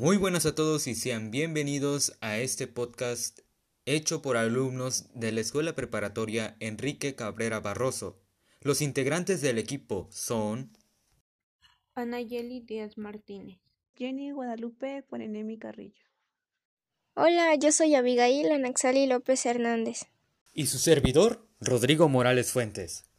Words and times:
Muy 0.00 0.16
buenas 0.16 0.46
a 0.46 0.54
todos 0.54 0.86
y 0.86 0.94
sean 0.94 1.30
bienvenidos 1.30 2.16
a 2.22 2.38
este 2.38 2.66
podcast 2.66 3.40
hecho 3.84 4.22
por 4.22 4.38
alumnos 4.38 5.10
de 5.12 5.30
la 5.30 5.42
Escuela 5.42 5.74
Preparatoria 5.74 6.56
Enrique 6.58 7.14
Cabrera 7.14 7.60
Barroso. 7.60 8.18
Los 8.62 8.80
integrantes 8.80 9.42
del 9.42 9.58
equipo 9.58 10.08
son 10.10 10.72
Anayeli 11.92 12.60
Díaz 12.60 12.96
Martínez. 12.96 13.58
Jenny 13.94 14.30
Guadalupe 14.30 15.04
Cuarenemi 15.06 15.58
Carrillo. 15.58 16.02
Hola, 17.12 17.54
yo 17.56 17.70
soy 17.70 17.94
Abigail 17.94 18.50
Anaxali 18.52 19.06
López 19.06 19.44
Hernández. 19.44 20.06
y 20.54 20.68
su 20.68 20.78
servidor 20.78 21.46
Rodrigo 21.60 22.08
Morales 22.08 22.52
Fuentes. 22.52 23.09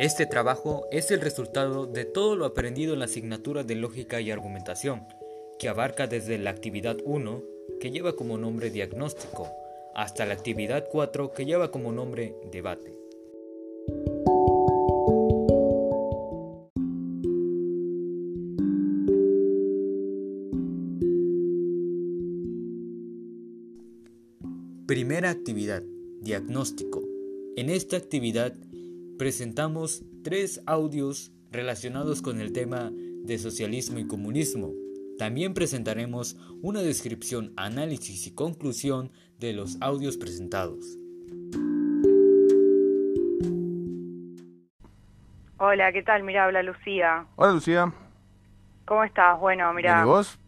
Este 0.00 0.24
trabajo 0.24 0.86
es 0.90 1.10
el 1.10 1.20
resultado 1.20 1.84
de 1.84 2.06
todo 2.06 2.34
lo 2.34 2.46
aprendido 2.46 2.94
en 2.94 3.00
la 3.00 3.04
asignatura 3.04 3.64
de 3.64 3.74
lógica 3.74 4.18
y 4.22 4.30
argumentación, 4.30 5.06
que 5.58 5.68
abarca 5.68 6.06
desde 6.06 6.38
la 6.38 6.48
actividad 6.48 6.96
1, 7.04 7.42
que 7.80 7.90
lleva 7.90 8.16
como 8.16 8.38
nombre 8.38 8.70
diagnóstico, 8.70 9.52
hasta 9.94 10.24
la 10.24 10.32
actividad 10.32 10.88
4, 10.90 11.32
que 11.32 11.44
lleva 11.44 11.70
como 11.70 11.92
nombre 11.92 12.34
debate. 12.50 12.96
Primera 24.86 25.28
actividad, 25.28 25.82
diagnóstico. 26.22 27.02
En 27.56 27.68
esta 27.68 27.98
actividad 27.98 28.54
presentamos 29.20 30.02
tres 30.24 30.62
audios 30.66 31.30
relacionados 31.52 32.22
con 32.22 32.40
el 32.40 32.54
tema 32.54 32.88
de 32.90 33.36
socialismo 33.36 33.98
y 33.98 34.06
comunismo. 34.06 34.72
También 35.18 35.52
presentaremos 35.52 36.38
una 36.62 36.80
descripción, 36.80 37.52
análisis 37.58 38.26
y 38.26 38.34
conclusión 38.34 39.12
de 39.38 39.52
los 39.52 39.76
audios 39.82 40.16
presentados. 40.16 40.96
Hola, 45.58 45.92
¿qué 45.92 46.02
tal? 46.02 46.22
Mira, 46.22 46.46
habla 46.46 46.62
Lucía. 46.62 47.26
Hola 47.36 47.52
Lucía, 47.52 47.92
¿Cómo 48.86 49.04
estás? 49.04 49.38
Bueno, 49.38 49.64
¿bien 49.74 49.76
mira, 49.76 50.00
y 50.00 50.06
vos? 50.06 50.40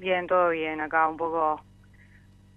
bien, 0.00 0.26
todo 0.26 0.48
bien, 0.48 0.80
acá 0.80 1.08
un 1.08 1.18
poco... 1.18 1.62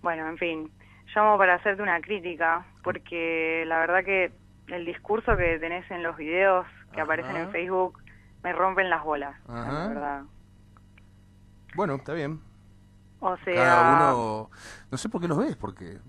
Bueno, 0.01 0.29
en 0.29 0.37
fin, 0.37 0.71
llamo 1.13 1.37
para 1.37 1.55
hacerte 1.55 1.83
una 1.83 1.99
crítica, 1.99 2.65
porque 2.83 3.65
la 3.67 3.79
verdad 3.79 4.05
que 4.05 4.31
el 4.71 4.85
discurso 4.85 5.35
que 5.37 5.59
tenés 5.59 5.89
en 5.91 6.03
los 6.03 6.17
videos 6.17 6.65
que 6.93 7.01
aparecen 7.01 7.35
en. 7.35 7.51
Facebook 7.51 7.99
me 8.43 8.53
rompen 8.53 8.89
las 8.89 9.03
bolas, 9.03 9.35
la 9.47 9.61
Ajá. 9.61 9.87
verdad. 9.87 10.21
Bueno, 11.75 11.95
está 11.95 12.13
bien. 12.13 12.39
O 13.19 13.37
sea, 13.37 13.53
Cada 13.55 13.95
uno... 13.95 14.49
No 14.89 14.97
sé 14.97 15.07
por 15.09 15.21
qué 15.21 15.27
los 15.27 15.37
ves, 15.37 15.55
porque 15.55 15.99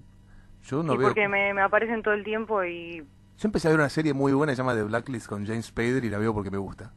yo 0.63 0.83
no 0.83 0.95
y 0.95 0.97
veo... 0.97 1.09
porque 1.09 1.29
me, 1.29 1.53
me 1.53 1.61
aparecen 1.61 2.03
todo 2.03 2.15
el 2.15 2.25
tiempo 2.25 2.65
y... 2.65 3.07
Yo 3.39 3.49
empecé 3.49 3.69
a 3.69 3.71
ver 3.71 3.81
una 3.81 3.89
serie 3.89 4.15
muy 4.15 4.33
buena, 4.33 4.53
se 4.55 4.59
llama 4.59 4.75
The 4.75 4.85
Blacklist 4.85 5.29
con 5.29 5.47
James 5.47 5.67
Spader 5.67 6.05
y 6.05 6.11
la 6.11 6.19
veo 6.19 6.33
porque 6.33 6.51
me 6.51 6.59
gusta. 6.59 6.93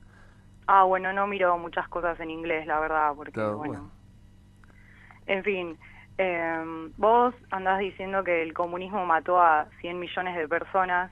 Ah, 0.67 0.83
bueno, 0.83 1.11
no 1.13 1.27
miro 1.27 1.57
muchas 1.57 1.87
cosas 1.89 2.19
en 2.19 2.29
inglés, 2.29 2.65
la 2.65 2.79
verdad, 2.79 3.13
porque, 3.15 3.33
Claro, 3.33 3.57
bueno... 3.57 3.73
bueno. 3.73 3.91
En 5.27 5.43
fin, 5.43 5.77
eh, 6.17 6.91
vos 6.97 7.33
andás 7.51 7.79
diciendo 7.79 8.23
que 8.23 8.41
el 8.41 8.53
comunismo 8.53 9.05
mató 9.05 9.41
a 9.41 9.67
100 9.81 9.99
millones 9.99 10.35
de 10.37 10.47
personas 10.47 11.11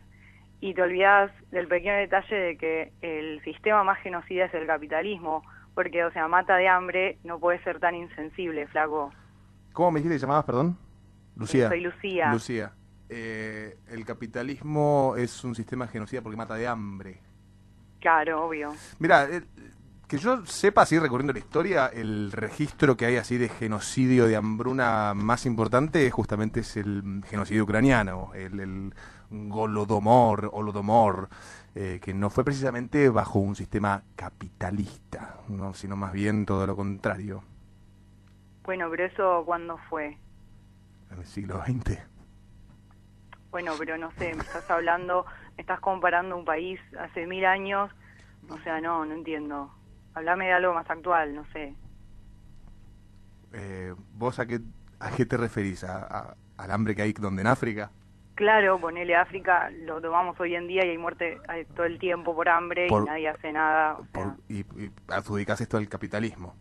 y 0.63 0.73
te 0.73 0.81
olvidás 0.81 1.29
del 1.51 1.67
pequeño 1.67 1.93
detalle 1.95 2.35
de 2.37 2.57
que 2.57 2.93
el 3.01 3.43
sistema 3.43 3.83
más 3.83 3.99
genocida 3.99 4.45
es 4.45 4.53
el 4.53 4.65
capitalismo, 4.65 5.43
porque, 5.75 6.05
o 6.05 6.11
sea, 6.13 6.29
mata 6.29 6.55
de 6.55 6.69
hambre, 6.69 7.17
no 7.25 7.37
puede 7.37 7.61
ser 7.65 7.81
tan 7.81 7.95
insensible, 7.95 8.65
flaco. 8.67 9.11
¿Cómo 9.73 9.91
me 9.91 9.99
dijiste 9.99 10.15
que 10.15 10.21
llamabas, 10.21 10.45
perdón? 10.45 10.77
Lucía. 11.35 11.67
Soy 11.67 11.81
Lucía. 11.81 12.31
Lucía. 12.31 12.71
Eh, 13.09 13.75
el 13.89 14.05
capitalismo 14.05 15.15
es 15.17 15.43
un 15.43 15.53
sistema 15.53 15.85
genocida 15.87 16.21
porque 16.21 16.37
mata 16.37 16.55
de 16.55 16.65
hambre. 16.65 17.19
Claro, 17.99 18.45
obvio. 18.45 18.71
Mira, 18.99 19.25
eh, 19.29 19.41
que 20.07 20.17
yo 20.17 20.45
sepa, 20.45 20.83
así 20.83 20.97
recorriendo 20.97 21.33
la 21.33 21.39
historia, 21.39 21.87
el 21.87 22.31
registro 22.31 22.95
que 22.95 23.05
hay 23.05 23.17
así 23.17 23.37
de 23.37 23.49
genocidio 23.49 24.27
de 24.27 24.37
hambruna 24.37 25.13
más 25.13 25.45
importante 25.45 26.09
justamente 26.09 26.61
es 26.61 26.77
el 26.77 27.21
genocidio 27.27 27.63
ucraniano, 27.63 28.31
el, 28.33 28.59
el 28.61 28.93
Golodomor, 29.33 30.49
Holodomor, 30.53 31.29
eh, 31.75 31.99
que 32.01 32.13
no 32.13 32.29
fue 32.29 32.43
precisamente 32.45 33.09
bajo 33.09 33.39
un 33.39 33.55
sistema 33.55 34.03
capitalista, 34.15 35.39
¿no? 35.49 35.73
sino 35.73 35.95
más 35.95 36.13
bien 36.13 36.45
todo 36.45 36.67
lo 36.67 36.75
contrario, 36.75 37.43
Bueno, 38.65 38.89
pero 38.89 39.05
eso, 39.05 39.43
¿cuándo 39.45 39.77
fue? 39.89 40.19
en 41.11 41.19
el 41.19 41.25
siglo 41.25 41.59
XX. 41.59 41.97
Bueno, 43.51 43.77
pero 43.77 43.97
no 43.97 44.11
sé, 44.17 44.33
me 44.35 44.43
estás 44.43 44.69
hablando, 44.69 45.25
me 45.57 45.61
estás 45.61 45.79
comparando 45.79 46.35
un 46.35 46.43
país 46.45 46.79
hace 46.99 47.25
mil 47.27 47.45
años, 47.45 47.91
o 48.49 48.57
sea, 48.59 48.81
no, 48.81 49.05
no 49.05 49.13
entiendo. 49.15 49.73
Hablame 50.13 50.47
de 50.47 50.53
algo 50.53 50.73
más 50.73 50.89
actual, 50.89 51.35
no 51.35 51.45
sé. 51.53 51.77
Eh, 53.53 53.93
¿Vos 54.13 54.39
a 54.39 54.45
qué, 54.45 54.61
a 54.99 55.11
qué 55.11 55.25
te 55.25 55.37
referís? 55.37 55.83
¿A- 55.83 56.03
a- 56.05 56.37
¿Al 56.57 56.71
hambre 56.71 56.95
que 56.95 57.01
hay 57.01 57.13
donde 57.13 57.41
en 57.41 57.47
África? 57.47 57.91
Claro, 58.35 58.79
ponele 58.79 59.15
África, 59.15 59.69
lo 59.83 60.01
tomamos 60.01 60.39
hoy 60.39 60.55
en 60.55 60.67
día 60.67 60.83
y 60.85 60.89
hay 60.89 60.97
muerte 60.97 61.37
hay 61.47 61.65
todo 61.65 61.85
el 61.85 61.99
tiempo 61.99 62.35
por 62.35 62.49
hambre 62.49 62.87
Por- 62.87 63.03
y 63.03 63.05
nadie 63.05 63.27
hace 63.29 63.51
nada. 63.51 63.93
o 63.93 64.05
sea. 64.05 64.11
Por- 64.11 64.35
y, 64.49 64.59
y 64.61 64.91
adjudicás 65.09 65.61
esto 65.61 65.77
al 65.77 65.87
capitalismo. 65.87 66.55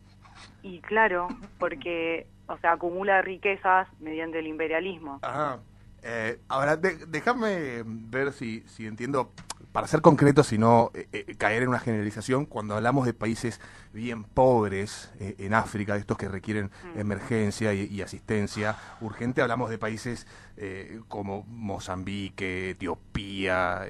y 0.63 0.81
claro, 0.81 1.29
porque, 1.59 2.27
o 2.47 2.57
sea, 2.59 2.73
acumula 2.73 3.23
riquezas 3.23 3.89
mediante 4.01 4.39
el 4.41 4.47
imperialismo. 4.49 5.19
Ajá. 5.23 5.61
Eh, 6.03 6.39
ahora, 6.49 6.77
de- 6.77 7.07
déjame 7.07 7.83
ver 7.87 8.33
si, 8.33 8.61
si 8.63 8.87
entiendo, 8.87 9.33
para 9.73 9.87
ser 9.87 10.03
concreto, 10.03 10.43
si 10.45 10.59
no 10.59 10.91
eh, 10.95 11.09
eh, 11.13 11.35
caer 11.37 11.63
en 11.63 11.71
una 11.71 11.79
generalización, 11.79 12.45
cuando 12.47 12.77
hablamos 12.77 13.07
de 13.07 13.15
países 13.15 13.61
bien 13.93 14.25
pobres 14.25 15.11
eh, 15.19 15.35
en 15.39 15.55
África, 15.55 15.95
de 15.95 16.01
estos 16.01 16.19
que 16.19 16.29
requieren 16.29 16.71
Mm. 16.95 17.01
emergencia 17.01 17.73
y, 17.75 17.87
y 17.87 18.03
asistencia 18.03 18.77
urgente, 19.01 19.43
hablamos 19.43 19.71
de 19.71 19.79
países 19.79 20.27
eh, 20.57 21.01
como 21.09 21.45
Mozambique, 21.49 22.71
Etiopía, 22.71 23.87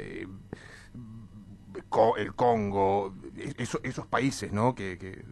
Co- 1.88 2.16
el 2.16 2.34
Congo, 2.34 3.15
e- 3.37 3.54
eso- 3.59 3.81
esos 3.82 4.06
países, 4.06 4.53
¿no? 4.53 4.75
Que, 4.75 4.98
que, 4.98 5.25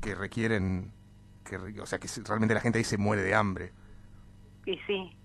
que 0.00 0.14
requieren, 0.14 0.92
que, 1.44 1.56
o 1.80 1.86
sea, 1.86 1.98
que 1.98 2.08
realmente 2.24 2.54
la 2.54 2.60
gente 2.60 2.78
ahí 2.78 2.84
se 2.84 2.98
muere 2.98 3.22
de 3.22 3.34
hambre. 3.34 3.72
Y 4.66 4.76
sí. 4.86 5.15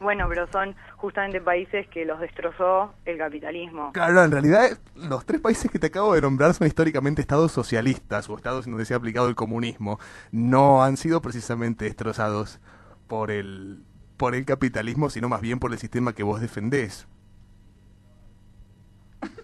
Bueno, 0.00 0.26
pero 0.28 0.50
son 0.50 0.74
justamente 0.96 1.42
países 1.42 1.86
que 1.88 2.06
los 2.06 2.18
destrozó 2.20 2.94
el 3.04 3.18
capitalismo. 3.18 3.92
Claro, 3.92 4.24
en 4.24 4.30
realidad 4.30 4.78
los 4.94 5.26
tres 5.26 5.42
países 5.42 5.70
que 5.70 5.78
te 5.78 5.88
acabo 5.88 6.14
de 6.14 6.22
nombrar 6.22 6.54
son 6.54 6.66
históricamente 6.66 7.20
estados 7.20 7.52
socialistas 7.52 8.28
o 8.30 8.36
estados 8.36 8.66
en 8.66 8.72
donde 8.72 8.86
se 8.86 8.94
ha 8.94 8.96
aplicado 8.96 9.28
el 9.28 9.34
comunismo. 9.34 10.00
No 10.32 10.82
han 10.82 10.96
sido 10.96 11.20
precisamente 11.20 11.84
destrozados 11.84 12.60
por 13.08 13.30
el 13.30 13.84
por 14.16 14.34
el 14.34 14.44
capitalismo, 14.44 15.08
sino 15.08 15.28
más 15.28 15.40
bien 15.40 15.58
por 15.58 15.72
el 15.72 15.78
sistema 15.78 16.14
que 16.14 16.22
vos 16.22 16.40
defendés. 16.40 17.06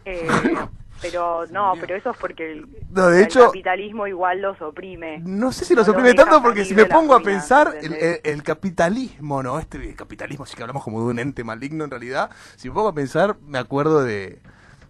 Eh, 0.04 0.28
pero 1.00 1.46
no, 1.46 1.74
pero 1.80 1.94
eso 1.96 2.10
es 2.10 2.16
porque 2.16 2.52
el, 2.52 2.66
No, 2.90 3.08
de 3.08 3.18
el 3.20 3.24
hecho- 3.24 3.46
capitalismo 3.46 4.06
igual 4.06 4.40
los 4.40 4.60
oprime. 4.62 5.18
No 5.24 5.52
sé 5.52 5.64
si 5.64 5.74
los 5.74 5.88
oprime 5.88 6.14
tanto 6.14 6.42
porque 6.42 6.64
si 6.64 6.74
me 6.74 6.86
pongo 6.86 7.14
a 7.14 7.20
pensar, 7.20 7.74
el, 7.82 7.92
el- 7.94 8.20
el 8.24 8.42
capitalismo, 8.42 9.42
¿no? 9.42 9.58
Este 9.58 9.76
el 9.78 9.94
capitalismo, 9.96 10.46
sí 10.46 10.56
que 10.56 10.62
hablamos 10.62 10.82
como 10.82 11.00
de 11.00 11.06
un 11.06 11.18
ente 11.18 11.44
maligno 11.44 11.84
en 11.84 11.90
realidad. 11.90 12.30
Si 12.56 12.68
me 12.68 12.74
pongo 12.74 12.88
a 12.88 12.94
pensar, 12.94 13.36
me 13.46 13.58
acuerdo 13.58 14.02
de, 14.02 14.40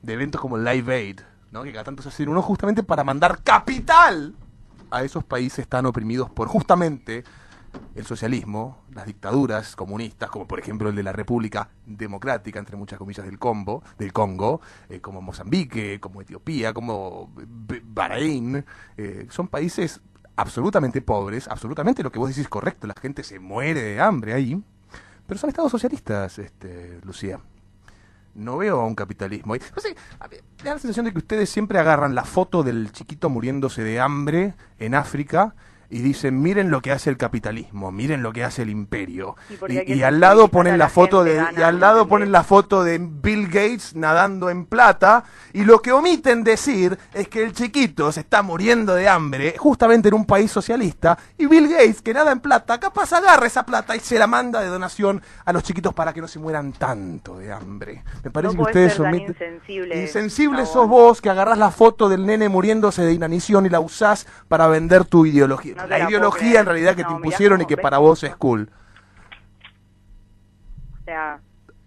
de 0.02 0.12
eventos 0.12 0.40
como 0.40 0.56
Live 0.58 0.94
Aid, 0.94 1.20
¿no? 1.50 1.62
Que 1.62 1.72
cada 1.72 1.84
tanto 1.84 2.02
se 2.02 2.08
hacen 2.10 2.28
uno 2.28 2.42
justamente 2.42 2.82
para 2.82 3.02
mandar 3.04 3.42
capital 3.42 4.34
a 4.90 5.02
esos 5.02 5.24
países 5.24 5.66
tan 5.66 5.84
oprimidos 5.86 6.30
por 6.30 6.46
justamente 6.48 7.24
el 7.94 8.04
socialismo, 8.04 8.84
las 8.92 9.06
dictaduras 9.06 9.76
comunistas, 9.76 10.30
como 10.30 10.46
por 10.46 10.58
ejemplo 10.58 10.88
el 10.90 10.96
de 10.96 11.02
la 11.02 11.12
República 11.12 11.70
Democrática, 11.86 12.58
entre 12.58 12.76
muchas 12.76 12.98
comillas, 12.98 13.24
del 13.24 13.38
Congo, 13.38 13.82
del 13.98 14.12
Congo 14.12 14.60
eh, 14.88 15.00
como 15.00 15.22
Mozambique, 15.22 15.98
como 16.00 16.20
Etiopía, 16.20 16.72
como 16.74 17.32
Bahrein, 17.84 18.64
eh, 18.96 19.26
son 19.30 19.48
países 19.48 20.00
absolutamente 20.36 21.00
pobres, 21.00 21.48
absolutamente 21.48 22.02
lo 22.02 22.12
que 22.12 22.18
vos 22.18 22.28
decís 22.28 22.48
correcto, 22.48 22.86
la 22.86 22.94
gente 23.00 23.22
se 23.24 23.38
muere 23.38 23.82
de 23.82 24.00
hambre 24.00 24.34
ahí, 24.34 24.62
pero 25.26 25.38
son 25.38 25.50
estados 25.50 25.72
socialistas, 25.72 26.38
este, 26.38 27.00
Lucía. 27.02 27.40
No 28.34 28.58
veo 28.58 28.84
un 28.84 28.94
capitalismo 28.94 29.54
ahí. 29.54 29.60
A 30.20 30.28
da 30.28 30.74
la 30.74 30.78
sensación 30.78 31.06
de 31.06 31.12
que 31.12 31.18
ustedes 31.18 31.48
siempre 31.48 31.78
agarran 31.78 32.14
la 32.14 32.24
foto 32.24 32.62
del 32.62 32.92
chiquito 32.92 33.30
muriéndose 33.30 33.82
de 33.82 33.98
hambre 33.98 34.54
en 34.78 34.94
África 34.94 35.54
y 35.90 35.98
dicen, 35.98 36.40
miren 36.40 36.70
lo 36.70 36.80
que 36.80 36.92
hace 36.92 37.10
el 37.10 37.18
capitalismo, 37.18 37.92
miren 37.92 38.22
lo 38.22 38.32
que 38.32 38.44
hace 38.44 38.62
el 38.62 38.70
imperio. 38.70 39.36
Y 39.86 40.02
al 40.02 40.20
lado 40.20 40.48
ponen 40.48 40.78
la 40.78 40.86
la 40.86 40.90
foto 40.90 41.24
de 41.24 41.44
y 41.56 41.62
al 41.62 41.80
lado 41.80 42.06
ponen 42.06 42.30
la 42.30 42.44
foto 42.44 42.84
de 42.84 42.98
Bill 43.00 43.48
Gates 43.48 43.96
nadando 43.96 44.50
en 44.50 44.66
plata 44.66 45.24
y 45.52 45.64
lo 45.64 45.82
que 45.82 45.90
omiten 45.90 46.44
decir 46.44 46.96
es 47.12 47.26
que 47.26 47.42
el 47.42 47.52
chiquito 47.52 48.12
se 48.12 48.20
está 48.20 48.42
muriendo 48.42 48.94
de 48.94 49.08
hambre 49.08 49.56
justamente 49.58 50.06
en 50.06 50.14
un 50.14 50.24
país 50.24 50.52
socialista 50.52 51.18
y 51.36 51.46
Bill 51.46 51.68
Gates 51.68 52.02
que 52.02 52.14
nada 52.14 52.30
en 52.30 52.38
plata, 52.38 52.78
capaz 52.78 53.12
agarra 53.12 53.48
esa 53.48 53.66
plata 53.66 53.96
y 53.96 54.00
se 54.00 54.16
la 54.16 54.28
manda 54.28 54.60
de 54.60 54.68
donación 54.68 55.20
a 55.44 55.52
los 55.52 55.64
chiquitos 55.64 55.92
para 55.92 56.12
que 56.12 56.20
no 56.20 56.28
se 56.28 56.38
mueran 56.38 56.72
tanto 56.72 57.36
de 57.36 57.52
hambre. 57.52 58.04
Me 58.22 58.30
parece 58.30 58.54
No 58.54 58.62
que 58.62 58.68
ustedes 58.68 58.92
ser 58.92 59.02
tan 59.02 59.14
omiten 59.14 59.30
insensible, 59.30 60.02
Insensible 60.02 60.58
chabón. 60.58 60.72
sos 60.72 60.88
vos 60.88 61.20
que 61.20 61.30
agarrás 61.30 61.58
la 61.58 61.72
foto 61.72 62.08
del 62.08 62.24
nene 62.24 62.48
muriéndose 62.48 63.02
de 63.02 63.12
inanición 63.12 63.66
y 63.66 63.70
la 63.70 63.80
usás 63.80 64.28
para 64.46 64.68
vender 64.68 65.04
tu 65.04 65.26
ideología. 65.26 65.75
No 65.76 65.86
la 65.86 65.98
ideología 66.08 66.38
creer. 66.40 66.60
en 66.60 66.66
realidad 66.66 66.96
que 66.96 67.02
No, 67.02 67.08
te 67.08 67.14
impusieron 67.14 67.60
y 67.62 67.66
que 67.66 67.76
para 67.76 67.98
vos 67.98 68.22
es 68.24 68.34
cool. 68.36 68.70
O 71.00 71.04
sea, 71.04 71.40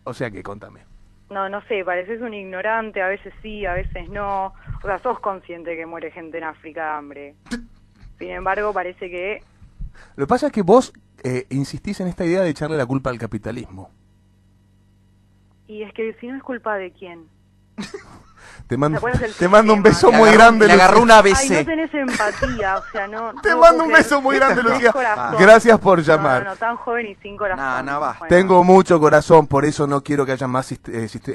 O 0.04 0.14
sea 0.14 0.32
que 0.32 0.42
contame. 0.44 0.82
no, 1.30 1.50
no 1.50 1.62
sé, 1.64 1.84
pareces 1.84 2.22
un 2.22 2.34
ignorante, 2.34 3.02
a 3.02 3.08
veces 3.08 3.34
sí, 3.42 3.66
a 3.66 3.74
veces 3.74 4.10
no. 4.10 4.54
O 4.82 4.88
sea, 4.88 5.00
sos 5.00 5.20
consciente 5.20 5.76
que 5.76 5.86
muere 5.86 6.12
gente 6.12 6.38
en 6.38 6.44
África 6.46 6.84
de 6.84 6.90
hambre. 6.92 7.36
Sin 8.20 8.30
embargo, 8.30 8.74
parece 8.74 9.10
que 9.10 9.42
Lo 10.16 10.26
que 10.26 10.30
pasa 10.30 10.48
es 10.48 10.52
que 10.54 10.62
vos 10.62 10.94
eh, 11.24 11.46
insistís 11.50 12.00
en 12.00 12.08
esta 12.08 12.26
idea 12.26 12.42
de 12.42 12.50
echarle 12.50 12.78
la 12.78 12.86
culpa 12.86 13.10
al 13.10 13.18
capitalismo. 13.20 13.92
Y 15.68 15.84
es 15.84 15.94
que 15.94 16.14
si 16.20 16.28
no 16.28 16.36
es 16.38 16.44
culpa 16.44 16.76
de 16.78 16.92
quién. 16.92 17.28
Te 18.68 18.78
mando, 18.78 19.02
te 19.38 19.48
mando 19.48 19.74
un 19.74 19.82
beso 19.84 20.12
muy 20.12 20.32
grande, 20.32 20.68
le 20.68 20.74
agarró 20.74 21.00
Lucía. 21.00 21.04
una 21.04 21.18
Ay, 21.20 21.50
no 21.50 21.56
ABC. 21.58 21.66
tenés 21.66 21.94
empatía, 21.94 22.78
o 22.78 22.84
sea, 22.92 23.08
no. 23.08 23.34
no 23.34 23.42
Te 23.42 23.50
lo 23.52 23.58
mando 23.60 23.84
un 23.84 23.90
creer. 23.90 24.04
beso 24.04 24.22
muy 24.22 24.36
grande, 24.36 24.62
Lucía. 24.64 24.94
Gracias 25.40 25.80
por 25.80 25.98
No, 26.00 26.04
llamar. 26.04 26.44
No, 26.44 26.50
no, 26.52 26.56
tan 26.56 26.76
joven 26.78 27.08
y 27.08 27.16
sin 27.16 27.36
corazón. 27.38 27.66
No, 27.66 27.84
no, 27.94 28.00
basta. 28.00 28.20
Bueno. 28.20 28.36
Tengo 28.36 28.64
mucho 28.64 29.00
corazón, 29.00 29.48
por 29.48 29.66
eso 29.66 29.88
no 29.88 30.04
quiero 30.04 30.26
que 30.26 30.34
haya 30.34 30.48
más 30.48 30.72
eh, 30.72 30.78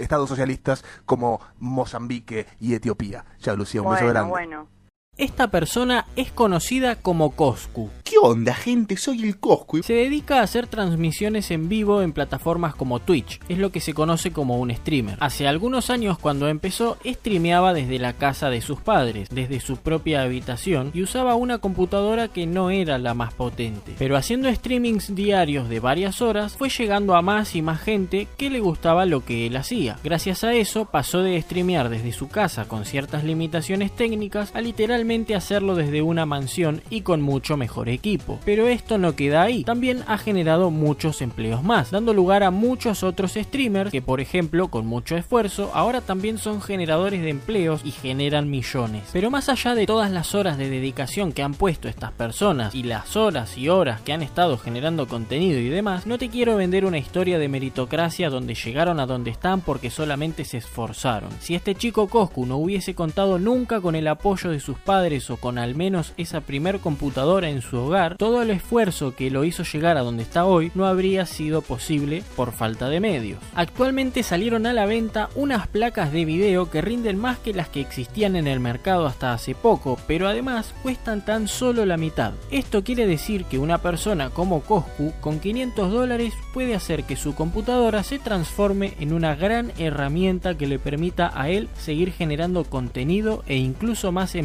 estados 0.01 0.29
socialistas 0.29 0.85
como 1.07 1.41
Mozambique 1.59 2.47
y 2.61 2.75
Etiopía. 2.75 3.25
Chao, 3.39 3.57
Lucía, 3.57 3.83
un 3.83 3.91
beso 3.91 4.05
bueno, 4.05 4.13
grande. 4.13 4.31
bueno. 4.31 4.69
Esta 5.17 5.47
persona 5.47 6.07
es 6.17 6.33
conocida 6.33 6.97
como 6.97 7.31
Coscu. 7.31 7.89
¿Qué 8.03 8.17
onda, 8.21 8.53
gente? 8.53 8.97
Soy 8.97 9.23
el 9.23 9.39
Coscu. 9.39 9.81
Se 9.85 9.93
dedica 9.93 10.41
a 10.41 10.43
hacer 10.43 10.67
transmisiones 10.67 11.53
en 11.53 11.69
vivo 11.69 12.03
en 12.03 12.13
plataformas 12.13 12.75
como 12.75 12.99
Twitch, 12.99 13.39
es 13.49 13.59
lo 13.59 13.71
que 13.71 13.81
se 13.81 13.95
conoce 13.95 14.33
como 14.33 14.59
un 14.59 14.75
streamer. 14.75 15.17
Hace 15.21 15.47
algunos 15.47 15.89
años 15.89 16.19
cuando 16.19 16.49
empezó, 16.49 16.99
streameaba 17.05 17.73
desde 17.73 18.01
la 18.01 18.15
casa 18.15 18.51
de 18.51 18.61
sus 18.61 18.81
padres, 18.81 19.29
desde 19.31 19.61
su 19.61 19.77
propia 19.77 20.23
habitación, 20.23 20.91
y 20.93 21.03
usaba 21.03 21.37
una 21.37 21.59
computadora 21.59 22.27
que 22.27 22.47
no 22.47 22.71
era 22.71 22.99
la 22.99 23.15
más 23.15 23.33
potente. 23.33 23.95
Pero 23.97 24.17
haciendo 24.17 24.53
streamings 24.53 25.15
diarios 25.15 25.69
de 25.69 25.79
varias 25.79 26.23
horas, 26.23 26.57
fue 26.57 26.71
llegando 26.71 27.15
a 27.15 27.23
más 27.23 27.55
y 27.55 27.63
más 27.63 27.81
gente 27.81 28.27
que 28.37 28.51
le 28.51 28.59
gustaba 28.59 29.07
lo 29.07 29.25
que 29.25 29.47
él 29.47 29.57
hacía. 29.57 29.97
Gracias 30.03 30.43
a 30.43 30.55
eso, 30.55 30.87
pasó 30.87 31.23
de 31.23 31.41
streamear 31.41 31.89
desde 31.89 32.11
su 32.11 32.29
casa 32.29 32.67
con 32.67 32.85
ciertas 32.85 33.23
limitaciones 33.23 33.95
técnicas 33.95 34.51
a 34.57 34.61
literalmente 34.61 35.04
hacerlo 35.35 35.75
desde 35.77 36.03
una 36.03 36.25
mansión 36.27 36.81
y 36.89 37.03
con 37.03 37.21
mucho 37.21 37.57
mejor 37.57 37.89
equipo. 37.89 38.41
Pero 38.45 38.69
esto 38.69 38.97
no 38.97 39.15
queda 39.15 39.43
ahí, 39.43 39.63
también 39.65 40.03
ha 40.07 40.17
generado 40.17 40.71
muchos 40.71 41.21
empleos 41.21 41.63
más, 41.63 41.91
dando 41.91 42.15
lugar 42.15 42.43
a 42.43 42.51
muchos 42.51 43.03
otros 43.03 43.35
streamers 43.35 43.91
que 43.91 44.01
por 44.01 44.21
ejemplo 44.21 44.69
con 44.69 44.87
mucho 44.87 45.17
esfuerzo 45.17 45.71
ahora 45.75 46.01
también 46.01 46.39
son 46.39 46.63
generadores 46.63 47.23
de 47.23 47.31
empleos 47.31 47.83
y 47.85 47.91
generan 47.91 48.51
millones. 48.51 49.03
Pero 49.13 49.31
más 49.31 49.49
allá 49.49 49.75
de 49.75 49.87
todas 49.87 50.11
las 50.11 50.35
horas 50.35 50.57
de 50.57 50.71
dedicación 50.71 51.33
que 51.33 51.43
han 51.43 51.55
puesto 51.55 51.89
estas 51.89 52.13
personas 52.13 52.75
y 52.75 52.83
las 52.83 53.17
horas 53.17 53.59
y 53.59 53.69
horas 53.69 54.01
que 54.01 54.13
han 54.13 54.23
estado 54.23 54.57
generando 54.57 55.07
contenido 55.07 55.59
y 55.59 55.69
demás, 55.69 56.07
no 56.07 56.19
te 56.19 56.31
quiero 56.31 56.57
vender 56.57 56.87
una 56.87 56.99
historia 56.99 57.39
de 57.39 57.49
meritocracia 57.49 58.31
donde 58.31 58.55
llegaron 58.55 59.01
a 59.01 59.07
donde 59.07 59.31
están 59.31 59.61
porque 59.61 59.91
solamente 59.91 60.45
se 60.45 60.59
esforzaron. 60.59 61.31
Si 61.41 61.55
este 61.55 61.75
chico 61.75 62.09
Coscu 62.09 62.47
no 62.47 62.57
hubiese 62.57 62.95
contado 62.95 63.39
nunca 63.39 63.81
con 63.81 63.95
el 63.95 64.09
apoyo 64.09 64.51
de 64.51 64.61
sus 64.61 64.79
padres 64.79 64.94
o 64.95 65.37
con 65.39 65.59
al 65.59 65.75
menos 65.75 66.13
esa 66.17 66.41
primer 66.41 66.79
computadora 66.79 67.49
en 67.49 67.63
su 67.63 67.79
hogar, 67.79 68.17
todo 68.17 68.43
el 68.43 68.51
esfuerzo 68.51 69.17
que 69.17 69.29
lo 69.29 69.43
hizo 69.45 69.65
llegar 69.65 69.97
a 69.97 70.03
donde 70.03 70.23
está 70.23 70.45
hoy 70.45 70.71
no 70.77 70.87
habría 70.87 71.27
sido 71.27 71.63
posible 71.63 72.23
por 72.37 72.53
falta 72.53 72.89
de 72.89 73.01
medios. 73.01 73.41
Actualmente 73.57 74.23
salieron 74.23 74.67
a 74.67 74.73
la 74.73 74.87
venta 74.87 75.31
unas 75.35 75.67
placas 75.67 76.13
de 76.13 76.25
video 76.25 76.71
que 76.71 76.81
rinden 76.81 77.19
más 77.19 77.39
que 77.39 77.53
las 77.53 77.69
que 77.69 77.81
existían 77.81 78.37
en 78.37 78.47
el 78.47 78.61
mercado 78.61 79.07
hasta 79.07 79.33
hace 79.33 79.57
poco, 79.57 79.99
pero 80.07 80.29
además 80.29 80.73
cuestan 80.85 81.25
tan 81.25 81.49
solo 81.49 81.85
la 81.85 81.97
mitad. 81.97 82.33
Esto 82.53 82.85
quiere 82.85 83.09
decir 83.09 83.45
que 83.47 83.59
una 83.59 83.79
persona 83.79 84.31
como 84.31 84.61
Coscu 84.61 85.13
con 85.21 85.41
500 85.41 85.91
dólares 85.91 86.35
puede 86.53 86.77
hacer 86.77 87.03
que 87.03 87.17
su 87.17 87.35
computadora 87.35 88.05
se 88.05 88.21
transforme 88.21 88.95
en 89.01 89.13
una 89.13 89.35
gran 89.35 89.73
herramienta 89.77 90.57
que 90.57 90.69
le 90.69 90.79
permita 90.79 91.33
a 91.35 91.49
él 91.49 91.69
seguir 91.77 92.13
generando 92.13 92.63
contenido 92.63 93.43
e 93.49 93.57
incluso 93.57 94.13
más 94.13 94.37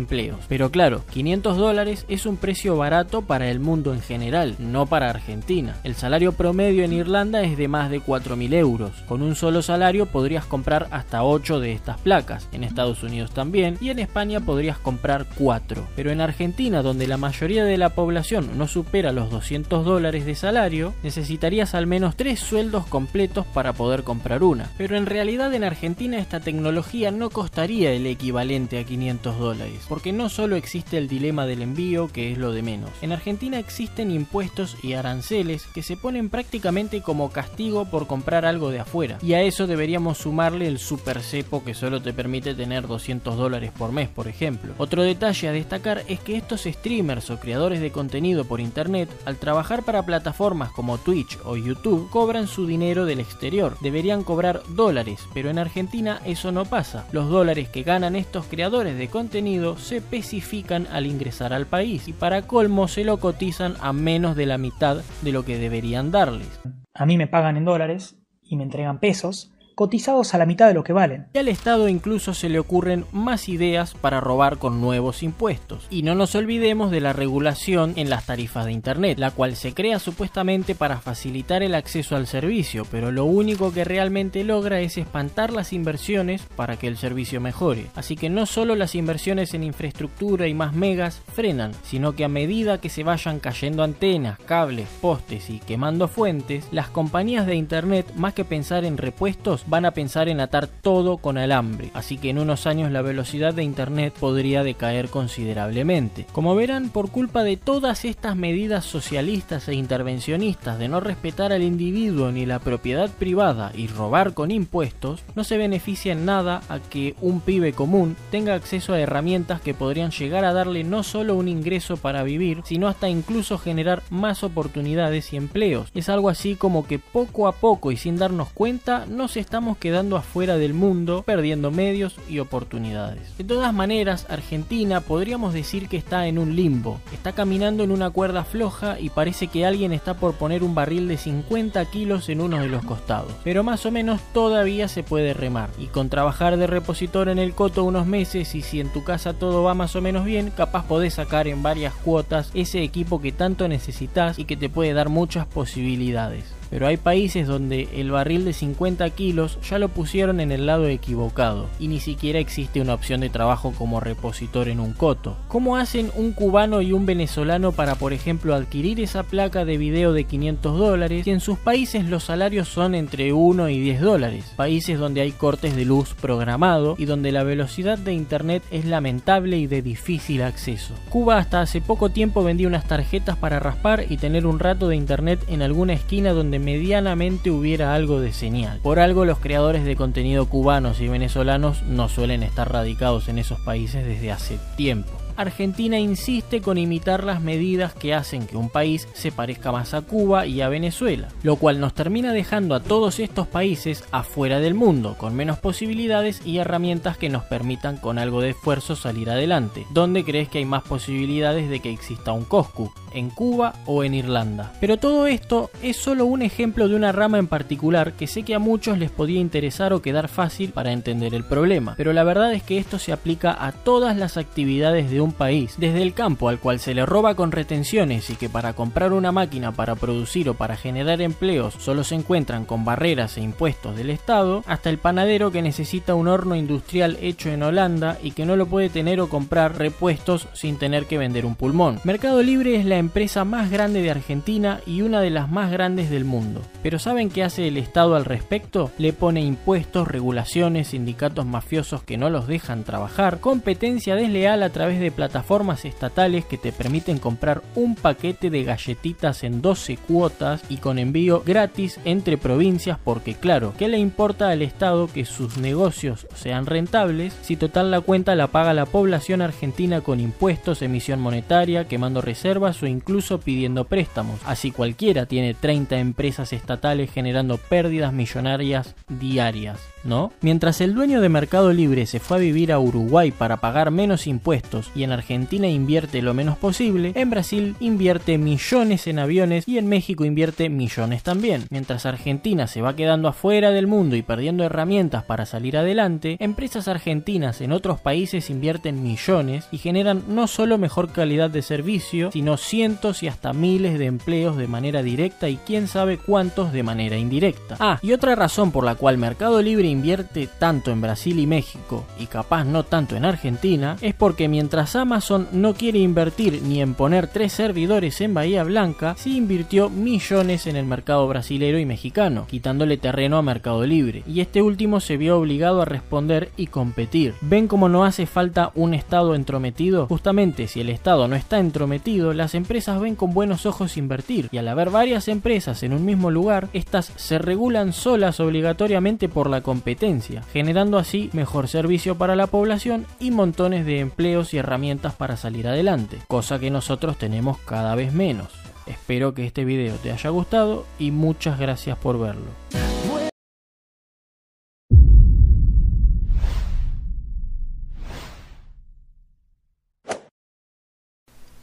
Pero 0.47 0.71
claro, 0.71 1.01
500 1.12 1.57
dólares 1.57 2.06
es 2.07 2.25
un 2.25 2.38
precio 2.38 2.77
barato 2.77 3.21
para 3.21 3.50
el 3.50 3.59
mundo 3.59 3.94
en 3.94 4.01
general, 4.01 4.56
no 4.59 4.86
para 4.86 5.09
Argentina. 5.09 5.75
El 5.83 5.95
salario 5.95 6.31
promedio 6.31 6.83
en 6.83 6.94
Irlanda 6.94 7.41
es 7.41 7.57
de 7.57 7.68
más 7.68 7.89
de 7.89 8.01
4.000 8.01 8.53
euros. 8.53 8.91
Con 9.07 9.21
un 9.21 9.36
solo 9.36 9.62
salario 9.62 10.06
podrías 10.06 10.45
comprar 10.45 10.88
hasta 10.91 11.24
8 11.24 11.59
de 11.59 11.74
estas 11.74 12.00
placas. 12.00 12.47
En 12.51 12.63
Estados 12.63 13.03
Unidos 13.03 13.31
también 13.31 13.77
y 13.81 13.89
en 13.89 14.00
España 14.00 14.39
podrías 14.39 14.77
comprar 14.77 15.25
4. 15.36 15.88
Pero 15.95 16.12
en 16.12 16.21
Argentina, 16.21 16.81
donde 16.81 17.07
la 17.07 17.18
mayoría 17.18 17.65
de 17.65 17.77
la 17.77 17.89
población 17.89 18.57
no 18.57 18.68
supera 18.68 19.12
los 19.12 19.30
200 19.30 19.86
dólares 19.86 20.25
de 20.25 20.36
salario, 20.36 20.94
necesitarías 21.03 21.75
al 21.75 21.88
menos 21.88 22.15
3 22.15 22.39
sueldos 22.39 22.86
completos 22.86 23.45
para 23.47 23.74
poder 23.74 24.03
comprar 24.03 24.44
una. 24.44 24.69
Pero 24.77 24.95
en 24.95 25.06
realidad 25.06 25.53
en 25.53 25.63
Argentina 25.63 26.18
esta 26.18 26.39
tecnología 26.39 27.12
no 27.12 27.30
costaría 27.30 27.91
el 27.91 28.06
equivalente 28.06 28.80
a 28.80 28.83
500 28.83 29.39
dólares, 29.39 29.86
porque 29.88 30.13
no 30.13 30.29
solo 30.30 30.56
existe 30.56 30.98
el 30.98 31.08
dilema 31.08 31.46
del 31.46 31.62
envío, 31.62 32.08
que 32.08 32.31
es 32.31 32.38
lo 32.38 32.52
de 32.52 32.62
menos. 32.62 32.92
En 33.02 33.12
Argentina 33.12 33.60
existen 33.60 34.12
impuestos 34.12 34.78
y 34.84 34.94
aranceles 34.94 35.66
que 35.74 35.84
se 35.84 35.98
ponen 35.98 36.30
prácticamente 36.30 37.02
como 37.02 37.31
castigo 37.31 37.86
por 37.86 38.08
comprar 38.08 38.46
algo 38.46 38.70
de 38.70 38.80
afuera. 38.80 39.18
Y 39.22 39.34
a 39.34 39.42
eso 39.42 39.68
deberíamos 39.68 40.20
sumarle 40.20 40.68
el 40.68 40.80
super 40.80 41.22
cepo 41.22 41.64
que 41.64 41.74
solo 41.74 42.02
te 42.02 42.14
permite 42.14 42.54
tener 42.54 42.88
200 42.88 43.38
dólares 43.38 43.72
por 43.78 43.92
mes, 43.92 44.10
por 44.10 44.28
ejemplo. 44.28 44.74
Otro 44.78 45.04
detalle 45.04 45.48
a 45.48 45.52
destacar 45.52 46.04
es 46.08 46.20
que 46.20 46.38
estos 46.38 46.62
streamers 46.64 47.30
o 47.30 47.40
creadores 47.40 47.82
de 47.82 47.92
contenido 47.92 48.46
por 48.46 48.60
internet, 48.60 49.10
al 49.25 49.38
trabajar 49.38 49.84
para 49.84 50.06
plataformas 50.06 50.72
como 50.72 50.98
Twitch 50.98 51.38
o 51.46 51.58
YouTube, 51.58 52.10
cobran 52.10 52.48
su 52.48 52.66
dinero 52.66 53.06
del 53.06 53.20
exterior. 53.20 53.78
Deberían 53.82 54.24
cobrar 54.24 54.62
dólares, 54.70 55.20
pero 55.34 55.50
en 55.50 55.60
Argentina 55.60 56.22
eso 56.25 56.51
no 56.51 56.65
pasa. 56.65 57.08
Los 57.12 57.30
dólares 57.30 57.70
que 57.70 57.84
ganan 57.84 58.15
estos 58.15 58.46
creadores 58.46 58.98
de 58.98 59.08
contenido 59.08 59.77
se 59.77 60.01
especifican 60.20 60.86
al 60.92 61.06
ingresar 61.06 61.54
al 61.54 61.66
país 61.66 62.08
y 62.08 62.14
para 62.14 62.44
colmo 62.44 62.88
se 62.88 63.04
lo 63.04 63.18
cotizan 63.18 63.76
a 63.80 63.94
menos 63.94 64.36
de 64.36 64.46
la 64.46 64.58
mitad 64.58 64.98
de 65.22 65.32
lo 65.32 65.46
que 65.46 65.58
deberían 65.58 66.12
darles. 66.12 66.48
A 66.94 67.06
mí 67.06 67.18
me 67.18 67.28
pagan 67.28 67.58
en 67.58 67.66
dólares 67.66 68.18
y 68.44 68.58
me 68.58 68.64
entregan 68.64 69.00
pesos, 69.00 69.52
cotizados 69.79 70.33
a 70.33 70.38
la 70.38 70.45
mitad 70.45 70.67
de 70.67 70.74
lo 70.74 70.83
que 70.83 70.91
valen. 70.91 71.27
Y 71.33 71.38
al 71.38 71.48
Estado 71.48 71.88
incluso 71.88 72.33
se 72.33 72.50
le 72.50 72.59
ocurren 72.59 73.05
más 73.13 73.48
ideas 73.48 73.93
para 73.93 74.19
robar 74.19 74.57
con 74.57 74.81
nuevos 74.81 75.24
impuestos. 75.24 75.88
Y 75.89 76.03
no 76.03 76.15
nos 76.15 76.36
olvidemos 76.36 76.91
de 76.91 77.00
la 77.00 77.13
regulación 77.13 77.93
en 77.95 78.09
las 78.09 78.25
tarifas 78.25 78.65
de 78.65 78.74
Internet, 78.74 79.19
la 79.19 79.31
cual 79.31 79.55
se 79.55 79.74
crea 79.74 80.00
supuestamente 80.00 80.75
para 80.75 81.00
facilitar 81.00 81.63
el 81.63 81.75
acceso 81.75 82.17
al 82.17 82.27
servicio, 82.27 82.86
pero 82.91 83.13
lo 83.13 83.24
único 83.24 83.71
que 83.71 83.86
realmente 83.86 84.43
logra 84.43 84.81
es 84.81 84.98
espantar 84.98 85.53
las 85.53 85.71
inversiones 85.71 86.41
para 86.57 86.75
que 86.75 86.88
el 86.88 86.98
servicio 86.98 87.39
mejore. 87.39 87.86
Así 87.95 88.17
que 88.17 88.29
no 88.29 88.48
solo 88.48 88.75
las 88.75 88.95
inversiones 88.95 89.53
en 89.53 89.63
infraestructura 89.63 90.50
y 90.50 90.53
más 90.53 90.74
megas 90.74 91.21
frenan, 91.33 91.71
sino 91.83 92.17
que 92.17 92.25
a 92.25 92.27
medida 92.27 92.81
que 92.81 92.89
se 92.89 93.05
vayan 93.05 93.39
cayendo 93.39 93.83
antenas, 93.83 94.39
cables, 94.39 94.89
postes 95.00 95.50
y 95.50 95.59
quemando 95.59 96.09
fuentes, 96.09 96.67
las 96.74 96.89
compañías 96.89 97.48
de 97.48 97.55
Internet, 97.55 98.12
más 98.17 98.33
que 98.33 98.43
pensar 98.43 98.83
en 98.83 98.98
repuestos, 98.98 99.69
van 99.70 99.86
a 99.86 99.92
pensar 99.92 100.30
en 100.30 100.40
atar 100.40 100.68
todo 100.68 101.18
con 101.18 101.38
alambre, 101.38 101.92
así 101.94 102.18
que 102.18 102.32
en 102.32 102.40
unos 102.40 102.66
años 102.66 102.92
la 102.92 103.04
velocidad 103.04 103.54
de 103.54 103.64
Internet 103.64 104.14
podría 104.20 104.64
decaer 104.64 105.10
considerablemente. 105.10 106.26
Como 106.32 106.56
verán, 106.56 106.90
por 106.90 107.12
culpa 107.12 107.44
de 107.44 107.58
todas 107.58 108.04
estas 108.04 108.36
medidas 108.36 108.86
socialistas 108.86 109.68
e 109.68 109.76
intervencionistas 109.76 110.80
de 110.80 110.88
no 110.88 111.00
respetar 111.00 111.54
al 111.54 111.62
individuo 111.62 112.32
ni 112.32 112.46
la 112.46 112.60
propiedad 112.60 113.10
privada 113.10 113.72
y 113.76 113.88
robar 113.88 114.34
con 114.34 114.50
impuestos, 114.50 115.22
no 115.36 115.44
se 115.44 115.58
beneficia 115.58 116.14
en 116.14 116.26
nada 116.26 116.62
a 116.68 116.80
que 116.80 117.16
un 117.22 117.40
pibe 117.42 117.74
común 117.74 118.16
tenga 118.32 118.56
acceso 118.56 118.94
a 118.94 119.00
herramientas 119.00 119.62
que 119.62 119.74
podrían 119.76 120.12
llegar 120.12 120.46
a 120.46 120.54
darle 120.54 120.84
no 120.84 121.04
solo 121.04 121.36
un 121.36 121.48
ingreso 121.48 121.98
para 121.98 122.24
vivir, 122.24 122.62
sino 122.66 122.88
hasta 122.88 123.10
incluso 123.10 123.58
generar 123.60 124.02
más 124.10 124.44
oportunidades 124.44 125.32
y 125.34 125.38
empleos. 125.38 125.92
Es 125.94 126.10
algo 126.10 126.30
así 126.30 126.56
como 126.56 126.88
que 126.88 126.98
poco 126.98 127.48
a 127.48 127.52
poco 127.52 127.92
y 127.92 127.98
sin 127.98 128.18
darnos 128.18 128.50
cuenta 128.50 129.06
nos 129.06 129.38
estamos 129.38 129.59
estamos 129.60 129.78
quedando 129.78 130.16
afuera 130.16 130.58
del 130.58 130.74
mundo, 130.74 131.24
perdiendo 131.24 131.70
medios 131.70 132.16
y 132.30 132.39
oportunidades. 132.39 133.38
De 133.38 133.44
todas 133.44 133.74
maneras, 133.74 134.25
Argentina 134.30 135.01
podríamos 135.01 135.54
decir 135.54 135.89
que 135.89 135.98
está 135.98 136.28
en 136.28 136.39
un 136.39 136.56
limbo. 136.56 137.01
Está 137.12 137.34
caminando 137.34 137.84
en 137.84 137.92
una 137.92 138.10
cuerda 138.10 138.46
floja 138.46 139.01
y 139.01 139.10
parece 139.10 139.48
que 139.48 139.66
alguien 139.66 139.92
está 139.92 140.13
por 140.13 140.36
poner 140.36 140.63
un 140.63 140.75
barril 140.75 141.10
de 141.10 141.18
50 141.18 141.84
kilos 141.92 142.30
en 142.30 142.39
uno 142.39 142.62
de 142.62 142.70
los 142.70 142.86
costados. 142.86 143.34
Pero 143.44 143.66
más 143.66 143.86
o 143.86 143.92
menos 143.92 144.22
todavía 144.34 144.88
se 144.88 145.04
puede 145.04 145.34
remar. 145.34 145.70
Y 145.78 145.88
con 145.88 146.08
trabajar 146.08 146.56
de 146.56 146.66
repositor 146.66 147.28
en 147.28 147.38
el 147.38 147.54
coto 147.54 147.84
unos 147.84 148.08
meses 148.08 148.56
y 148.56 148.62
si 148.62 148.80
en 148.80 148.88
tu 148.94 149.04
casa 149.04 149.34
todo 149.34 149.62
va 149.62 149.74
más 149.74 149.94
o 149.98 150.00
menos 150.00 150.24
bien, 150.24 150.51
capaz 150.51 150.86
podés 150.88 151.16
sacar 151.16 151.50
en 151.50 151.62
varias 151.62 151.94
cuotas 151.96 152.50
ese 152.54 152.82
equipo 152.82 153.20
que 153.20 153.34
tanto 153.34 153.68
necesitas 153.68 154.39
y 154.39 154.46
que 154.46 154.56
te 154.56 154.70
puede 154.70 154.94
dar 154.94 155.10
muchas 155.10 155.46
posibilidades 155.48 156.59
pero 156.70 156.88
hay 156.88 156.98
países 156.98 157.48
donde 157.48 157.90
el 157.96 158.12
barril 158.12 158.46
de 158.46 158.54
50 158.54 159.10
kilos 159.12 159.58
ya 159.68 159.80
lo 159.80 159.90
pusieron 159.90 160.40
en 160.40 160.52
el 160.52 160.66
lado 160.66 160.88
equivocado 160.88 161.68
y 161.80 161.88
ni 161.88 162.00
siquiera 162.00 162.40
existe 162.40 162.82
una 162.82 162.94
opción 162.94 163.22
de 163.22 163.30
trabajo 163.30 163.74
como 163.78 164.00
repositor 164.00 164.68
en 164.68 164.80
un 164.80 164.94
coto. 164.94 165.38
¿Cómo 165.48 165.78
hacen 165.78 166.12
un 166.16 166.32
cubano 166.32 166.82
y 166.82 166.94
un 166.94 167.06
venezolano 167.06 167.72
para, 167.72 167.96
por 167.96 168.14
ejemplo, 168.14 168.54
adquirir 168.54 169.00
esa 169.00 169.24
placa 169.24 169.66
de 169.66 169.78
video 169.78 170.14
de 170.14 170.26
500 170.26 170.78
dólares 170.78 171.24
si 171.24 171.32
en 171.32 171.40
sus 171.40 171.58
países 171.58 172.06
los 172.06 172.26
salarios 172.26 172.68
son 172.68 172.96
entre 172.96 173.34
1 173.34 173.70
y 173.70 173.80
10 173.80 174.02
dólares? 174.02 174.46
Países 174.56 175.00
donde 175.00 175.22
hay 175.22 175.32
cortes 175.32 175.76
de 175.76 175.86
luz 175.86 176.14
programado 176.14 176.96
y 176.98 177.06
donde 177.06 177.32
la 177.32 177.44
velocidad 177.44 177.98
de 177.98 178.14
internet 178.14 178.64
es 178.72 178.86
lamentable 178.86 179.58
y 179.58 179.68
de 179.68 179.82
difícil 179.82 180.42
acceso. 180.42 180.94
Cuba 181.10 181.38
hasta 181.38 181.62
hace 181.62 181.82
poco 181.82 182.10
tiempo 182.10 182.44
vendía 182.44 182.68
unas 182.68 182.88
tarjetas 182.88 183.38
para 183.38 183.60
raspar 183.60 184.06
y 184.10 184.18
tener 184.18 184.46
un 184.46 184.60
rato 184.60 184.88
de 184.88 184.96
internet 184.96 185.40
en 185.48 185.62
alguna 185.62 185.94
esquina 185.94 186.34
donde 186.34 186.59
medianamente 186.60 187.51
hubiera 187.51 187.94
algo 187.94 188.20
de 188.20 188.34
señal. 188.34 188.80
Por 188.84 189.00
algo 189.00 189.25
los 189.25 189.39
creadores 189.39 189.86
de 189.86 189.96
contenido 189.96 190.48
cubanos 190.48 191.01
y 191.01 191.08
venezolanos 191.08 191.84
no 191.84 192.10
suelen 192.10 192.44
estar 192.44 192.72
radicados 192.72 193.30
en 193.30 193.39
esos 193.39 193.60
países 193.62 194.06
desde 194.06 194.32
hace 194.32 194.60
tiempo. 194.78 195.12
Argentina 195.39 195.98
insiste 195.98 196.60
con 196.60 196.77
imitar 196.77 197.24
las 197.24 197.41
medidas 197.41 197.93
que 197.93 198.13
hacen 198.13 198.46
que 198.46 198.58
un 198.58 198.69
país 198.69 199.08
se 199.13 199.31
parezca 199.31 199.72
más 199.72 199.93
a 199.93 200.01
Cuba 200.01 200.46
y 200.46 200.60
a 200.60 200.67
Venezuela, 200.67 201.29
lo 201.43 201.55
cual 201.55 201.79
nos 201.79 201.93
termina 201.93 202.34
dejando 202.34 202.75
a 202.75 202.81
todos 202.81 203.19
estos 203.19 203.48
países 203.48 204.03
afuera 204.12 204.60
del 204.60 204.74
mundo, 204.74 205.15
con 205.17 205.38
menos 205.38 205.58
posibilidades 205.58 206.46
y 206.46 206.58
herramientas 206.58 207.17
que 207.17 207.29
nos 207.29 207.46
permitan 207.46 207.96
con 207.96 208.19
algo 208.19 208.41
de 208.41 208.50
esfuerzo 208.50 208.98
salir 208.98 209.29
adelante. 209.29 209.86
¿Dónde 209.91 210.25
crees 210.25 210.50
que 210.50 210.58
hay 210.58 210.65
más 210.65 210.84
posibilidades 210.84 211.69
de 211.69 211.79
que 211.79 211.89
exista 211.89 212.34
un 212.34 212.43
Coscu? 212.43 212.91
¿En 213.13 213.29
Cuba 213.29 213.74
o 213.86 214.03
en 214.03 214.15
Irlanda? 214.15 214.74
Pero 214.81 214.98
todo 214.98 215.25
esto 215.25 215.72
es 215.81 215.96
solo 215.96 216.25
un 216.25 216.41
ejemplo 216.41 216.89
de 216.89 216.98
una 216.98 217.13
rama 217.13 217.39
en 217.39 217.48
particular 217.48 218.12
que 218.12 218.27
sé 218.27 218.43
que 218.43 218.55
a 218.55 218.60
muchos 218.60 218.98
les 218.98 219.10
podía 219.10 219.39
interesar 219.39 219.93
o 219.93 220.01
quedar 220.01 220.27
fácil 220.27 220.72
para 220.72 220.91
entender 220.91 221.34
el 221.34 221.46
problema, 221.46 221.93
pero 221.96 222.12
la 222.12 222.25
verdad 222.25 222.53
es 222.53 222.62
que 222.62 222.77
esto 222.77 223.00
se 223.00 223.13
aplica 223.13 223.55
a 223.65 223.72
todas 223.72 224.17
las 224.17 224.36
actividades 224.36 225.10
de 225.10 225.22
un 225.22 225.28
país, 225.31 225.75
desde 225.77 226.01
el 226.01 226.13
campo 226.13 226.50
al 226.50 226.59
cual 226.59 226.79
se 226.79 226.93
le 226.93 227.05
roba 227.05 227.36
con 227.36 227.51
retenciones 227.51 228.29
y 228.29 228.36
que 228.36 228.50
para 228.50 228.74
comprar 228.74 229.13
una 229.13 229.31
máquina 229.31 229.71
para 229.71 229.95
producir 229.95 230.50
o 230.50 230.53
para 230.53 230.75
generar 230.75 231.21
empleos 231.21 231.74
solo 231.75 232.03
se 232.03 232.15
encuentran 232.15 232.65
con 232.65 232.86
barreras 232.86 233.38
e 233.38 233.41
impuestos 233.41 233.95
del 233.95 234.09
Estado, 234.09 234.63
hasta 234.67 234.89
el 234.89 234.98
panadero 234.98 235.51
que 235.51 235.62
necesita 235.62 236.15
un 236.15 236.27
horno 236.27 236.55
industrial 236.55 237.17
hecho 237.21 237.50
en 237.50 237.63
Holanda 237.63 238.17
y 238.21 238.31
que 238.31 238.45
no 238.45 238.55
lo 238.55 238.65
puede 238.65 238.89
tener 238.89 239.19
o 239.21 239.29
comprar 239.29 239.77
repuestos 239.77 240.48
sin 240.53 240.77
tener 240.77 241.05
que 241.05 241.17
vender 241.17 241.45
un 241.45 241.55
pulmón. 241.55 242.00
Mercado 242.03 242.41
Libre 242.41 242.75
es 242.75 242.86
la 242.86 242.98
empresa 242.98 243.45
más 243.45 243.69
grande 243.69 244.01
de 244.01 244.12
Argentina 244.12 244.81
y 244.86 245.01
una 245.01 245.21
de 245.21 245.29
las 245.29 245.50
más 245.50 245.71
grandes 245.71 246.09
del 246.09 246.25
mundo. 246.25 246.62
Pero 246.83 247.00
¿saben 247.00 247.29
qué 247.29 247.43
hace 247.43 247.67
el 247.67 247.77
Estado 247.77 248.15
al 248.15 248.25
respecto? 248.25 248.91
Le 248.98 249.13
pone 249.13 249.41
impuestos, 249.41 250.07
regulaciones, 250.07 250.89
sindicatos 250.89 251.45
mafiosos 251.45 252.03
que 252.03 252.17
no 252.17 252.29
los 252.29 252.48
dejan 252.48 252.83
trabajar, 252.83 253.39
competencia 253.39 254.15
desleal 254.15 254.63
a 254.63 254.69
través 254.69 255.00
de 255.00 255.12
plataformas 255.20 255.84
estatales 255.84 256.46
que 256.46 256.58
te 256.58 256.72
permiten 256.72 257.20
comprar 257.20 257.62
un 257.76 257.96
paquete 257.96 258.50
de 258.50 258.64
galletitas 258.64 259.44
en 259.44 259.62
12 259.62 259.98
cuotas 259.98 260.62
y 260.70 260.78
con 260.78 260.98
envío 260.98 261.44
gratis 261.46 262.00
entre 262.06 262.38
provincias 262.38 262.98
porque 263.04 263.34
claro, 263.34 263.74
¿qué 263.78 263.90
le 263.90 263.98
importa 263.98 264.48
al 264.48 264.62
Estado 264.62 265.10
que 265.14 265.26
sus 265.26 265.58
negocios 265.58 266.26
sean 266.36 266.68
rentables 266.68 267.36
si 267.42 267.58
total 267.58 267.92
la 267.92 268.00
cuenta 268.00 268.34
la 268.34 268.48
paga 268.48 268.74
la 268.74 268.86
población 268.86 269.42
argentina 269.42 270.00
con 270.00 270.22
impuestos, 270.22 270.82
emisión 270.82 271.20
monetaria, 271.20 271.86
quemando 271.90 272.22
reservas 272.22 272.82
o 272.82 272.88
incluso 272.88 273.42
pidiendo 273.42 273.84
préstamos? 273.84 274.40
Así 274.46 274.72
cualquiera 274.72 275.26
tiene 275.26 275.54
30 275.54 276.00
empresas 276.00 276.54
estatales 276.54 277.12
generando 277.12 277.58
pérdidas 277.58 278.14
millonarias 278.14 278.96
diarias. 279.10 279.82
¿no? 280.04 280.32
Mientras 280.42 280.82
el 280.82 280.96
dueño 280.96 281.22
de 281.22 281.30
Mercado 281.30 281.74
Libre 281.74 282.06
se 282.06 282.20
fue 282.20 282.38
a 282.38 282.40
vivir 282.40 282.72
a 282.72 282.80
Uruguay 282.80 283.32
para 283.32 283.58
pagar 283.58 283.92
menos 283.92 284.28
impuestos 284.28 284.92
y 284.96 285.04
en 285.04 285.09
Argentina 285.12 285.68
invierte 285.68 286.22
lo 286.22 286.34
menos 286.34 286.58
posible, 286.58 287.12
en 287.16 287.30
Brasil 287.30 287.75
invierte 287.80 288.38
millones 288.38 289.08
en 289.08 289.20
aviones 289.20 289.68
y 289.68 289.78
en 289.78 289.88
México 289.88 290.25
invierte 290.25 290.70
millones 290.70 291.24
también. 291.24 291.66
Mientras 291.70 292.06
Argentina 292.06 292.68
se 292.68 292.82
va 292.82 292.96
quedando 292.96 293.28
afuera 293.28 293.72
del 293.72 293.88
mundo 293.88 294.16
y 294.16 294.22
perdiendo 294.22 294.63
herramientas 294.63 295.24
para 295.24 295.46
salir 295.46 295.78
adelante, 295.78 296.38
empresas 296.39 296.88
argentinas 296.88 297.62
en 297.62 297.72
otros 297.72 298.00
países 298.00 298.50
invierten 298.50 299.04
millones 299.04 299.68
y 299.72 299.78
generan 299.78 300.24
no 300.28 300.48
solo 300.48 300.78
mejor 300.78 301.12
calidad 301.12 301.50
de 301.50 301.62
servicio, 301.62 302.32
sino 302.32 302.58
cientos 302.58 303.24
y 303.24 303.28
hasta 303.28 303.54
miles 303.54 304.00
de 304.00 304.06
empleos 304.06 304.58
de 304.58 304.68
manera 304.68 305.04
directa 305.04 305.50
y 305.50 305.58
quién 305.58 305.88
sabe 305.88 306.18
cuántos 306.18 306.72
de 306.72 306.84
manera 306.84 307.18
indirecta. 307.18 307.75
Ah, 307.80 308.00
y 308.01 308.13
otra 308.13 308.36
razón 308.36 308.72
por 308.72 308.84
la 308.84 308.96
cual 308.96 309.18
Mercado 309.18 309.62
Libre 309.62 309.88
invierte 309.88 310.48
tanto 310.60 310.92
en 310.92 311.01
Brasil 311.01 311.39
y 311.39 311.48
México 311.48 312.06
y 312.20 312.28
capaz 312.28 312.63
no 312.66 312.84
tanto 312.84 313.16
en 313.16 313.25
Argentina 313.25 313.98
es 314.01 314.13
porque 314.13 314.48
mientras 314.48 314.88
Amazon 314.96 315.48
no 315.51 315.74
quiere 315.74 316.00
invertir 316.00 316.62
ni 316.63 316.81
en 316.81 316.93
poner 316.93 317.27
tres 317.27 317.53
servidores 317.53 318.22
en 318.22 318.34
Bahía 318.34 318.63
Blanca, 318.63 319.15
sí 319.17 319.38
invirtió 319.38 319.89
millones 319.89 320.65
en 320.67 320.75
el 320.75 320.86
mercado 320.86 321.27
brasilero 321.27 321.77
y 321.77 321.86
mexicano, 321.86 322.48
quitándole 322.50 322.98
terreno 322.98 323.38
a 323.38 323.41
Mercado 323.41 323.86
Libre, 323.86 324.24
y 324.27 324.41
este 324.41 324.62
último 324.62 325.00
se 325.00 325.17
vio 325.17 325.38
obligado 325.38 325.81
a 325.81 325.86
responder 325.86 326.50
y 326.58 326.67
competir. 326.67 327.36
¿Ven 327.41 327.67
cómo 327.67 327.89
no 327.89 328.05
hace 328.05 328.25
falta 328.25 328.72
un 328.74 328.93
Estado 328.93 329.36
entrometido? 329.36 330.08
Justamente 330.08 330.67
si 330.67 330.81
el 330.81 330.89
Estado 330.89 331.27
no 331.27 331.36
está 331.36 331.60
entrometido, 331.60 332.34
las 332.34 332.55
empresas 332.55 333.00
ven 333.00 333.15
con 333.15 333.34
buenos 333.34 333.65
ojos 333.65 333.98
invertir, 333.98 334.50
y 334.51 334.58
al 334.58 334.67
haber 334.67 334.89
varias 334.89 335.27
empresas 335.27 335.84
en 335.84 335.93
un 335.93 336.03
mismo 336.03 336.31
lugar, 336.31 336.67
estas 336.74 337.13
se 337.15 337.38
regulan 337.38 337.93
solas 337.93 338.39
obligatoriamente 338.39 339.29
por 339.29 339.50
la 339.50 339.62
competencia, 339.62 340.41
generando 340.51 340.98
así 340.98 341.29
mejor 341.34 341.67
servicio 341.67 342.15
para 342.15 342.36
la 342.36 342.48
población 342.48 343.05
y 343.19 343.31
montones 343.31 343.86
de 343.86 344.00
empleos 344.00 344.53
y 344.53 344.58
herramientas 344.58 344.78
para 345.17 345.36
salir 345.36 345.67
adelante, 345.67 346.19
cosa 346.27 346.57
que 346.57 346.71
nosotros 346.71 347.17
tenemos 347.17 347.57
cada 347.59 347.95
vez 347.95 348.13
menos. 348.13 348.48
Espero 348.86 349.33
que 349.33 349.45
este 349.45 349.65
video 349.65 349.95
te 349.98 350.12
haya 350.12 350.29
gustado 350.29 350.86
y 350.98 351.12
muchas 351.12 351.59
gracias 351.59 351.98
por 351.98 352.17
verlo. 352.17 352.48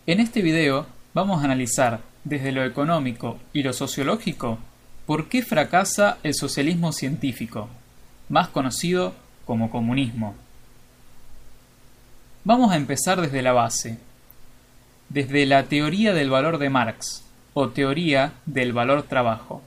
En 0.07 0.21
este 0.21 0.43
video 0.43 0.87
vamos 1.15 1.41
a 1.41 1.47
analizar 1.47 2.01
desde 2.23 2.53
lo 2.53 2.65
económico 2.65 3.39
y 3.53 3.63
lo 3.63 3.73
sociológico 3.73 4.59
por 5.07 5.29
qué 5.29 5.43
fracasa 5.43 6.19
el 6.23 6.35
socialismo 6.35 6.93
científico, 6.93 7.69
más 8.29 8.49
conocido 8.49 9.15
como 9.47 9.71
comunismo. 9.71 10.35
Vamos 12.47 12.71
a 12.71 12.77
empezar 12.77 13.21
desde 13.21 13.43
la 13.43 13.53
base, 13.53 13.99
desde 15.09 15.47
la 15.47 15.65
teoría 15.65 16.15
del 16.15 16.31
valor 16.31 16.59
de 16.59 16.71
Marx, 16.71 17.25
o 17.55 17.71
teoría 17.71 18.35
del 18.47 18.73
valor 18.73 19.03
trabajo. 19.03 19.63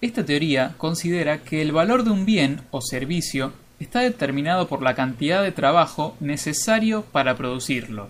Esta 0.00 0.24
teoría 0.24 0.74
considera 0.76 1.38
que 1.38 1.62
el 1.62 1.70
valor 1.70 2.02
de 2.02 2.10
un 2.10 2.26
bien 2.26 2.62
o 2.72 2.80
servicio 2.80 3.52
está 3.78 4.00
determinado 4.00 4.66
por 4.66 4.82
la 4.82 4.96
cantidad 4.96 5.40
de 5.40 5.52
trabajo 5.52 6.16
necesario 6.18 7.02
para 7.12 7.36
producirlo. 7.36 8.08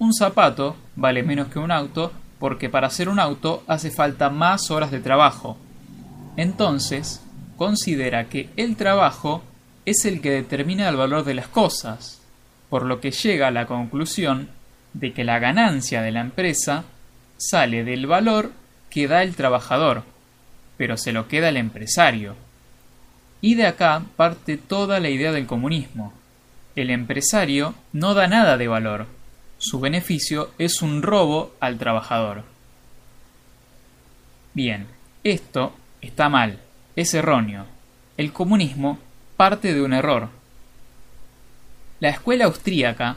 Un 0.00 0.12
zapato 0.12 0.74
vale 0.96 1.22
menos 1.22 1.46
que 1.46 1.60
un 1.60 1.70
auto 1.70 2.10
porque 2.40 2.68
para 2.68 2.88
hacer 2.88 3.08
un 3.08 3.20
auto 3.20 3.62
hace 3.68 3.92
falta 3.92 4.28
más 4.28 4.72
horas 4.72 4.90
de 4.90 4.98
trabajo. 4.98 5.56
Entonces, 6.36 7.22
considera 7.56 8.28
que 8.28 8.48
el 8.56 8.74
trabajo 8.74 9.44
es 9.86 10.04
el 10.04 10.20
que 10.20 10.32
determina 10.32 10.88
el 10.88 10.96
valor 10.96 11.22
de 11.22 11.34
las 11.34 11.46
cosas, 11.46 12.22
por 12.74 12.86
lo 12.86 13.00
que 13.00 13.12
llega 13.12 13.46
a 13.46 13.52
la 13.52 13.66
conclusión 13.66 14.48
de 14.94 15.12
que 15.12 15.22
la 15.22 15.38
ganancia 15.38 16.02
de 16.02 16.10
la 16.10 16.22
empresa 16.22 16.82
sale 17.36 17.84
del 17.84 18.08
valor 18.08 18.50
que 18.90 19.06
da 19.06 19.22
el 19.22 19.36
trabajador, 19.36 20.02
pero 20.76 20.96
se 20.96 21.12
lo 21.12 21.28
queda 21.28 21.50
el 21.50 21.56
empresario. 21.56 22.34
Y 23.40 23.54
de 23.54 23.68
acá 23.68 24.02
parte 24.16 24.56
toda 24.56 24.98
la 24.98 25.08
idea 25.08 25.30
del 25.30 25.46
comunismo. 25.46 26.12
El 26.74 26.90
empresario 26.90 27.76
no 27.92 28.12
da 28.12 28.26
nada 28.26 28.56
de 28.56 28.66
valor, 28.66 29.06
su 29.58 29.78
beneficio 29.78 30.50
es 30.58 30.82
un 30.82 31.02
robo 31.02 31.54
al 31.60 31.78
trabajador. 31.78 32.42
Bien, 34.52 34.88
esto 35.22 35.76
está 36.00 36.28
mal, 36.28 36.58
es 36.96 37.14
erróneo. 37.14 37.66
El 38.16 38.32
comunismo 38.32 38.98
parte 39.36 39.72
de 39.74 39.80
un 39.80 39.92
error. 39.92 40.28
La 42.00 42.08
escuela 42.08 42.46
austríaca, 42.46 43.16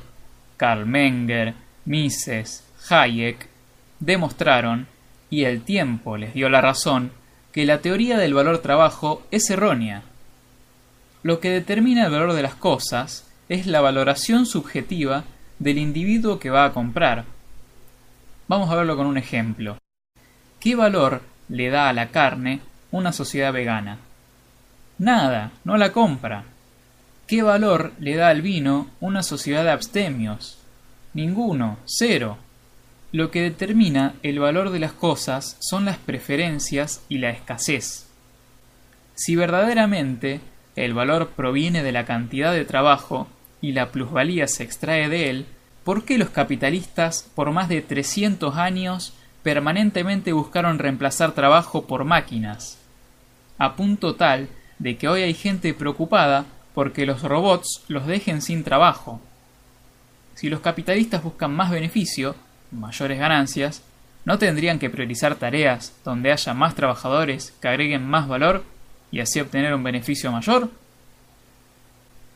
Karl 0.56 0.86
Menger, 0.86 1.54
Mises, 1.86 2.64
Hayek, 2.90 3.48
demostraron, 4.00 4.88
y 5.30 5.44
el 5.44 5.62
tiempo 5.62 6.18
les 6.18 6.34
dio 6.34 6.50
la 6.50 6.62
razón, 6.62 7.12
que 7.52 7.66
la 7.66 7.80
teoría 7.80 8.18
del 8.18 8.34
valor 8.34 8.60
trabajo 8.60 9.24
es 9.32 9.50
errónea. 9.50 10.04
Lo 11.24 11.40
que 11.40 11.50
determina 11.50 12.06
el 12.06 12.12
valor 12.12 12.34
de 12.34 12.44
las 12.44 12.56
cosas 12.56 13.28
es 13.50 13.66
la 13.66 13.82
valoración 13.82 14.46
subjetiva 14.46 15.24
del 15.60 15.78
individuo 15.78 16.40
que 16.40 16.50
va 16.50 16.66
a 16.66 16.74
comprar. 16.74 17.26
Vamos 18.48 18.70
a 18.70 18.76
verlo 18.76 18.96
con 18.96 19.08
un 19.08 19.18
ejemplo. 19.18 19.78
¿Qué 20.60 20.76
valor 20.76 21.22
le 21.50 21.70
da 21.70 21.90
a 21.90 21.94
la 21.94 22.10
carne 22.10 22.62
una 22.92 23.12
sociedad 23.12 23.52
vegana? 23.52 23.98
Nada, 25.00 25.52
no 25.64 25.78
la 25.78 25.92
compra. 25.92 26.44
¿Qué 27.28 27.44
valor 27.44 27.92
le 28.00 28.16
da 28.16 28.30
al 28.30 28.42
vino 28.42 28.88
una 29.02 29.22
sociedad 29.22 29.66
de 29.66 29.72
abstemios? 29.72 30.60
Ninguno, 31.14 31.78
cero. 31.84 32.38
Lo 33.12 33.32
que 33.32 33.42
determina 33.42 34.14
el 34.24 34.40
valor 34.40 34.70
de 34.70 34.80
las 34.80 34.94
cosas 34.94 35.58
son 35.60 35.84
las 35.84 35.98
preferencias 35.98 37.04
y 37.10 37.18
la 37.18 37.32
escasez. 37.32 38.08
Si 39.14 39.36
verdaderamente 39.36 40.40
el 40.78 40.94
valor 40.94 41.32
proviene 41.32 41.84
de 41.84 41.92
la 41.92 42.06
cantidad 42.06 42.54
de 42.54 42.64
trabajo 42.64 43.28
y 43.60 43.74
la 43.74 43.92
plusvalía 43.92 44.48
se 44.48 44.64
extrae 44.64 45.10
de 45.10 45.30
él, 45.30 45.48
¿por 45.84 46.06
qué 46.06 46.18
los 46.18 46.30
capitalistas 46.30 47.30
por 47.36 47.52
más 47.52 47.68
de 47.68 47.82
300 47.82 48.56
años 48.56 49.14
permanentemente 49.44 50.32
buscaron 50.32 50.80
reemplazar 50.80 51.34
trabajo 51.34 51.88
por 51.88 52.06
máquinas? 52.06 52.78
A 53.58 53.76
punto 53.76 54.16
tal 54.16 54.48
de 54.80 54.96
que 54.96 55.10
hoy 55.10 55.24
hay 55.24 55.34
gente 55.34 55.74
preocupada 55.74 56.46
porque 56.78 57.08
los 57.08 57.24
robots 57.24 57.82
los 57.88 58.06
dejen 58.06 58.44
sin 58.44 58.64
trabajo. 58.64 59.20
Si 60.36 60.48
los 60.48 60.60
capitalistas 60.60 61.24
buscan 61.24 61.52
más 61.52 61.72
beneficio, 61.72 62.36
mayores 62.70 63.18
ganancias, 63.18 63.82
¿no 64.26 64.38
tendrían 64.38 64.78
que 64.78 64.92
priorizar 64.92 65.38
tareas 65.38 65.94
donde 66.06 66.32
haya 66.32 66.54
más 66.54 66.76
trabajadores 66.76 67.52
que 67.60 67.68
agreguen 67.68 68.08
más 68.08 68.28
valor 68.28 68.64
y 69.10 69.22
así 69.22 69.40
obtener 69.40 69.74
un 69.74 69.82
beneficio 69.82 70.32
mayor? 70.32 70.70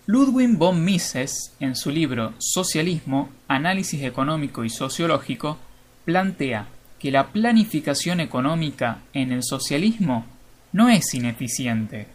Ludwig 0.08 0.58
von 0.58 0.84
Mises, 0.84 1.54
en 1.60 1.76
su 1.76 1.92
libro 1.92 2.34
Socialismo, 2.40 3.30
Análisis 3.48 4.02
Económico 4.02 4.66
y 4.66 4.72
Sociológico, 4.72 5.60
plantea 6.04 6.66
que 6.98 7.12
la 7.12 7.28
planificación 7.28 8.20
económica 8.20 9.02
en 9.14 9.34
el 9.34 9.44
socialismo 9.44 10.26
no 10.74 10.90
es 10.90 11.14
ineficiente, 11.14 12.08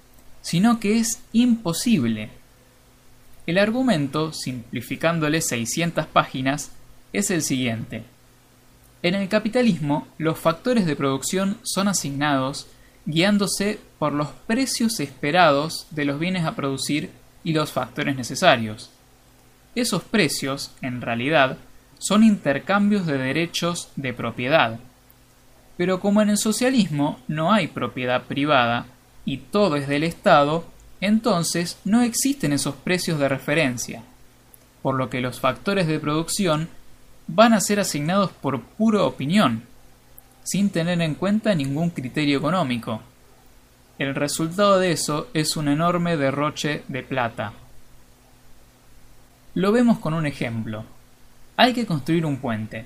sino 0.46 0.78
que 0.78 1.00
es 1.00 1.20
imposible. 1.32 2.30
El 3.48 3.58
argumento, 3.58 4.32
simplificándole 4.32 5.40
600 5.40 6.06
páginas, 6.06 6.70
es 7.12 7.32
el 7.32 7.42
siguiente. 7.42 8.04
En 9.02 9.16
el 9.16 9.28
capitalismo, 9.28 10.06
los 10.18 10.38
factores 10.38 10.86
de 10.86 10.94
producción 10.94 11.58
son 11.64 11.88
asignados 11.88 12.68
guiándose 13.06 13.80
por 13.98 14.12
los 14.12 14.28
precios 14.46 15.00
esperados 15.00 15.88
de 15.90 16.04
los 16.04 16.20
bienes 16.20 16.44
a 16.44 16.54
producir 16.54 17.10
y 17.42 17.52
los 17.52 17.72
factores 17.72 18.14
necesarios. 18.14 18.92
Esos 19.74 20.04
precios, 20.04 20.70
en 20.80 21.00
realidad, 21.00 21.58
son 21.98 22.22
intercambios 22.22 23.04
de 23.04 23.18
derechos 23.18 23.90
de 23.96 24.14
propiedad. 24.14 24.78
Pero 25.76 25.98
como 25.98 26.22
en 26.22 26.30
el 26.30 26.38
socialismo 26.38 27.18
no 27.26 27.52
hay 27.52 27.66
propiedad 27.66 28.22
privada 28.22 28.86
y 29.26 29.38
todo 29.38 29.76
es 29.76 29.88
del 29.88 30.04
Estado, 30.04 30.64
entonces 31.02 31.78
no 31.85 32.00
existen 32.00 32.54
esos 32.54 32.76
precios 32.76 33.18
de 33.18 33.28
referencia, 33.28 34.02
por 34.80 34.95
lo 34.95 35.11
que 35.11 35.21
los 35.21 35.40
factores 35.40 35.87
de 35.87 36.00
producción 36.00 36.68
van 37.26 37.52
a 37.52 37.61
ser 37.61 37.80
asignados 37.80 38.30
por 38.30 38.62
pura 38.62 39.02
opinión, 39.02 39.64
sin 40.45 40.71
tener 40.71 41.02
en 41.02 41.16
cuenta 41.16 41.54
ningún 41.54 41.90
criterio 41.90 42.38
económico. 42.38 43.02
El 43.99 44.14
resultado 44.14 44.78
de 44.78 44.92
eso 44.92 45.28
es 45.35 45.56
un 45.56 45.68
enorme 45.68 46.16
derroche 46.16 46.85
de 46.87 47.02
plata. 47.02 47.52
Lo 49.54 49.73
vemos 49.73 49.99
con 49.99 50.15
un 50.15 50.26
ejemplo. 50.26 50.84
Hay 51.56 51.73
que 51.73 51.86
construir 51.86 52.25
un 52.25 52.36
puente. 52.36 52.84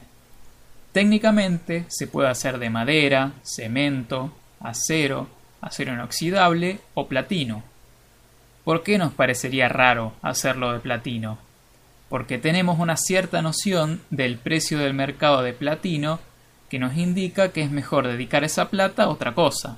Técnicamente 0.93 1.85
se 1.89 2.07
puede 2.07 2.29
hacer 2.29 2.59
de 2.59 2.71
madera, 2.71 3.33
cemento, 3.43 4.33
acero, 4.61 5.29
acero 5.61 5.93
inoxidable 5.93 6.81
o 6.95 7.09
platino. 7.09 7.63
¿Por 8.65 8.83
qué 8.83 8.99
nos 8.99 9.13
parecería 9.13 9.69
raro 9.69 10.13
hacerlo 10.23 10.73
de 10.73 10.81
platino? 10.81 11.39
Porque 12.09 12.39
tenemos 12.39 12.79
una 12.79 12.97
cierta 12.97 13.43
noción 13.43 14.03
del 14.11 14.37
precio 14.39 14.79
del 14.79 14.95
mercado 14.95 15.43
de 15.43 15.53
platino 15.53 16.21
que 16.69 16.79
nos 16.79 16.97
indica 16.97 17.53
que 17.53 17.63
es 17.63 17.71
mejor 17.71 18.07
dedicar 18.07 18.45
esa 18.45 18.69
plata 18.69 19.05
a 19.05 19.09
otra 19.09 19.35
cosa 19.35 19.77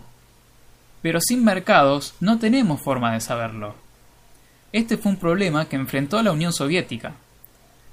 pero 1.02 1.20
sin 1.20 1.44
mercados 1.44 2.14
no 2.20 2.38
tenemos 2.38 2.80
forma 2.80 3.12
de 3.12 3.20
saberlo. 3.20 3.74
Este 4.72 4.96
fue 4.96 5.12
un 5.12 5.18
problema 5.18 5.68
que 5.68 5.76
enfrentó 5.76 6.22
la 6.22 6.32
Unión 6.32 6.52
Soviética. 6.52 7.14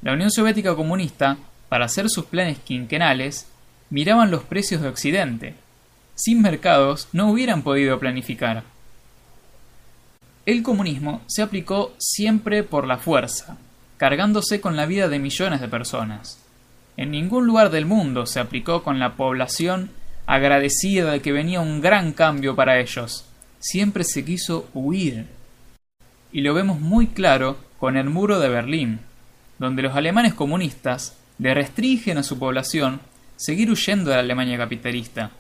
La 0.02 0.14
Unión 0.14 0.32
Soviética 0.32 0.76
comunista, 0.76 1.38
para 1.68 1.86
hacer 1.86 2.10
sus 2.10 2.26
planes 2.26 2.60
quinquenales, 2.60 3.48
miraban 3.90 4.32
los 4.32 4.44
precios 4.44 4.82
de 4.82 4.88
Occidente. 4.88 5.56
Sin 6.20 6.42
mercados 6.42 7.08
no 7.14 7.32
hubieran 7.32 7.62
podido 7.62 7.98
planificar. 7.98 8.64
El 10.46 10.64
comunismo 10.64 11.22
se 11.28 11.42
aplicó 11.42 11.94
siempre 11.98 12.64
por 12.64 12.86
la 12.86 12.98
fuerza, 12.98 13.58
cargándose 13.96 14.60
con 14.60 14.76
la 14.76 14.86
vida 14.86 15.08
de 15.08 15.18
millones 15.18 15.62
de 15.62 15.70
personas. 15.70 16.44
En 16.98 17.12
ningún 17.12 17.48
lugar 17.48 17.70
del 17.70 17.86
mundo 17.86 18.26
se 18.26 18.42
aplicó 18.42 18.84
con 18.84 19.00
la 19.00 19.14
población 19.14 19.92
agradecida 20.26 21.10
de 21.10 21.22
que 21.22 21.32
venía 21.32 21.62
un 21.62 21.80
gran 21.80 22.12
cambio 22.12 22.54
para 22.54 22.82
ellos. 22.82 23.24
Siempre 23.60 24.04
se 24.04 24.26
quiso 24.26 24.68
huir. 24.74 25.26
Y 26.34 26.42
lo 26.42 26.54
vemos 26.54 26.82
muy 26.82 27.08
claro 27.08 27.60
con 27.80 27.96
el 27.96 28.10
muro 28.10 28.42
de 28.42 28.50
Berlín, 28.50 29.00
donde 29.58 29.84
los 29.84 29.96
alemanes 29.96 30.34
comunistas 30.34 31.16
le 31.38 31.54
restringen 31.54 32.18
a 32.18 32.24
su 32.24 32.38
población 32.38 33.00
seguir 33.38 33.72
huyendo 33.72 34.10
de 34.10 34.18
la 34.18 34.24
Alemania 34.24 34.58
capitalista. 34.58 35.32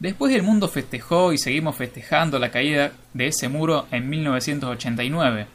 Después 0.00 0.34
el 0.34 0.42
mundo 0.42 0.66
festejó 0.66 1.34
y 1.34 1.38
seguimos 1.38 1.76
festejando 1.76 2.38
la 2.38 2.50
caída 2.50 2.92
de 3.12 3.26
ese 3.26 3.50
muro 3.50 3.86
en 3.90 4.08
1989, 4.08 5.46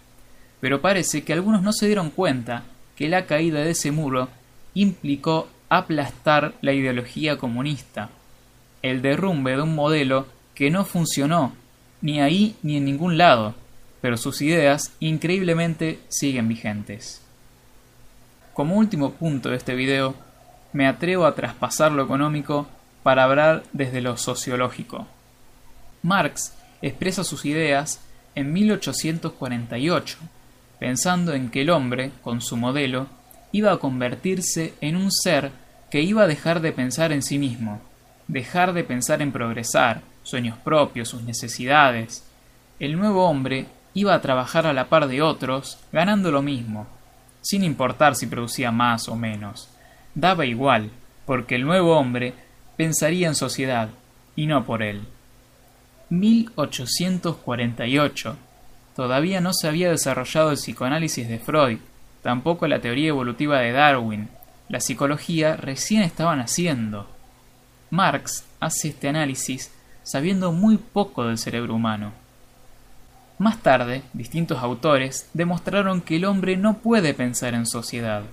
pero 0.62 0.82
parece 0.82 1.24
que 1.24 1.34
algunos 1.34 1.64
no 1.64 1.74
se 1.74 1.88
dieron 1.88 2.12
cuenta 2.12 2.64
que 2.96 3.10
la 3.10 3.26
caída 3.26 3.62
de 3.62 3.72
ese 3.72 3.92
muro 3.92 4.30
implicó 4.76 5.50
aplastar 5.68 6.54
la 6.62 6.74
ideología 6.74 7.38
comunista, 7.38 8.12
el 8.84 9.02
derrumbe 9.02 9.56
de 9.56 9.64
un 9.64 9.74
modelo 9.74 10.28
que 10.54 10.70
no 10.70 10.86
funcionó 10.86 11.54
ni 12.02 12.22
ahí 12.22 12.56
ni 12.62 12.78
en 12.78 12.86
ningún 12.86 13.18
lado, 13.18 13.56
pero 14.00 14.16
sus 14.16 14.44
ideas 14.44 14.94
increíblemente 15.00 16.00
siguen 16.08 16.48
vigentes. 16.48 17.20
Como 18.54 18.76
último 18.76 19.14
punto 19.14 19.50
de 19.50 19.58
este 19.58 19.74
video, 19.74 20.14
me 20.72 20.86
atrevo 20.86 21.26
a 21.26 21.34
traspasar 21.34 21.92
lo 21.92 22.04
económico 22.04 22.68
para 23.06 23.26
hablar 23.26 23.62
desde 23.72 24.02
lo 24.02 24.18
sociológico. 24.18 25.06
Marx 26.02 26.56
expresa 26.82 27.24
sus 27.24 27.46
ideas 27.46 28.02
en 28.34 28.52
1848, 28.52 30.18
pensando 30.80 31.36
en 31.36 31.52
que 31.52 31.62
el 31.62 31.70
hombre, 31.70 32.10
con 32.24 32.42
su 32.42 32.58
modelo, 32.58 33.06
iba 33.52 33.72
a 33.72 33.78
convertirse 33.78 34.74
en 34.82 34.96
un 34.96 35.12
ser 35.12 35.52
que 35.92 36.02
iba 36.02 36.24
a 36.24 36.28
dejar 36.28 36.62
de 36.62 36.72
pensar 36.72 37.12
en 37.12 37.22
sí 37.22 37.38
mismo, 37.38 37.80
dejar 38.28 38.74
de 38.74 38.84
pensar 38.84 39.22
en 39.22 39.32
progresar, 39.32 40.02
sueños 40.24 40.58
propios, 40.58 41.10
sus 41.10 41.22
necesidades. 41.22 42.28
El 42.80 42.98
nuevo 42.98 43.30
hombre 43.30 43.68
iba 43.94 44.16
a 44.16 44.22
trabajar 44.22 44.66
a 44.66 44.74
la 44.74 44.90
par 44.90 45.08
de 45.08 45.22
otros, 45.22 45.78
ganando 45.92 46.32
lo 46.32 46.42
mismo, 46.42 46.88
sin 47.42 47.64
importar 47.64 48.16
si 48.16 48.26
producía 48.26 48.72
más 48.72 49.08
o 49.10 49.16
menos. 49.16 49.70
Daba 50.16 50.48
igual, 50.48 50.90
porque 51.28 51.54
el 51.54 51.66
nuevo 51.66 51.98
hombre 51.98 52.34
pensaría 52.78 53.28
en 53.28 53.36
sociedad, 53.36 53.90
y 54.36 54.48
no 54.48 54.66
por 54.66 54.84
él. 54.84 55.04
1848. 56.10 58.38
Todavía 58.96 59.42
no 59.42 59.54
se 59.54 59.68
había 59.68 59.90
desarrollado 59.90 60.52
el 60.52 60.58
psicoanálisis 60.58 61.28
de 61.28 61.40
Freud, 61.40 61.80
tampoco 62.22 62.68
la 62.68 62.80
teoría 62.80 63.10
evolutiva 63.10 63.60
de 63.60 63.72
Darwin. 63.72 64.30
La 64.70 64.80
psicología 64.80 65.58
recién 65.58 66.02
estaba 66.02 66.36
naciendo. 66.36 67.08
Marx 67.90 68.46
hace 68.60 68.90
este 68.90 69.10
análisis 69.10 69.72
sabiendo 70.04 70.52
muy 70.52 70.78
poco 70.78 71.26
del 71.26 71.38
cerebro 71.38 71.76
humano. 71.76 72.12
Más 73.38 73.62
tarde, 73.62 74.04
distintos 74.14 74.60
autores 74.60 75.30
demostraron 75.34 76.02
que 76.02 76.16
el 76.16 76.26
hombre 76.26 76.56
no 76.56 76.78
puede 76.78 77.14
pensar 77.14 77.54
en 77.54 77.66
sociedad. 77.66 78.24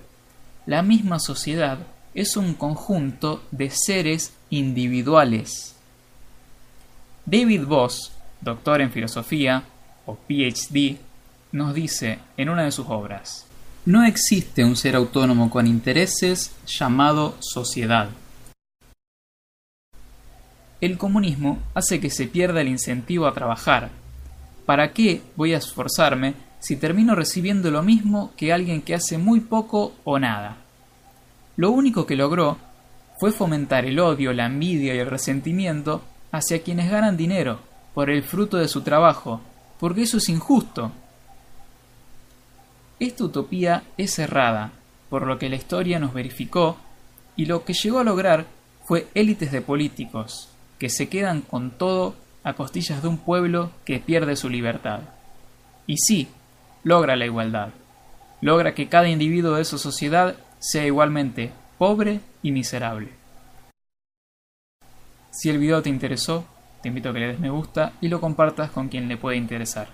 La 0.65 0.81
misma 0.81 1.19
sociedad 1.19 1.79
es 2.13 2.37
un 2.37 2.53
conjunto 2.53 3.43
de 3.51 3.69
seres 3.69 4.33
individuales. 4.49 5.75
David 7.25 7.65
Voss, 7.65 8.11
doctor 8.41 8.81
en 8.81 8.91
filosofía 8.91 9.63
o 10.05 10.15
PhD, 10.15 10.97
nos 11.51 11.73
dice 11.73 12.19
en 12.37 12.49
una 12.49 12.63
de 12.63 12.71
sus 12.71 12.87
obras, 12.89 13.45
no 13.85 14.05
existe 14.05 14.63
un 14.63 14.75
ser 14.75 14.95
autónomo 14.95 15.49
con 15.49 15.67
intereses 15.67 16.51
llamado 16.65 17.35
sociedad. 17.39 18.09
El 20.81 20.97
comunismo 20.97 21.59
hace 21.73 21.99
que 21.99 22.09
se 22.09 22.27
pierda 22.27 22.61
el 22.61 22.67
incentivo 22.67 23.25
a 23.25 23.33
trabajar. 23.33 23.89
¿Para 24.65 24.93
qué 24.93 25.21
voy 25.35 25.53
a 25.53 25.57
esforzarme 25.57 26.33
si 26.59 26.75
termino 26.75 27.15
recibiendo 27.15 27.71
lo 27.71 27.83
mismo 27.83 28.33
que 28.35 28.51
alguien 28.51 28.81
que 28.81 28.95
hace 28.95 29.17
muy 29.17 29.39
poco 29.39 29.93
o 30.03 30.19
nada? 30.19 30.62
Lo 31.55 31.71
único 31.71 32.05
que 32.05 32.15
logró 32.15 32.57
fue 33.19 33.31
fomentar 33.31 33.85
el 33.85 33.99
odio, 33.99 34.33
la 34.33 34.47
envidia 34.47 34.95
y 34.95 34.99
el 34.99 35.09
resentimiento 35.09 36.01
hacia 36.31 36.63
quienes 36.63 36.89
ganan 36.89 37.15
dinero 37.15 37.59
por 37.93 38.09
el 38.09 38.23
fruto 38.23 38.57
de 38.57 38.67
su 38.67 38.81
trabajo, 38.81 39.41
porque 39.79 40.03
eso 40.03 40.17
es 40.17 40.29
injusto. 40.29 40.91
Esta 42.99 43.23
utopía 43.23 43.83
es 43.97 44.17
errada, 44.17 44.71
por 45.09 45.27
lo 45.27 45.37
que 45.37 45.49
la 45.49 45.55
historia 45.55 45.99
nos 45.99 46.13
verificó, 46.13 46.77
y 47.35 47.45
lo 47.45 47.65
que 47.65 47.73
llegó 47.73 47.99
a 47.99 48.03
lograr 48.03 48.45
fue 48.83 49.07
élites 49.13 49.51
de 49.51 49.61
políticos, 49.61 50.49
que 50.79 50.89
se 50.89 51.07
quedan 51.07 51.41
con 51.41 51.71
todo 51.71 52.15
a 52.43 52.53
costillas 52.53 53.01
de 53.01 53.07
un 53.07 53.17
pueblo 53.17 53.71
que 53.85 53.99
pierde 53.99 54.35
su 54.35 54.49
libertad. 54.49 55.01
Y 55.85 55.97
sí, 55.97 56.27
logra 56.83 57.15
la 57.15 57.25
igualdad, 57.25 57.69
logra 58.41 58.73
que 58.73 58.89
cada 58.89 59.07
individuo 59.07 59.55
de 59.55 59.65
su 59.65 59.77
sociedad 59.77 60.35
sea 60.63 60.85
igualmente 60.85 61.51
pobre 61.77 62.21
y 62.41 62.53
miserable. 62.53 63.09
Si 65.29 65.49
el 65.49 65.57
video 65.57 65.81
te 65.81 65.89
interesó, 65.89 66.45
te 66.81 66.87
invito 66.87 67.09
a 67.09 67.13
que 67.13 67.19
le 67.19 67.27
des 67.27 67.39
me 67.39 67.49
gusta 67.49 67.97
y 67.99 68.07
lo 68.07 68.21
compartas 68.21 68.71
con 68.71 68.87
quien 68.87 69.09
le 69.09 69.17
puede 69.17 69.35
interesar. 69.35 69.89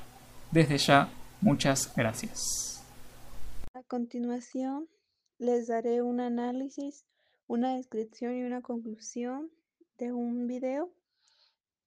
Desde 0.52 0.78
ya, 0.78 1.10
muchas 1.42 1.92
gracias. 1.96 2.86
A 3.74 3.82
continuación, 3.82 4.88
les 5.40 5.68
daré 5.68 6.04
un 6.04 6.20
análisis, 6.20 7.04
una 7.48 7.76
descripción 7.76 8.36
y 8.36 8.44
una 8.44 8.62
conclusión 8.62 9.50
de 9.98 10.14
un 10.14 10.46
video 10.46 10.92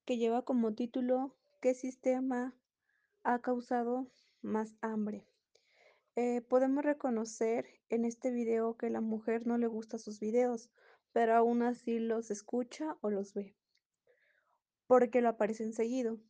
que 0.05 0.17
lleva 0.17 0.43
como 0.43 0.75
título 0.75 1.37
¿Qué 1.61 1.75
sistema 1.75 2.53
ha 3.23 3.39
causado 3.39 4.09
más 4.41 4.75
hambre? 4.81 5.25
Eh, 6.15 6.43
podemos 6.43 6.85
reconocer 6.85 7.65
en 7.89 8.05
este 8.05 8.31
video 8.31 8.77
que 8.77 8.91
la 8.91 9.01
mujer 9.01 9.47
no 9.47 9.57
le 9.57 9.67
gusta 9.67 9.97
sus 9.97 10.21
videos, 10.21 10.69
pero 11.13 11.35
aún 11.35 11.63
así 11.63 12.01
los 12.01 12.31
escucha 12.31 12.99
o 13.01 13.09
los 13.09 13.33
ve, 13.33 13.57
porque 14.87 15.23
lo 15.23 15.31
aparecen 15.31 15.73
seguido. 15.73 16.21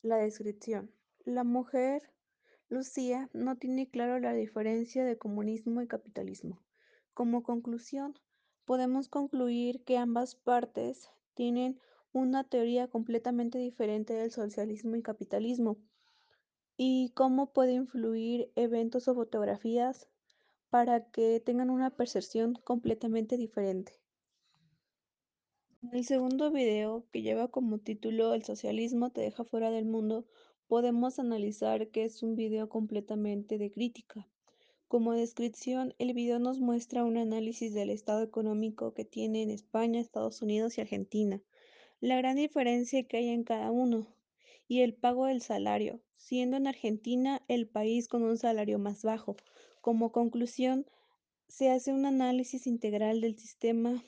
La 0.00 0.16
descripción. 0.16 0.90
La 1.26 1.44
mujer, 1.44 2.10
Lucía, 2.70 3.28
no 3.34 3.56
tiene 3.56 3.90
claro 3.90 4.18
la 4.18 4.32
diferencia 4.32 5.04
de 5.04 5.18
comunismo 5.18 5.82
y 5.82 5.86
capitalismo. 5.86 6.62
Como 7.12 7.42
conclusión, 7.42 8.18
podemos 8.64 9.08
concluir 9.10 9.84
que 9.84 9.98
ambas 9.98 10.34
partes 10.34 11.10
tienen 11.34 11.78
una 12.12 12.44
teoría 12.44 12.88
completamente 12.88 13.58
diferente 13.58 14.14
del 14.14 14.30
socialismo 14.30 14.96
y 14.96 15.02
capitalismo 15.02 15.76
y 16.76 17.10
cómo 17.14 17.52
puede 17.52 17.72
influir 17.72 18.50
eventos 18.56 19.08
o 19.08 19.14
fotografías 19.14 20.08
para 20.70 21.08
que 21.10 21.40
tengan 21.40 21.70
una 21.70 21.90
percepción 21.90 22.54
completamente 22.64 23.36
diferente. 23.36 23.92
En 25.82 25.94
el 25.94 26.04
segundo 26.04 26.50
video, 26.50 27.04
que 27.12 27.22
lleva 27.22 27.48
como 27.48 27.78
título 27.78 28.34
El 28.34 28.42
socialismo 28.42 29.10
te 29.10 29.20
deja 29.20 29.44
fuera 29.44 29.70
del 29.70 29.84
mundo, 29.84 30.26
podemos 30.66 31.18
analizar 31.18 31.88
que 31.88 32.04
es 32.04 32.22
un 32.22 32.36
video 32.36 32.68
completamente 32.68 33.58
de 33.58 33.70
crítica. 33.70 34.26
Como 34.88 35.12
descripción, 35.12 35.94
el 35.98 36.14
video 36.14 36.38
nos 36.38 36.58
muestra 36.58 37.04
un 37.04 37.18
análisis 37.18 37.74
del 37.74 37.90
estado 37.90 38.22
económico 38.22 38.94
que 38.94 39.04
tiene 39.04 39.42
en 39.42 39.50
España, 39.50 40.00
Estados 40.00 40.40
Unidos 40.40 40.78
y 40.78 40.80
Argentina, 40.80 41.42
la 42.00 42.16
gran 42.16 42.36
diferencia 42.36 43.02
que 43.06 43.18
hay 43.18 43.28
en 43.28 43.44
cada 43.44 43.70
uno, 43.70 44.13
y 44.68 44.80
el 44.80 44.94
pago 44.94 45.26
del 45.26 45.42
salario, 45.42 46.00
siendo 46.16 46.56
en 46.56 46.66
Argentina 46.66 47.42
el 47.48 47.68
país 47.68 48.08
con 48.08 48.22
un 48.22 48.38
salario 48.38 48.78
más 48.78 49.02
bajo. 49.02 49.36
Como 49.80 50.12
conclusión, 50.12 50.86
se 51.48 51.70
hace 51.70 51.92
un 51.92 52.06
análisis 52.06 52.66
integral 52.66 53.20
del 53.20 53.36
sistema 53.38 54.02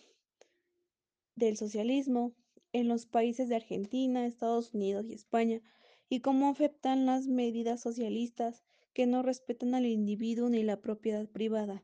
del 1.35 1.57
socialismo 1.57 2.35
en 2.73 2.88
los 2.88 3.07
países 3.07 3.49
de 3.49 3.57
Argentina, 3.57 4.27
Estados 4.27 4.75
Unidos 4.75 5.07
y 5.09 5.14
España, 5.14 5.62
y 6.09 6.21
cómo 6.21 6.49
afectan 6.49 7.07
las 7.07 7.27
medidas 7.27 7.81
socialistas 7.81 8.64
que 8.92 9.07
no 9.07 9.23
respetan 9.23 9.75
al 9.75 9.87
individuo 9.87 10.49
ni 10.49 10.62
la 10.62 10.81
propiedad 10.81 11.29
privada. 11.29 11.83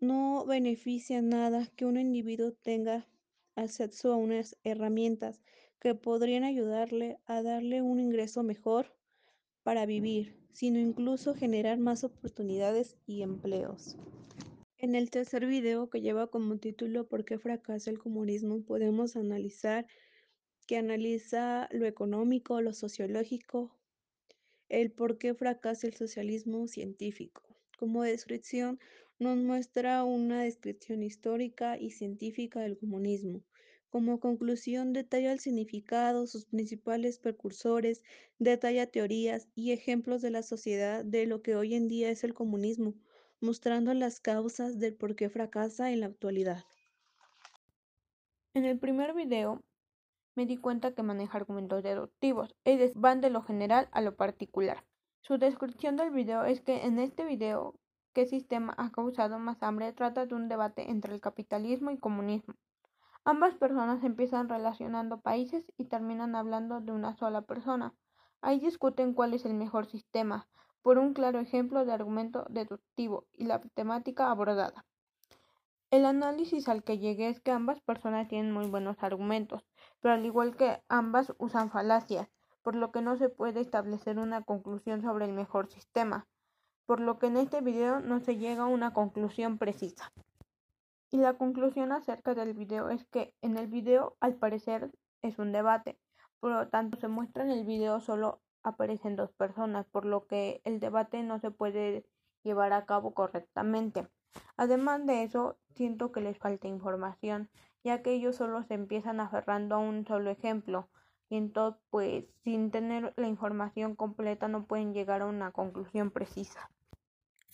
No 0.00 0.44
beneficia 0.44 1.22
nada 1.22 1.66
que 1.76 1.86
un 1.86 1.98
individuo 1.98 2.52
tenga 2.52 3.08
acceso 3.54 4.12
a 4.12 4.16
unas 4.16 4.58
herramientas 4.62 5.42
que 5.80 5.94
podrían 5.94 6.44
ayudarle 6.44 7.18
a 7.26 7.42
darle 7.42 7.82
un 7.82 8.00
ingreso 8.00 8.42
mejor 8.42 8.94
para 9.62 9.86
vivir, 9.86 10.36
sino 10.52 10.78
incluso 10.78 11.34
generar 11.34 11.78
más 11.78 12.04
oportunidades 12.04 12.96
y 13.06 13.22
empleos. 13.22 13.96
En 14.78 14.94
el 14.94 15.10
tercer 15.10 15.46
video 15.46 15.88
que 15.88 16.00
lleva 16.00 16.26
como 16.26 16.58
título 16.58 17.08
¿Por 17.08 17.24
qué 17.24 17.38
fracasa 17.38 17.90
el 17.90 17.98
comunismo? 17.98 18.62
podemos 18.62 19.16
analizar 19.16 19.86
que 20.66 20.76
analiza 20.76 21.68
lo 21.72 21.86
económico, 21.86 22.60
lo 22.60 22.72
sociológico, 22.72 23.74
el 24.68 24.90
por 24.90 25.16
qué 25.18 25.34
fracasa 25.34 25.86
el 25.86 25.94
socialismo 25.94 26.68
científico. 26.68 27.42
Como 27.78 28.02
descripción, 28.02 28.78
nos 29.18 29.38
muestra 29.38 30.04
una 30.04 30.42
descripción 30.42 31.02
histórica 31.02 31.78
y 31.78 31.90
científica 31.90 32.60
del 32.60 32.76
comunismo. 32.76 33.42
Como 33.96 34.20
conclusión, 34.20 34.92
detalla 34.92 35.32
el 35.32 35.40
significado, 35.40 36.26
sus 36.26 36.44
principales 36.44 37.18
precursores, 37.18 38.02
detalla 38.38 38.86
teorías 38.86 39.48
y 39.54 39.72
ejemplos 39.72 40.20
de 40.20 40.28
la 40.28 40.42
sociedad 40.42 41.02
de 41.02 41.24
lo 41.24 41.40
que 41.40 41.56
hoy 41.56 41.74
en 41.74 41.88
día 41.88 42.10
es 42.10 42.22
el 42.22 42.34
comunismo, 42.34 42.92
mostrando 43.40 43.94
las 43.94 44.20
causas 44.20 44.78
del 44.78 44.94
por 44.94 45.16
qué 45.16 45.30
fracasa 45.30 45.92
en 45.92 46.00
la 46.00 46.08
actualidad. 46.08 46.62
En 48.52 48.66
el 48.66 48.78
primer 48.78 49.14
video 49.14 49.62
me 50.34 50.44
di 50.44 50.58
cuenta 50.58 50.94
que 50.94 51.02
maneja 51.02 51.38
argumentos 51.38 51.82
deductivos, 51.82 52.54
es 52.64 52.78
decir, 52.78 53.00
van 53.00 53.22
de 53.22 53.30
lo 53.30 53.40
general 53.40 53.88
a 53.92 54.02
lo 54.02 54.14
particular. 54.14 54.84
Su 55.22 55.38
descripción 55.38 55.96
del 55.96 56.10
video 56.10 56.44
es 56.44 56.60
que 56.60 56.84
en 56.84 56.98
este 56.98 57.24
video, 57.24 57.80
¿qué 58.12 58.26
sistema 58.26 58.74
ha 58.76 58.92
causado 58.92 59.38
más 59.38 59.62
hambre? 59.62 59.94
trata 59.94 60.26
de 60.26 60.34
un 60.34 60.48
debate 60.48 60.90
entre 60.90 61.14
el 61.14 61.22
capitalismo 61.22 61.90
y 61.92 61.96
comunismo. 61.96 62.56
Ambas 63.28 63.54
personas 63.54 64.04
empiezan 64.04 64.48
relacionando 64.48 65.20
países 65.20 65.64
y 65.76 65.86
terminan 65.86 66.36
hablando 66.36 66.80
de 66.80 66.92
una 66.92 67.16
sola 67.16 67.42
persona. 67.42 67.92
Ahí 68.40 68.60
discuten 68.60 69.14
cuál 69.14 69.34
es 69.34 69.44
el 69.44 69.54
mejor 69.54 69.86
sistema, 69.86 70.46
por 70.80 70.98
un 70.98 71.12
claro 71.12 71.40
ejemplo 71.40 71.84
de 71.84 71.92
argumento 71.92 72.46
deductivo 72.50 73.26
y 73.32 73.46
la 73.46 73.60
temática 73.74 74.30
abordada. 74.30 74.84
El 75.90 76.06
análisis 76.06 76.68
al 76.68 76.84
que 76.84 76.98
llegué 76.98 77.28
es 77.28 77.40
que 77.40 77.50
ambas 77.50 77.80
personas 77.80 78.28
tienen 78.28 78.52
muy 78.52 78.68
buenos 78.68 79.02
argumentos, 79.02 79.66
pero 80.00 80.14
al 80.14 80.24
igual 80.24 80.54
que 80.54 80.80
ambas 80.88 81.34
usan 81.38 81.72
falacias, 81.72 82.28
por 82.62 82.76
lo 82.76 82.92
que 82.92 83.02
no 83.02 83.16
se 83.16 83.28
puede 83.28 83.58
establecer 83.58 84.20
una 84.20 84.42
conclusión 84.42 85.02
sobre 85.02 85.24
el 85.24 85.32
mejor 85.32 85.66
sistema, 85.66 86.28
por 86.86 87.00
lo 87.00 87.18
que 87.18 87.26
en 87.26 87.38
este 87.38 87.60
video 87.60 87.98
no 87.98 88.20
se 88.20 88.36
llega 88.36 88.62
a 88.62 88.68
una 88.68 88.92
conclusión 88.92 89.58
precisa. 89.58 90.12
Y 91.10 91.18
la 91.18 91.34
conclusión 91.34 91.92
acerca 91.92 92.34
del 92.34 92.54
video 92.54 92.90
es 92.90 93.04
que 93.06 93.34
en 93.40 93.56
el 93.56 93.68
video 93.68 94.16
al 94.20 94.34
parecer 94.34 94.90
es 95.22 95.38
un 95.38 95.52
debate, 95.52 95.98
por 96.40 96.50
lo 96.50 96.68
tanto 96.68 96.98
se 96.98 97.08
muestra 97.08 97.44
en 97.44 97.50
el 97.50 97.64
video 97.64 98.00
solo 98.00 98.40
aparecen 98.62 99.14
dos 99.16 99.32
personas, 99.32 99.86
por 99.86 100.04
lo 100.04 100.26
que 100.26 100.60
el 100.64 100.80
debate 100.80 101.22
no 101.22 101.38
se 101.38 101.50
puede 101.50 102.04
llevar 102.42 102.72
a 102.72 102.84
cabo 102.84 103.14
correctamente. 103.14 104.08
Además 104.56 105.06
de 105.06 105.22
eso, 105.22 105.56
siento 105.70 106.12
que 106.12 106.20
les 106.20 106.38
falta 106.38 106.66
información, 106.66 107.48
ya 107.84 108.02
que 108.02 108.12
ellos 108.12 108.36
solo 108.36 108.62
se 108.64 108.74
empiezan 108.74 109.20
aferrando 109.20 109.76
a 109.76 109.78
un 109.78 110.06
solo 110.06 110.30
ejemplo, 110.30 110.88
y 111.28 111.36
entonces, 111.36 111.80
pues, 111.90 112.24
sin 112.44 112.70
tener 112.70 113.12
la 113.16 113.28
información 113.28 113.96
completa 113.96 114.48
no 114.48 114.66
pueden 114.66 114.92
llegar 114.94 115.22
a 115.22 115.26
una 115.26 115.52
conclusión 115.52 116.10
precisa. 116.10 116.70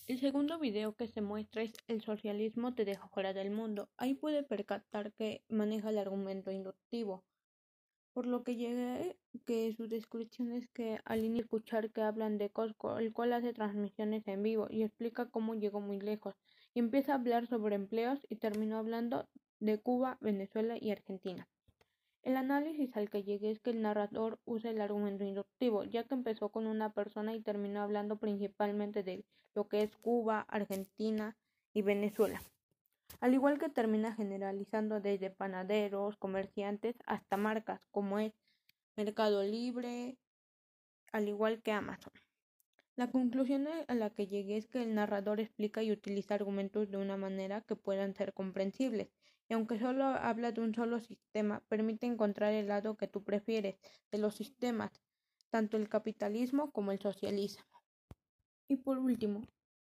El 0.09 0.19
segundo 0.19 0.59
video 0.59 0.97
que 0.97 1.07
se 1.07 1.21
muestra 1.21 1.63
es 1.63 1.73
El 1.87 2.03
socialismo 2.03 2.75
te 2.75 2.85
deja 2.85 3.07
fuera 3.09 3.33
del 3.33 3.53
mundo. 3.53 3.89
Ahí 3.97 4.15
puede 4.15 4.43
percatar 4.43 5.13
que 5.13 5.45
maneja 5.49 5.91
el 5.91 5.99
argumento 5.99 6.51
inductivo, 6.51 7.23
por 8.13 8.27
lo 8.27 8.43
que 8.43 8.57
llegué 8.57 9.17
que 9.47 9.73
su 9.75 9.87
descripción 9.87 10.51
es 10.51 10.69
que 10.69 10.99
al 11.05 11.25
escuchar 11.39 11.93
que 11.93 12.03
hablan 12.03 12.37
de 12.37 12.51
Costco, 12.51 12.99
el 12.99 13.13
cual 13.13 13.33
hace 13.33 13.53
transmisiones 13.53 14.27
en 14.27 14.43
vivo 14.43 14.67
y 14.69 14.83
explica 14.83 15.31
cómo 15.31 15.55
llegó 15.55 15.81
muy 15.81 16.01
lejos, 16.01 16.35
y 16.75 16.81
empieza 16.81 17.13
a 17.13 17.17
hablar 17.17 17.47
sobre 17.47 17.77
empleos 17.77 18.27
y 18.29 18.37
terminó 18.37 18.79
hablando 18.79 19.29
de 19.61 19.79
Cuba, 19.79 20.19
Venezuela 20.21 20.77
y 20.81 20.91
Argentina. 20.91 21.49
El 22.23 22.37
análisis 22.37 22.97
al 22.97 23.11
que 23.11 23.25
llegué 23.25 23.51
es 23.51 23.59
que 23.59 23.71
el 23.71 23.83
narrador 23.83 24.39
usa 24.45 24.71
el 24.71 24.81
argumento 24.81 25.25
inductivo, 25.25 25.83
ya 25.83 26.05
que 26.05 26.15
empezó 26.15 26.51
con 26.51 26.69
una 26.69 26.93
persona 26.93 27.35
y 27.35 27.41
terminó 27.41 27.83
hablando 27.83 28.17
principalmente 28.17 29.03
de 29.03 29.25
lo 29.55 29.67
que 29.67 29.83
es 29.83 29.97
Cuba, 29.97 30.47
Argentina 30.49 31.37
y 31.75 31.83
Venezuela. 31.83 32.41
Al 33.21 33.35
igual 33.35 33.59
que 33.59 33.69
termina 33.69 34.15
generalizando 34.15 35.01
desde 35.01 35.31
panaderos, 35.31 36.17
comerciantes 36.17 36.97
hasta 37.07 37.37
marcas 37.37 37.85
como 37.91 38.21
es 38.21 38.33
Mercado 38.97 39.43
Libre, 39.43 40.17
al 41.11 41.29
igual 41.29 41.61
que 41.61 41.73
Amazon. 41.73 42.13
La 42.95 43.11
conclusión 43.11 43.67
a 43.89 43.95
la 43.97 44.11
que 44.11 44.29
llegué 44.29 44.59
es 44.59 44.69
que 44.69 44.83
el 44.83 44.95
narrador 44.95 45.41
explica 45.41 45.83
y 45.83 45.91
utiliza 45.91 46.35
argumentos 46.35 46.89
de 46.89 46.99
una 46.99 47.17
manera 47.17 47.63
que 47.63 47.75
puedan 47.75 48.15
ser 48.15 48.33
comprensibles 48.33 49.09
y 49.49 49.55
aunque 49.55 49.79
solo 49.79 50.05
habla 50.05 50.53
de 50.53 50.61
un 50.61 50.75
solo 50.75 51.01
sistema, 51.01 51.63
permite 51.69 52.07
encontrar 52.07 52.53
el 52.53 52.69
lado 52.69 52.97
que 52.97 53.09
tú 53.09 53.25
prefieres 53.25 53.77
de 54.11 54.19
los 54.19 54.35
sistemas, 54.35 55.03
tanto 55.51 55.77
el 55.77 55.89
capitalismo 55.89 56.71
como 56.73 56.93
el 56.93 57.01
socialismo. 57.01 57.65
Y 58.69 58.77
por 58.77 58.99
último, 58.99 59.43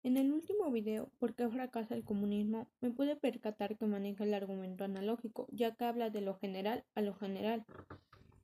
en 0.02 0.16
el 0.16 0.32
último 0.32 0.72
video, 0.72 1.12
¿Por 1.20 1.36
qué 1.36 1.50
fracasa 1.50 1.94
el 1.94 2.06
comunismo?, 2.06 2.70
me 2.80 2.92
pude 2.92 3.18
percatar 3.18 3.78
que 3.78 3.86
maneja 3.86 4.24
el 4.24 4.34
argumento 4.34 4.86
analógico, 4.86 5.48
ya 5.52 5.76
que 5.76 5.84
habla 5.84 6.10
de 6.10 6.22
lo 6.22 6.36
general 6.36 6.86
a 6.96 7.02
lo 7.02 7.14
general. 7.16 7.66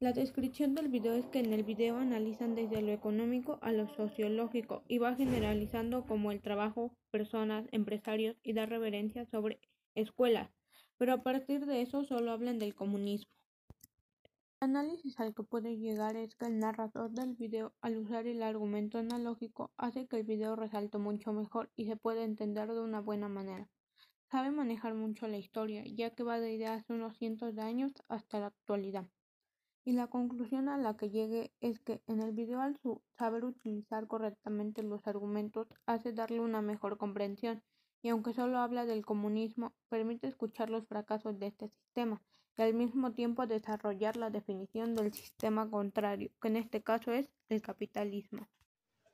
La 0.01 0.11
descripción 0.11 0.75
del 0.75 0.89
video 0.89 1.13
es 1.13 1.25
que 1.27 1.39
en 1.39 1.53
el 1.53 1.63
video 1.63 1.95
analizan 1.95 2.53
desde 2.53 2.81
lo 2.81 2.91
económico 2.91 3.59
a 3.61 3.71
lo 3.71 3.87
sociológico 3.87 4.83
y 4.89 4.97
va 4.97 5.15
generalizando 5.15 6.05
como 6.05 6.33
el 6.33 6.41
trabajo, 6.41 6.91
personas, 7.11 7.65
empresarios 7.71 8.35
y 8.43 8.51
da 8.51 8.65
reverencia 8.65 9.25
sobre 9.25 9.61
escuelas, 9.95 10.51
pero 10.97 11.13
a 11.13 11.23
partir 11.23 11.65
de 11.65 11.81
eso 11.81 12.03
solo 12.03 12.31
hablan 12.31 12.59
del 12.59 12.75
comunismo. 12.75 13.31
El 14.61 14.71
análisis 14.71 15.19
al 15.19 15.35
que 15.35 15.43
puede 15.43 15.77
llegar 15.77 16.15
es 16.15 16.35
que 16.35 16.45
el 16.45 16.59
narrador 16.59 17.11
del 17.11 17.35
video, 17.35 17.73
al 17.81 17.97
usar 17.97 18.25
el 18.25 18.41
argumento 18.41 18.97
analógico, 18.97 19.71
hace 19.77 20.07
que 20.07 20.17
el 20.17 20.23
video 20.23 20.55
resalte 20.55 20.97
mucho 20.97 21.33
mejor 21.33 21.69
y 21.75 21.85
se 21.85 21.97
puede 21.97 22.23
entender 22.23 22.73
de 22.73 22.79
una 22.79 23.01
buena 23.01 23.27
manera. 23.27 23.69
Sabe 24.31 24.51
manejar 24.51 24.95
mucho 24.95 25.27
la 25.27 25.37
historia, 25.37 25.83
ya 25.85 26.15
que 26.15 26.23
va 26.23 26.39
desde 26.39 26.67
hace 26.67 26.93
unos 26.93 27.15
cientos 27.17 27.53
de 27.53 27.61
años 27.61 27.91
hasta 28.07 28.39
la 28.39 28.47
actualidad. 28.47 29.05
Y 29.83 29.91
la 29.91 30.07
conclusión 30.07 30.67
a 30.67 30.79
la 30.79 30.97
que 30.97 31.11
llegue 31.11 31.51
es 31.61 31.79
que 31.79 32.01
en 32.07 32.21
el 32.21 32.31
video 32.31 32.59
al 32.59 32.79
saber 33.19 33.45
utilizar 33.45 34.07
correctamente 34.07 34.81
los 34.81 35.05
argumentos 35.05 35.67
hace 35.85 36.11
darle 36.11 36.39
una 36.39 36.63
mejor 36.63 36.97
comprensión 36.97 37.61
y 38.05 38.09
aunque 38.09 38.33
solo 38.33 38.59
habla 38.59 38.85
del 38.85 39.03
comunismo, 39.03 39.73
permite 39.89 40.27
escuchar 40.27 40.69
los 40.69 40.85
fracasos 40.85 41.39
de 41.39 41.47
este 41.47 41.69
sistema 41.69 42.21
y 42.55 42.61
al 42.61 42.75
mismo 42.75 43.13
tiempo 43.13 43.47
desarrollar 43.47 44.15
la 44.15 44.29
definición 44.29 44.93
del 44.93 45.11
sistema 45.11 45.67
contrario, 45.67 46.29
que 46.39 46.49
en 46.49 46.57
este 46.57 46.83
caso 46.83 47.11
es 47.11 47.31
el 47.49 47.63
capitalismo. 47.63 48.47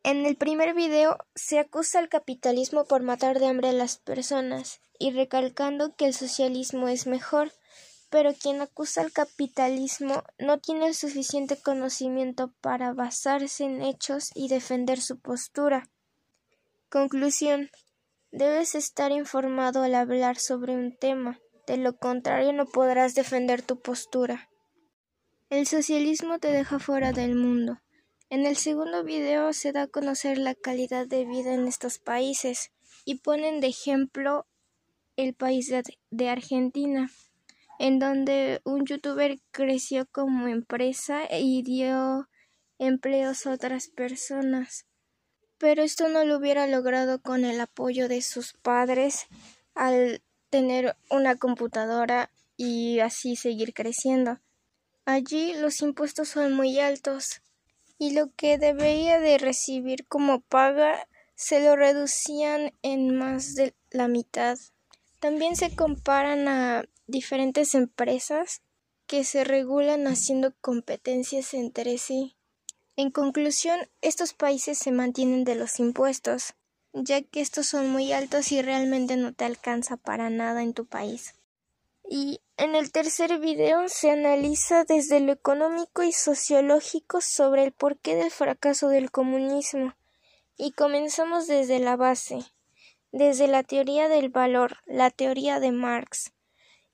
En 0.04 0.25
el 0.25 0.36
primer 0.36 0.73
video 0.73 1.17
se 1.36 1.58
acusa 1.58 1.99
al 1.99 2.10
capitalismo 2.10 2.84
por 2.84 3.01
matar 3.01 3.39
de 3.39 3.47
hambre 3.47 3.69
a 3.69 3.71
las 3.71 3.97
personas 3.97 4.82
y 4.99 5.12
recalcando 5.12 5.95
que 5.95 6.08
el 6.08 6.13
socialismo 6.13 6.89
es 6.89 7.08
mejor, 7.08 7.54
pero 8.10 8.34
quien 8.34 8.60
acusa 8.60 8.99
al 8.99 9.13
capitalismo 9.13 10.21
no 10.38 10.60
tiene 10.60 10.88
el 10.88 10.95
suficiente 10.95 11.56
conocimiento 11.56 12.51
para 12.60 12.91
basarse 12.91 13.63
en 13.63 13.84
hechos 13.84 14.32
y 14.36 14.49
defender 14.49 14.99
su 14.99 15.17
postura. 15.17 15.89
Conclusión 16.89 17.69
Debes 18.31 18.75
estar 18.75 19.11
informado 19.11 19.83
al 19.83 19.93
hablar 19.93 20.37
sobre 20.39 20.73
un 20.73 20.95
tema, 20.95 21.41
de 21.67 21.75
lo 21.75 21.97
contrario 21.97 22.53
no 22.53 22.65
podrás 22.65 23.13
defender 23.13 23.61
tu 23.61 23.81
postura. 23.81 24.49
El 25.49 25.67
socialismo 25.67 26.39
te 26.39 26.47
deja 26.47 26.79
fuera 26.79 27.11
del 27.11 27.35
mundo. 27.35 27.81
En 28.29 28.45
el 28.45 28.55
segundo 28.55 29.03
video 29.03 29.51
se 29.51 29.73
da 29.73 29.81
a 29.81 29.87
conocer 29.87 30.37
la 30.37 30.55
calidad 30.55 31.07
de 31.07 31.25
vida 31.25 31.53
en 31.53 31.67
estos 31.67 31.99
países 31.99 32.71
y 33.03 33.15
ponen 33.15 33.59
de 33.59 33.67
ejemplo 33.67 34.47
el 35.17 35.33
país 35.33 35.69
de, 36.09 36.29
Argentina, 36.29 37.11
en 37.79 37.99
donde 37.99 38.61
un 38.63 38.85
youtuber 38.85 39.41
creció 39.51 40.05
como 40.05 40.47
empresa 40.47 41.23
y 41.29 41.63
dio 41.63 42.29
empleos 42.79 43.45
a 43.45 43.51
otras 43.51 43.89
personas 43.89 44.85
pero 45.62 45.84
esto 45.84 46.10
no 46.10 46.26
lo 46.26 46.38
hubiera 46.38 46.65
logrado 46.65 47.21
con 47.21 47.45
el 47.45 47.62
apoyo 47.62 48.08
de 48.08 48.24
sus 48.24 48.54
padres 48.54 49.28
al 49.76 50.24
tener 50.50 50.97
una 51.12 51.36
computadora 51.36 52.32
y 52.58 53.00
así 53.00 53.36
seguir 53.36 53.76
creciendo. 53.76 54.39
Allí 55.06 55.54
los 55.54 55.84
impuestos 55.84 56.30
son 56.30 56.54
muy 56.54 56.80
altos 56.80 57.43
y 58.00 58.13
lo 58.13 58.32
que 58.36 58.58
debería 58.58 59.19
de 59.19 59.38
recibir 59.38 60.08
como 60.08 60.41
paga 60.41 61.08
se 61.36 61.63
lo 61.63 61.76
reducían 61.76 62.74
en 62.82 63.15
más 63.15 63.54
de 63.54 63.76
la 63.91 64.08
mitad. 64.08 64.58
También 65.19 65.56
se 65.56 65.76
comparan 65.76 66.47
a 66.47 66.86
diferentes 67.06 67.76
empresas 67.76 68.63
que 69.06 69.24
se 69.24 69.43
regulan 69.43 70.08
haciendo 70.08 70.56
competencias 70.60 71.54
entre 71.54 72.00
sí. 72.00 72.36
En 72.95 73.10
conclusión, 73.10 73.80
estos 74.01 74.34
países 74.34 74.77
se 74.77 74.91
mantienen 74.91 75.43
de 75.43 75.56
los 75.56 75.80
impuestos, 75.80 76.56
ya 76.93 77.21
que 77.21 77.41
estos 77.41 77.67
son 77.67 77.89
muy 77.89 78.12
altos 78.12 78.51
y 78.51 78.62
realmente 78.62 79.15
no 79.15 79.34
te 79.34 79.45
alcanza 79.45 79.97
para 79.97 80.30
nada 80.30 80.62
en 80.62 80.73
tu 80.73 80.86
país. 80.86 81.34
Y 82.10 82.41
en 82.58 82.75
el 82.75 82.91
tercer 82.91 83.39
video 83.39 83.88
se 83.88 84.12
analiza 84.12 84.84
desde 84.84 85.21
lo 85.21 85.32
económico 85.32 86.04
y 86.04 86.12
sociológico 86.12 87.21
sobre 87.21 87.63
el 87.63 87.71
porqué 87.71 88.15
del 88.15 88.32
fracaso 88.32 88.89
del 88.89 89.12
comunismo. 89.12 89.95
Y 90.58 90.73
comenzamos 90.73 91.47
desde 91.47 91.80
la 91.80 91.95
base, 91.95 92.39
desde 93.12 93.47
la 93.47 93.63
teoría 93.63 94.10
del 94.10 94.30
valor, 94.30 94.77
la 94.86 95.10
teoría 95.10 95.60
de 95.60 95.71
Marx, 95.71 96.34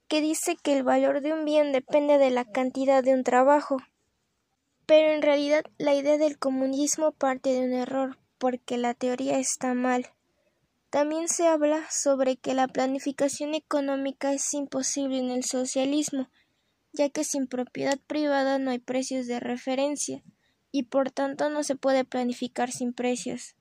que 0.08 0.22
dice 0.22 0.56
que 0.56 0.78
el 0.78 0.84
valor 0.84 1.22
de 1.22 1.34
un 1.34 1.44
bien 1.44 1.72
depende 1.72 2.18
de 2.18 2.30
la 2.30 2.46
cantidad 2.46 3.04
de 3.04 3.14
un 3.14 3.24
trabajo. 3.24 3.78
Pero 4.88 5.12
en 5.12 5.22
realidad 5.22 5.66
la 5.78 5.94
idea 5.94 6.18
del 6.18 6.40
comunismo 6.40 7.12
parte 7.12 7.52
de 7.52 7.60
un 7.60 7.74
error, 7.74 8.18
porque 8.38 8.78
la 8.78 8.94
teoría 8.94 9.38
está 9.38 9.74
mal. 9.74 10.08
También 10.90 11.28
se 11.28 11.48
habla 11.48 11.86
sobre 11.92 12.38
que 12.38 12.54
la 12.54 12.70
planificación 12.70 13.54
económica 13.54 14.32
es 14.32 14.54
imposible 14.54 15.20
en 15.20 15.30
el 15.30 15.44
socialismo, 15.44 16.30
ya 16.94 17.10
que 17.10 17.26
sin 17.26 17.48
propiedad 17.48 18.00
privada 18.08 18.60
no 18.60 18.72
hay 18.72 18.80
precios 18.80 19.28
de 19.28 19.42
referencia, 19.42 20.24
y 20.72 20.84
por 20.84 21.12
tanto 21.12 21.50
no 21.50 21.64
se 21.64 21.76
puede 21.76 22.06
planificar 22.06 22.72
sin 22.72 22.94
precios. 22.94 23.56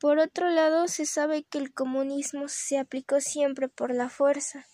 Por 0.00 0.18
otro 0.18 0.50
lado, 0.50 0.88
se 0.88 1.06
sabe 1.06 1.44
que 1.44 1.58
el 1.58 1.72
comunismo 1.72 2.48
se 2.48 2.78
aplicó 2.78 3.20
siempre 3.20 3.68
por 3.68 3.94
la 3.94 4.08
fuerza, 4.08 4.66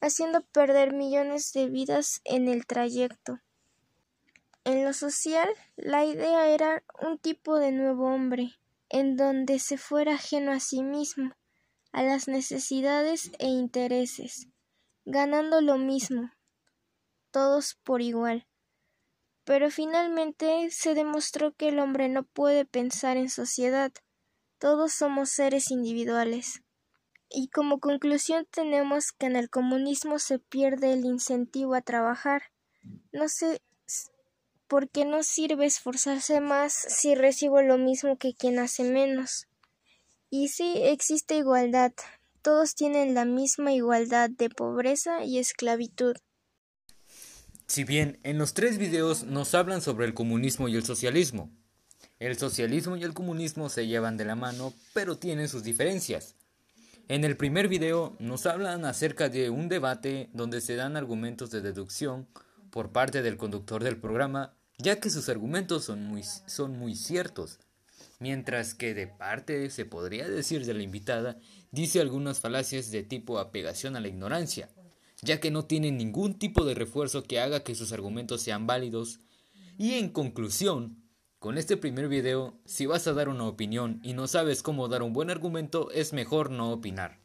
haciendo 0.00 0.40
perder 0.40 0.94
millones 0.94 1.52
de 1.52 1.68
vidas 1.68 2.22
en 2.24 2.48
el 2.48 2.66
trayecto. 2.66 3.40
En 4.64 4.82
lo 4.82 4.94
social, 4.94 5.48
la 5.76 6.06
idea 6.06 6.48
era 6.48 6.82
un 7.02 7.18
tipo 7.18 7.58
de 7.58 7.70
nuevo 7.70 8.06
hombre, 8.06 8.54
en 8.88 9.16
donde 9.16 9.58
se 9.58 9.76
fuera 9.76 10.14
ajeno 10.14 10.52
a 10.52 10.60
sí 10.60 10.82
mismo, 10.82 11.34
a 11.92 12.02
las 12.02 12.28
necesidades 12.28 13.30
e 13.38 13.46
intereses, 13.46 14.48
ganando 15.04 15.60
lo 15.60 15.76
mismo, 15.76 16.30
todos 17.30 17.74
por 17.84 18.00
igual. 18.00 18.46
Pero 19.44 19.70
finalmente 19.70 20.70
se 20.70 20.94
demostró 20.94 21.52
que 21.52 21.68
el 21.68 21.78
hombre 21.78 22.08
no 22.08 22.22
puede 22.22 22.64
pensar 22.64 23.18
en 23.18 23.28
sociedad, 23.28 23.92
todos 24.58 24.94
somos 24.94 25.28
seres 25.28 25.70
individuales. 25.70 26.62
Y 27.28 27.48
como 27.48 27.80
conclusión 27.80 28.46
tenemos 28.50 29.12
que 29.12 29.26
en 29.26 29.36
el 29.36 29.50
comunismo 29.50 30.18
se 30.18 30.38
pierde 30.38 30.94
el 30.94 31.04
incentivo 31.04 31.74
a 31.74 31.82
trabajar. 31.82 32.44
No 33.12 33.28
se 33.28 33.60
porque 34.74 35.04
no 35.04 35.22
sirve 35.22 35.66
esforzarse 35.66 36.40
más 36.40 36.72
si 36.72 37.14
recibo 37.14 37.62
lo 37.62 37.78
mismo 37.78 38.16
que 38.18 38.34
quien 38.34 38.58
hace 38.58 38.82
menos. 38.82 39.46
Y 40.30 40.48
sí 40.48 40.74
existe 40.82 41.36
igualdad, 41.36 41.92
todos 42.42 42.74
tienen 42.74 43.14
la 43.14 43.24
misma 43.24 43.72
igualdad 43.72 44.30
de 44.30 44.50
pobreza 44.50 45.22
y 45.22 45.38
esclavitud. 45.38 46.16
Si 47.68 47.84
bien 47.84 48.18
en 48.24 48.36
los 48.36 48.52
tres 48.52 48.78
videos 48.78 49.22
nos 49.22 49.54
hablan 49.54 49.80
sobre 49.80 50.06
el 50.06 50.14
comunismo 50.14 50.66
y 50.66 50.74
el 50.74 50.84
socialismo, 50.84 51.52
el 52.18 52.36
socialismo 52.36 52.96
y 52.96 53.04
el 53.04 53.14
comunismo 53.14 53.68
se 53.68 53.86
llevan 53.86 54.16
de 54.16 54.24
la 54.24 54.34
mano, 54.34 54.74
pero 54.92 55.18
tienen 55.18 55.46
sus 55.46 55.62
diferencias. 55.62 56.34
En 57.06 57.22
el 57.22 57.36
primer 57.36 57.68
video 57.68 58.16
nos 58.18 58.44
hablan 58.46 58.84
acerca 58.86 59.28
de 59.28 59.50
un 59.50 59.68
debate 59.68 60.30
donde 60.32 60.60
se 60.60 60.74
dan 60.74 60.96
argumentos 60.96 61.52
de 61.52 61.60
deducción 61.60 62.26
por 62.70 62.90
parte 62.90 63.22
del 63.22 63.36
conductor 63.36 63.84
del 63.84 63.98
programa, 63.98 64.56
ya 64.78 65.00
que 65.00 65.10
sus 65.10 65.28
argumentos 65.28 65.84
son 65.84 66.04
muy, 66.04 66.22
son 66.22 66.78
muy 66.78 66.94
ciertos, 66.94 67.58
mientras 68.18 68.74
que 68.74 68.94
de 68.94 69.06
parte, 69.06 69.70
se 69.70 69.84
podría 69.84 70.28
decir 70.28 70.64
de 70.66 70.74
la 70.74 70.82
invitada, 70.82 71.38
dice 71.70 72.00
algunas 72.00 72.40
falacias 72.40 72.90
de 72.90 73.02
tipo 73.02 73.38
apegación 73.38 73.96
a 73.96 74.00
la 74.00 74.08
ignorancia, 74.08 74.68
ya 75.22 75.40
que 75.40 75.50
no 75.50 75.64
tienen 75.64 75.96
ningún 75.96 76.38
tipo 76.38 76.64
de 76.64 76.74
refuerzo 76.74 77.22
que 77.22 77.40
haga 77.40 77.64
que 77.64 77.74
sus 77.74 77.92
argumentos 77.92 78.42
sean 78.42 78.66
válidos. 78.66 79.20
Y 79.78 79.94
en 79.94 80.10
conclusión, 80.10 81.02
con 81.38 81.58
este 81.58 81.76
primer 81.76 82.08
video, 82.08 82.58
si 82.64 82.86
vas 82.86 83.06
a 83.06 83.12
dar 83.12 83.28
una 83.28 83.44
opinión 83.44 84.00
y 84.02 84.14
no 84.14 84.26
sabes 84.26 84.62
cómo 84.62 84.88
dar 84.88 85.02
un 85.02 85.12
buen 85.12 85.30
argumento, 85.30 85.90
es 85.90 86.12
mejor 86.12 86.50
no 86.50 86.72
opinar. 86.72 87.18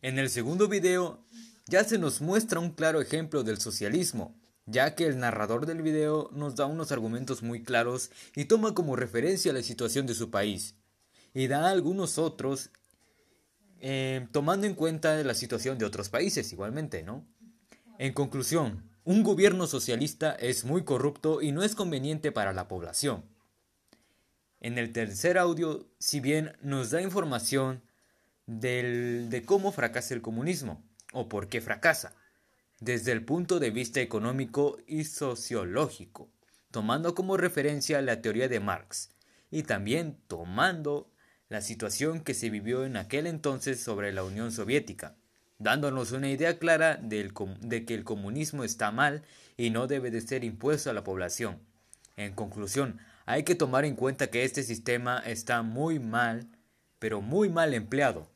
En 0.00 0.18
el 0.18 0.30
segundo 0.30 0.68
video, 0.68 1.24
ya 1.66 1.84
se 1.84 1.98
nos 1.98 2.20
muestra 2.20 2.60
un 2.60 2.70
claro 2.70 3.00
ejemplo 3.00 3.42
del 3.42 3.58
socialismo, 3.58 4.34
ya 4.70 4.94
que 4.94 5.06
el 5.06 5.18
narrador 5.18 5.64
del 5.64 5.82
video 5.82 6.30
nos 6.32 6.56
da 6.56 6.66
unos 6.66 6.92
argumentos 6.92 7.42
muy 7.42 7.62
claros 7.62 8.10
y 8.36 8.44
toma 8.44 8.74
como 8.74 8.96
referencia 8.96 9.52
la 9.52 9.62
situación 9.62 10.06
de 10.06 10.14
su 10.14 10.30
país, 10.30 10.74
y 11.32 11.46
da 11.46 11.70
algunos 11.70 12.18
otros 12.18 12.70
eh, 13.80 14.26
tomando 14.30 14.66
en 14.66 14.74
cuenta 14.74 15.22
la 15.22 15.34
situación 15.34 15.78
de 15.78 15.86
otros 15.86 16.10
países 16.10 16.52
igualmente, 16.52 17.02
¿no? 17.02 17.26
En 17.98 18.12
conclusión, 18.12 18.84
un 19.04 19.22
gobierno 19.22 19.66
socialista 19.66 20.32
es 20.32 20.64
muy 20.64 20.84
corrupto 20.84 21.40
y 21.40 21.52
no 21.52 21.62
es 21.62 21.74
conveniente 21.74 22.30
para 22.30 22.52
la 22.52 22.68
población. 22.68 23.24
En 24.60 24.76
el 24.76 24.92
tercer 24.92 25.38
audio, 25.38 25.88
si 25.98 26.20
bien 26.20 26.56
nos 26.60 26.90
da 26.90 27.00
información 27.00 27.82
de 28.46 29.42
cómo 29.46 29.72
fracasa 29.72 30.14
el 30.14 30.22
comunismo 30.22 30.82
o 31.12 31.28
por 31.28 31.48
qué 31.48 31.60
fracasa, 31.60 32.14
desde 32.80 33.12
el 33.12 33.24
punto 33.24 33.58
de 33.58 33.70
vista 33.70 34.00
económico 34.00 34.78
y 34.86 35.04
sociológico, 35.04 36.30
tomando 36.70 37.14
como 37.14 37.36
referencia 37.36 38.00
la 38.02 38.22
teoría 38.22 38.48
de 38.48 38.60
Marx 38.60 39.10
y 39.50 39.64
también 39.64 40.18
tomando 40.28 41.10
la 41.48 41.60
situación 41.60 42.20
que 42.20 42.34
se 42.34 42.50
vivió 42.50 42.84
en 42.84 42.96
aquel 42.96 43.26
entonces 43.26 43.80
sobre 43.80 44.12
la 44.12 44.22
Unión 44.22 44.52
Soviética, 44.52 45.16
dándonos 45.58 46.12
una 46.12 46.30
idea 46.30 46.58
clara 46.58 46.96
de 46.96 47.84
que 47.84 47.94
el 47.94 48.04
comunismo 48.04 48.64
está 48.64 48.92
mal 48.92 49.22
y 49.56 49.70
no 49.70 49.86
debe 49.86 50.10
de 50.10 50.20
ser 50.20 50.44
impuesto 50.44 50.90
a 50.90 50.92
la 50.92 51.04
población. 51.04 51.60
En 52.16 52.34
conclusión, 52.34 53.00
hay 53.26 53.42
que 53.42 53.54
tomar 53.54 53.84
en 53.84 53.96
cuenta 53.96 54.28
que 54.28 54.44
este 54.44 54.62
sistema 54.62 55.18
está 55.18 55.62
muy 55.62 55.98
mal, 55.98 56.48
pero 56.98 57.20
muy 57.20 57.48
mal 57.48 57.74
empleado, 57.74 58.30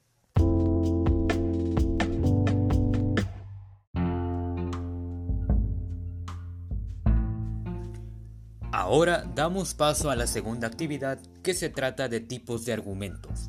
Ahora 8.92 9.24
damos 9.34 9.72
paso 9.72 10.10
a 10.10 10.16
la 10.16 10.26
segunda 10.26 10.66
actividad 10.66 11.18
que 11.42 11.54
se 11.54 11.70
trata 11.70 12.10
de 12.10 12.20
tipos 12.20 12.66
de 12.66 12.74
argumentos. 12.74 13.48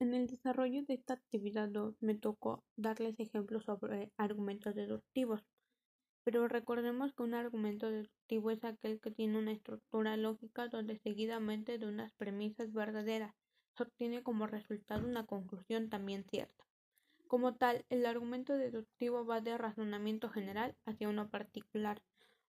En 0.00 0.14
el 0.14 0.28
desarrollo 0.28 0.82
de 0.86 0.94
esta 0.94 1.12
actividad 1.12 1.68
2 1.68 1.96
me 2.00 2.14
tocó 2.14 2.64
darles 2.76 3.20
ejemplos 3.20 3.64
sobre 3.66 4.10
argumentos 4.16 4.74
deductivos. 4.74 5.42
Pero 6.24 6.48
recordemos 6.48 7.12
que 7.12 7.22
un 7.22 7.34
argumento 7.34 7.90
deductivo 7.90 8.50
es 8.50 8.64
aquel 8.64 8.98
que 8.98 9.10
tiene 9.10 9.38
una 9.38 9.52
estructura 9.52 10.16
lógica 10.16 10.68
donde 10.68 10.98
seguidamente 11.00 11.76
de 11.76 11.86
unas 11.86 12.14
premisas 12.14 12.72
verdaderas 12.72 13.34
se 13.76 13.82
obtiene 13.82 14.22
como 14.22 14.46
resultado 14.46 15.06
una 15.06 15.26
conclusión 15.26 15.90
también 15.90 16.24
cierta. 16.30 16.67
Como 17.28 17.54
tal, 17.54 17.84
el 17.90 18.06
argumento 18.06 18.56
deductivo 18.56 19.26
va 19.26 19.42
de 19.42 19.58
razonamiento 19.58 20.30
general 20.30 20.74
hacia 20.86 21.10
uno 21.10 21.28
particular. 21.28 22.00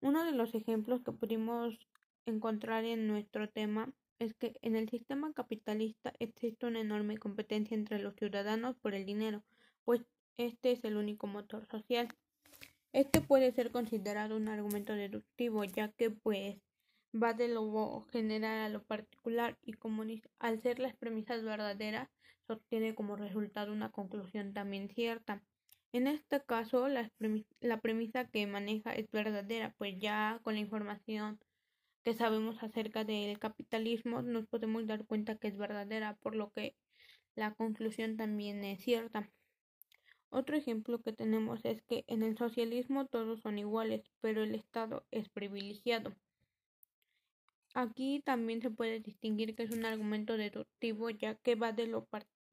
Uno 0.01 0.25
de 0.25 0.33
los 0.33 0.53
ejemplos 0.53 1.01
que 1.01 1.13
pudimos 1.13 1.79
encontrar 2.25 2.83
en 2.83 3.07
nuestro 3.07 3.49
tema 3.49 3.93
es 4.19 4.33
que 4.33 4.57
en 4.61 4.75
el 4.75 4.89
sistema 4.89 5.31
capitalista 5.31 6.11
existe 6.19 6.65
una 6.65 6.81
enorme 6.81 7.17
competencia 7.17 7.73
entre 7.73 7.99
los 7.99 8.15
ciudadanos 8.15 8.75
por 8.75 8.93
el 8.93 9.05
dinero, 9.05 9.43
pues 9.85 10.01
este 10.35 10.73
es 10.73 10.83
el 10.83 10.97
único 10.97 11.25
motor 11.25 11.65
social. 11.67 12.09
Este 12.91 13.21
puede 13.21 13.53
ser 13.53 13.71
considerado 13.71 14.35
un 14.35 14.49
argumento 14.49 14.91
deductivo, 14.91 15.63
ya 15.63 15.88
que 15.93 16.11
pues 16.11 16.57
va 17.13 17.33
de 17.33 17.47
lo 17.47 18.01
general 18.11 18.59
a 18.59 18.69
lo 18.69 18.83
particular 18.83 19.57
y 19.63 19.71
como 19.71 20.03
al 20.39 20.61
ser 20.61 20.79
las 20.79 20.97
premisas 20.97 21.43
verdaderas 21.43 22.09
obtiene 22.53 22.95
como 22.95 23.15
resultado 23.15 23.71
una 23.71 23.91
conclusión 23.91 24.53
también 24.53 24.89
cierta. 24.89 25.43
En 25.91 26.08
este 26.08 26.43
caso, 26.43 26.89
la, 26.89 27.10
premisa 27.81 28.27
que 28.27 28.47
maneja 28.47 28.93
es 28.93 29.10
verdadera, 29.12 29.73
pues 29.77 29.95
ya 29.97 30.39
con 30.43 30.55
la 30.55 30.60
información 30.60 31.39
que 32.03 32.13
sabemos 32.13 32.62
acerca 32.62 33.03
del 33.05 33.39
capitalismo 33.39 34.21
nos 34.21 34.45
podemos 34.47 34.86
dar 34.88 35.05
cuenta 35.05 35.38
que 35.38 35.47
es 35.47 35.58
verdadera, 35.58 36.17
por 36.17 36.36
lo 36.36 36.51
que 36.51 36.75
la 37.36 37.53
conclusión 37.53 38.17
también 38.17 38.63
es 38.63 38.81
cierta. 38.84 39.31
Otro 40.29 40.58
ejemplo 40.58 41.01
que 41.01 41.13
tenemos 41.13 41.63
es 41.63 41.81
que 41.84 42.03
en 42.08 42.23
el 42.23 42.38
socialismo 42.38 43.05
todos 43.08 43.39
son 43.39 43.58
iguales, 43.58 44.03
pero 44.19 44.43
el 44.43 44.53
Estado 44.53 45.05
es 45.12 45.29
privilegiado. 45.29 46.13
Aquí 47.73 48.21
también 48.25 48.62
se 48.62 48.69
puede 48.69 48.99
distinguir 48.99 49.55
que 49.55 49.63
es 49.63 49.71
un 49.71 49.86
argumento 49.86 50.36
deductivo 50.36 51.10
ya 51.10 51.36
que 51.36 51.55
va 51.55 51.71
de 51.71 51.88
lo, 51.88 52.05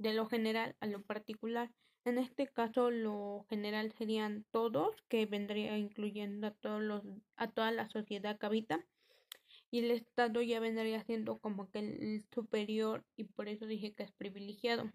de 0.03 0.13
lo 0.13 0.27
general 0.27 0.77
a 0.81 0.87
lo 0.87 1.03
particular. 1.03 1.71
En 2.05 2.19
este 2.19 2.49
caso, 2.49 2.91
lo 2.91 3.47
general 3.49 3.93
serían 3.93 4.45
todos, 4.51 4.95
que 5.09 5.25
vendría 5.27 5.79
incluyendo 5.79 6.49
a 6.49 6.51
todos 6.51 6.83
los, 6.83 7.03
a 7.37 7.49
toda 7.49 7.71
la 7.71 7.89
sociedad 7.89 8.39
que 8.39 8.47
habita. 8.47 8.85
Y 9.71 9.79
el 9.79 9.93
Estado 9.93 10.43
ya 10.43 10.59
vendría 10.61 11.03
siendo 11.05 11.39
como 11.39 11.71
que 11.71 11.79
el 11.79 12.25
superior, 12.35 13.05
y 13.17 13.25
por 13.25 13.49
eso 13.49 13.67
dije 13.67 13.95
que 13.95 14.03
es 14.03 14.13
privilegiado. 14.13 14.93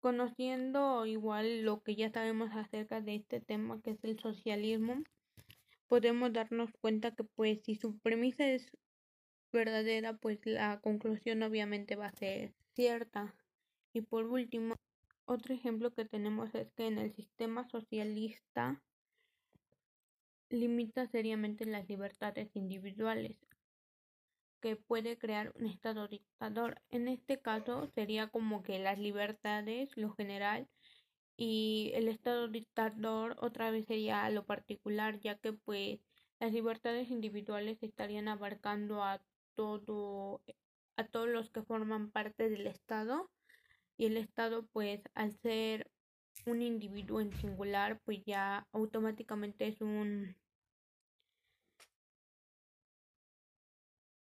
Conociendo 0.00 1.04
igual 1.06 1.62
lo 1.62 1.82
que 1.82 1.96
ya 1.96 2.10
sabemos 2.10 2.50
acerca 2.52 3.00
de 3.00 3.16
este 3.16 3.40
tema 3.40 3.80
que 3.82 3.90
es 3.90 4.04
el 4.04 4.18
socialismo, 4.20 5.02
podemos 5.88 6.32
darnos 6.32 6.70
cuenta 6.80 7.10
que 7.10 7.24
pues 7.24 7.62
si 7.64 7.74
su 7.74 7.98
premisa 7.98 8.48
es 8.48 8.70
verdadera, 9.52 10.16
pues 10.16 10.38
la 10.44 10.80
conclusión 10.80 11.42
obviamente 11.42 11.96
va 11.96 12.06
a 12.06 12.16
ser 12.16 12.52
cierta. 12.74 13.34
Y 13.96 14.02
por 14.02 14.26
último, 14.26 14.74
otro 15.24 15.54
ejemplo 15.54 15.90
que 15.90 16.04
tenemos 16.04 16.54
es 16.54 16.70
que 16.74 16.86
en 16.86 16.98
el 16.98 17.14
sistema 17.14 17.66
socialista 17.66 18.82
limita 20.50 21.06
seriamente 21.06 21.64
las 21.64 21.88
libertades 21.88 22.54
individuales, 22.54 23.38
que 24.60 24.76
puede 24.76 25.16
crear 25.16 25.50
un 25.58 25.64
Estado 25.64 26.08
dictador. 26.08 26.82
En 26.90 27.08
este 27.08 27.40
caso 27.40 27.86
sería 27.94 28.28
como 28.28 28.62
que 28.62 28.78
las 28.78 28.98
libertades, 28.98 29.96
lo 29.96 30.12
general, 30.12 30.68
y 31.38 31.90
el 31.94 32.08
Estado 32.08 32.48
dictador 32.48 33.34
otra 33.40 33.70
vez 33.70 33.86
sería 33.86 34.28
lo 34.28 34.44
particular, 34.44 35.20
ya 35.20 35.38
que 35.38 35.54
pues 35.54 36.00
las 36.38 36.52
libertades 36.52 37.08
individuales 37.10 37.82
estarían 37.82 38.28
abarcando 38.28 39.02
a 39.02 39.22
todo 39.54 40.42
a 40.98 41.06
todos 41.06 41.28
los 41.30 41.48
que 41.48 41.62
forman 41.62 42.10
parte 42.10 42.50
del 42.50 42.66
Estado 42.66 43.30
y 43.96 44.06
el 44.06 44.16
Estado 44.16 44.66
pues 44.66 45.00
al 45.14 45.32
ser 45.40 45.90
un 46.46 46.62
individuo 46.62 47.20
en 47.20 47.32
singular 47.38 48.00
pues 48.04 48.22
ya 48.24 48.66
automáticamente 48.72 49.66
es 49.68 49.80
un 49.80 50.36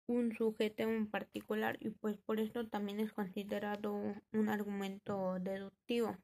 un 0.07 0.33
sujeto 0.35 0.83
en 0.83 1.07
particular 1.09 1.77
y 1.79 1.89
pues 1.91 2.17
por 2.17 2.39
eso 2.39 2.67
también 2.67 2.99
es 2.99 3.13
considerado 3.13 3.93
un 4.31 4.49
argumento 4.49 5.39
deductivo. 5.39 6.17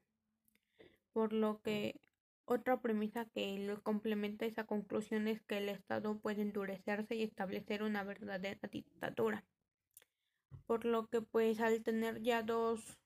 Por 1.13 1.33
lo 1.33 1.62
que 1.62 1.99
otra 2.45 2.81
premisa 2.81 3.25
que 3.25 3.57
lo 3.59 3.81
complementa 3.81 4.45
esa 4.45 4.65
conclusión 4.65 5.27
es 5.27 5.41
que 5.43 5.57
el 5.57 5.69
Estado 5.69 6.19
puede 6.19 6.41
endurecerse 6.41 7.15
y 7.15 7.23
establecer 7.23 7.83
una 7.83 8.03
verdadera 8.03 8.67
dictadura. 8.71 9.43
Por 10.65 10.85
lo 10.85 11.07
que 11.07 11.21
pues 11.21 11.59
al 11.59 11.81
tener 11.83 12.21
ya 12.21 12.43
dos 12.43 12.99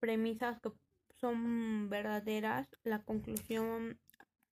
premisas 0.00 0.60
que 0.60 0.70
son 1.20 1.88
verdaderas, 1.90 2.68
la 2.82 3.02
conclusión, 3.02 4.00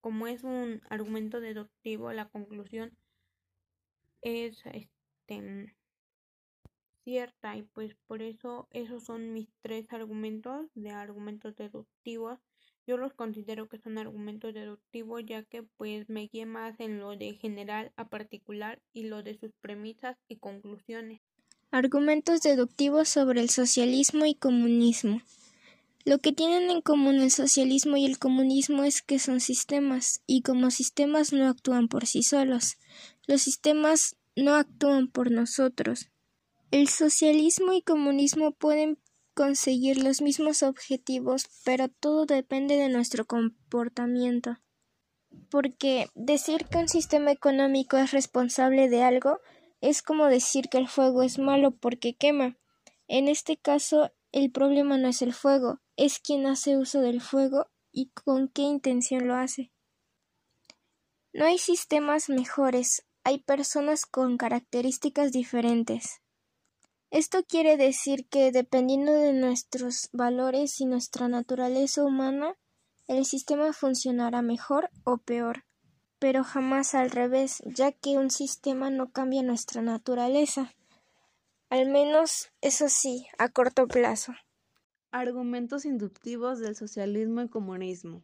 como 0.01 0.27
es 0.27 0.45
un 0.45 0.83
argumento 0.91 1.41
deductivo, 1.41 2.13
la 2.13 2.29
conclusión 2.29 2.97
es 4.23 4.63
este 4.67 5.75
cierta 7.05 7.57
y 7.57 7.63
pues 7.63 7.95
por 8.07 8.21
eso 8.21 8.69
esos 8.71 9.05
son 9.05 9.33
mis 9.33 9.49
tres 9.63 9.91
argumentos 9.93 10.67
de 10.75 10.91
argumentos 10.91 11.57
deductivos. 11.57 12.39
Yo 12.87 12.99
los 12.99 13.15
considero 13.15 13.67
que 13.67 13.79
son 13.79 13.97
argumentos 13.97 14.53
deductivos 14.53 15.23
ya 15.25 15.43
que 15.43 15.63
pues 15.63 16.09
me 16.11 16.29
guíe 16.31 16.45
más 16.45 16.79
en 16.81 17.01
lo 17.01 17.17
de 17.17 17.33
general 17.35 17.93
a 17.97 18.09
particular 18.09 18.83
y 18.93 19.05
lo 19.05 19.23
de 19.23 19.39
sus 19.39 19.53
premisas 19.63 20.19
y 20.29 20.37
conclusiones. 20.37 21.23
Argumentos 21.71 22.43
deductivos 22.43 23.09
sobre 23.09 23.41
el 23.41 23.49
socialismo 23.49 24.27
y 24.27 24.35
comunismo. 24.35 25.23
Lo 26.05 26.19
que 26.19 26.33
tienen 26.33 26.71
en 26.71 26.81
común 26.81 27.17
el 27.17 27.31
socialismo 27.31 27.97
y 27.97 28.07
el 28.07 28.19
comunismo 28.19 28.85
es 28.85 29.03
que 29.03 29.19
son 29.19 29.41
sistemas, 29.41 30.23
y 30.27 30.43
como 30.43 30.71
sistemas 30.71 31.33
no 31.33 31.49
actúan 31.49 31.89
por 31.89 32.07
sí 32.07 32.23
solos. 32.23 32.77
Los 33.27 33.43
sistemas 33.43 34.17
no 34.37 34.55
actúan 34.55 35.09
por 35.09 35.31
nosotros. 35.31 36.09
El 36.71 36.89
socialismo 36.89 37.73
y 37.73 37.83
comunismo 37.83 38.53
pueden 38.53 38.99
conseguir 39.35 40.03
los 40.03 40.21
mismos 40.21 40.63
objetivos, 40.63 41.47
pero 41.65 41.89
todo 41.89 42.27
depende 42.27 42.77
de 42.77 42.89
nuestro 42.89 43.25
comportamiento. 43.25 44.59
Porque 45.51 46.09
decir 46.15 46.65
que 46.67 46.79
un 46.79 46.89
sistema 46.89 47.31
económico 47.31 47.97
es 47.97 48.11
responsable 48.13 48.89
de 48.89 49.03
algo 49.03 49.41
es 49.81 50.03
como 50.03 50.27
decir 50.27 50.69
que 50.69 50.79
el 50.79 50.89
fuego 50.89 51.23
es 51.23 51.39
malo 51.39 51.71
porque 51.71 52.15
quema. 52.15 52.57
En 53.07 53.29
este 53.29 53.57
caso, 53.57 54.11
el 54.33 54.51
problema 54.51 54.99
no 54.99 55.09
es 55.09 55.23
el 55.23 55.33
fuego, 55.33 55.81
es 55.99 56.21
quien 56.21 56.47
hace 56.47 56.79
uso 56.79 57.01
del 57.01 57.21
fuego 57.21 57.67
y 57.91 58.11
con 58.11 58.49
qué 58.49 58.63
intención 58.63 59.27
lo 59.27 59.35
hace. 59.35 59.73
No 61.33 61.45
hay 61.45 61.59
sistemas 61.59 62.29
mejores, 62.29 63.05
hay 63.25 63.39
personas 63.39 64.07
con 64.07 64.39
características 64.39 65.33
diferentes. 65.33 66.23
Esto 67.11 67.43
quiere 67.43 67.77
decir 67.77 68.29
que 68.29 68.53
dependiendo 68.53 69.13
de 69.13 69.33
nuestros 69.33 70.09
valores 70.13 70.81
y 70.81 70.87
nuestra 70.87 71.27
naturaleza 71.27 72.05
humana, 72.05 72.57
el 73.09 73.25
sistema 73.25 73.73
funcionará 73.73 74.41
mejor 74.41 74.91
o 75.03 75.19
peor, 75.19 75.65
pero 76.21 76.45
jamás 76.45 76.95
al 76.95 77.11
revés, 77.11 77.61
ya 77.67 77.91
que 77.91 78.19
un 78.19 78.31
sistema 78.31 78.91
no 78.91 79.11
cambia 79.11 79.43
nuestra 79.43 79.83
naturaleza. 79.83 80.73
Al 81.71 81.89
menos, 81.89 82.53
eso 82.61 82.89
sí, 82.89 83.27
a 83.37 83.49
corto 83.49 83.89
plazo. 83.89 84.33
Argumentos 85.11 85.87
inductivos 85.87 86.59
del 86.59 86.77
socialismo 86.77 87.41
y 87.41 87.49
comunismo. 87.49 88.23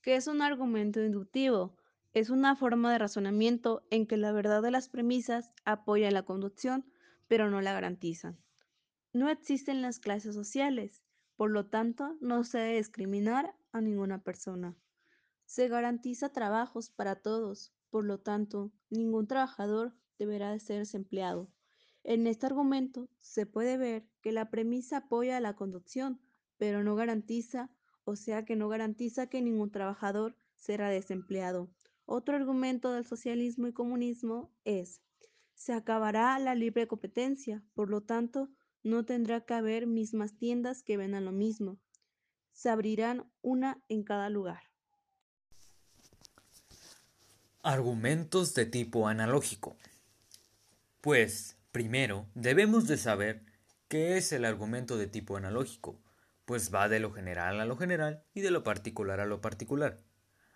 ¿Qué 0.00 0.14
es 0.14 0.28
un 0.28 0.42
argumento 0.42 1.02
inductivo? 1.02 1.76
Es 2.12 2.30
una 2.30 2.54
forma 2.54 2.92
de 2.92 2.98
razonamiento 2.98 3.84
en 3.90 4.06
que 4.06 4.16
la 4.16 4.30
verdad 4.30 4.62
de 4.62 4.70
las 4.70 4.88
premisas 4.88 5.52
apoya 5.64 6.08
la 6.12 6.22
conducción, 6.22 6.86
pero 7.26 7.50
no 7.50 7.60
la 7.60 7.72
garantizan. 7.72 8.38
No 9.12 9.28
existen 9.28 9.82
las 9.82 9.98
clases 9.98 10.36
sociales, 10.36 11.02
por 11.34 11.50
lo 11.50 11.66
tanto, 11.66 12.16
no 12.20 12.44
se 12.44 12.58
debe 12.58 12.76
discriminar 12.76 13.56
a 13.72 13.80
ninguna 13.80 14.22
persona. 14.22 14.76
Se 15.46 15.66
garantiza 15.66 16.28
trabajos 16.28 16.90
para 16.90 17.16
todos, 17.16 17.72
por 17.90 18.04
lo 18.04 18.20
tanto, 18.20 18.70
ningún 18.88 19.26
trabajador 19.26 19.96
deberá 20.16 20.52
de 20.52 20.60
ser 20.60 20.78
desempleado. 20.78 21.50
En 22.02 22.26
este 22.26 22.46
argumento 22.46 23.08
se 23.20 23.46
puede 23.46 23.76
ver 23.76 24.06
que 24.22 24.32
la 24.32 24.50
premisa 24.50 24.98
apoya 24.98 25.40
la 25.40 25.54
conducción, 25.54 26.20
pero 26.56 26.82
no 26.82 26.94
garantiza, 26.94 27.70
o 28.04 28.16
sea 28.16 28.44
que 28.44 28.56
no 28.56 28.68
garantiza 28.68 29.28
que 29.28 29.42
ningún 29.42 29.70
trabajador 29.70 30.36
será 30.54 30.88
desempleado. 30.88 31.70
Otro 32.06 32.36
argumento 32.36 32.92
del 32.92 33.04
socialismo 33.04 33.66
y 33.68 33.72
comunismo 33.72 34.50
es, 34.64 35.00
se 35.54 35.74
acabará 35.74 36.38
la 36.38 36.54
libre 36.54 36.88
competencia, 36.88 37.62
por 37.74 37.90
lo 37.90 38.00
tanto, 38.00 38.48
no 38.82 39.04
tendrá 39.04 39.42
que 39.42 39.54
haber 39.54 39.86
mismas 39.86 40.36
tiendas 40.36 40.82
que 40.82 40.96
vendan 40.96 41.26
lo 41.26 41.32
mismo. 41.32 41.78
Se 42.52 42.70
abrirán 42.70 43.30
una 43.42 43.82
en 43.88 44.02
cada 44.02 44.30
lugar. 44.30 44.62
Argumentos 47.62 48.54
de 48.54 48.64
tipo 48.64 49.06
analógico. 49.06 49.76
Pues, 51.02 51.59
primero, 51.72 52.28
debemos 52.34 52.86
de 52.86 52.96
saber 52.96 53.42
qué 53.88 54.16
es 54.16 54.32
el 54.32 54.44
argumento 54.44 54.96
de 54.96 55.06
tipo 55.06 55.36
analógico, 55.36 56.00
pues 56.44 56.74
va 56.74 56.88
de 56.88 57.00
lo 57.00 57.12
general 57.12 57.60
a 57.60 57.64
lo 57.64 57.76
general 57.76 58.24
y 58.34 58.40
de 58.40 58.50
lo 58.50 58.62
particular 58.64 59.20
a 59.20 59.26
lo 59.26 59.40
particular. 59.40 59.98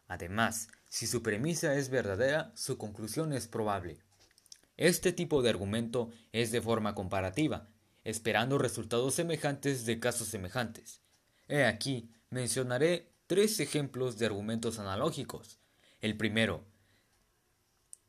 Además, 0.06 0.68
si 0.88 1.06
su 1.06 1.22
premisa 1.22 1.74
es 1.74 1.88
verdadera, 1.88 2.52
su 2.54 2.78
conclusión 2.78 3.32
es 3.32 3.48
probable. 3.48 3.98
Este 4.76 5.12
tipo 5.12 5.40
de 5.42 5.50
argumento 5.50 6.10
es 6.32 6.50
de 6.50 6.60
forma 6.60 6.94
comparativa, 6.94 7.68
esperando 8.02 8.58
resultados 8.58 9.14
semejantes 9.14 9.86
de 9.86 10.00
casos 10.00 10.28
semejantes. 10.28 11.00
He 11.48 11.64
aquí, 11.64 12.10
mencionaré 12.30 13.12
tres 13.26 13.60
ejemplos 13.60 14.18
de 14.18 14.26
argumentos 14.26 14.78
analógicos. 14.78 15.58
El 16.00 16.16
primero, 16.16 16.66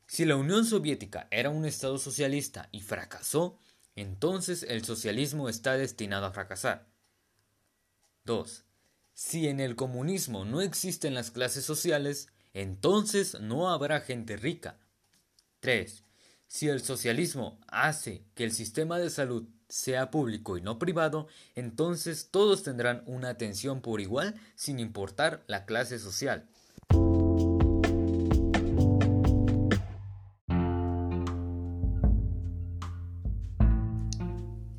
si 0.07 0.25
la 0.25 0.35
Unión 0.35 0.65
Soviética 0.65 1.27
era 1.31 1.49
un 1.49 1.65
Estado 1.65 1.97
socialista 1.97 2.69
y 2.71 2.81
fracasó, 2.81 3.57
entonces 3.95 4.63
el 4.63 4.83
socialismo 4.83 5.49
está 5.49 5.77
destinado 5.77 6.25
a 6.25 6.31
fracasar. 6.31 6.87
2. 8.25 8.65
Si 9.13 9.47
en 9.47 9.59
el 9.59 9.75
comunismo 9.75 10.45
no 10.45 10.61
existen 10.61 11.13
las 11.13 11.31
clases 11.31 11.65
sociales, 11.65 12.27
entonces 12.53 13.39
no 13.39 13.69
habrá 13.69 14.01
gente 14.01 14.37
rica. 14.37 14.77
3. 15.61 16.03
Si 16.47 16.67
el 16.67 16.81
socialismo 16.81 17.59
hace 17.67 18.23
que 18.35 18.43
el 18.43 18.51
sistema 18.51 18.99
de 18.99 19.09
salud 19.09 19.47
sea 19.67 20.11
público 20.11 20.57
y 20.57 20.61
no 20.61 20.77
privado, 20.77 21.27
entonces 21.55 22.29
todos 22.29 22.63
tendrán 22.63 23.03
una 23.07 23.29
atención 23.29 23.81
por 23.81 23.99
igual 24.01 24.35
sin 24.55 24.79
importar 24.79 25.43
la 25.47 25.65
clase 25.65 25.97
social. 25.97 26.47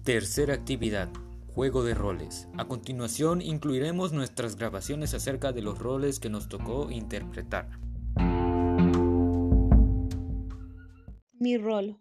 Tercera 0.07 0.55
actividad. 0.55 1.09
Juego 1.49 1.83
de 1.83 1.93
roles. 1.93 2.47
A 2.57 2.69
continuación 2.69 3.43
incluiremos 3.43 4.13
nuestras 4.13 4.55
grabaciones 4.55 5.15
acerca 5.15 5.51
de 5.51 5.63
los 5.63 5.81
roles 5.81 6.21
que 6.21 6.31
nos 6.31 6.49
tocó 6.49 6.93
interpretar. 6.93 7.71
Mi 11.33 11.59
rol. 11.59 11.99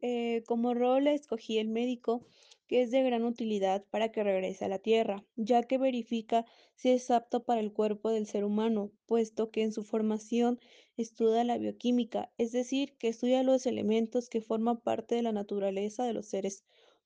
Eh, 0.00 0.44
como 0.46 0.74
rol 0.74 1.08
escogí 1.08 1.58
el 1.58 1.66
médico, 1.66 2.24
que 2.68 2.82
es 2.82 2.92
de 2.92 3.02
gran 3.02 3.24
utilidad 3.24 3.84
para 3.90 4.12
que 4.12 4.22
regrese 4.22 4.66
a 4.66 4.68
la 4.68 4.78
Tierra, 4.78 5.24
ya 5.34 5.64
que 5.64 5.76
verifica 5.76 6.46
si 6.76 6.90
es 6.90 7.10
apto 7.10 7.42
para 7.42 7.60
el 7.60 7.72
cuerpo 7.72 8.10
del 8.10 8.28
ser 8.28 8.44
humano, 8.44 8.92
puesto 9.06 9.50
que 9.50 9.64
en 9.64 9.72
su 9.72 9.82
formación 9.82 10.60
estudia 10.96 11.42
la 11.42 11.58
bioquímica, 11.58 12.30
es 12.38 12.52
decir, 12.52 12.96
que 12.96 13.08
estudia 13.08 13.42
los 13.42 13.66
elementos 13.66 14.28
que 14.28 14.40
forman 14.40 14.80
parte 14.80 15.16
de 15.16 15.22
la 15.22 15.32
naturaleza 15.32 16.04
de 16.04 16.12
los 16.12 16.28
seres 16.28 16.62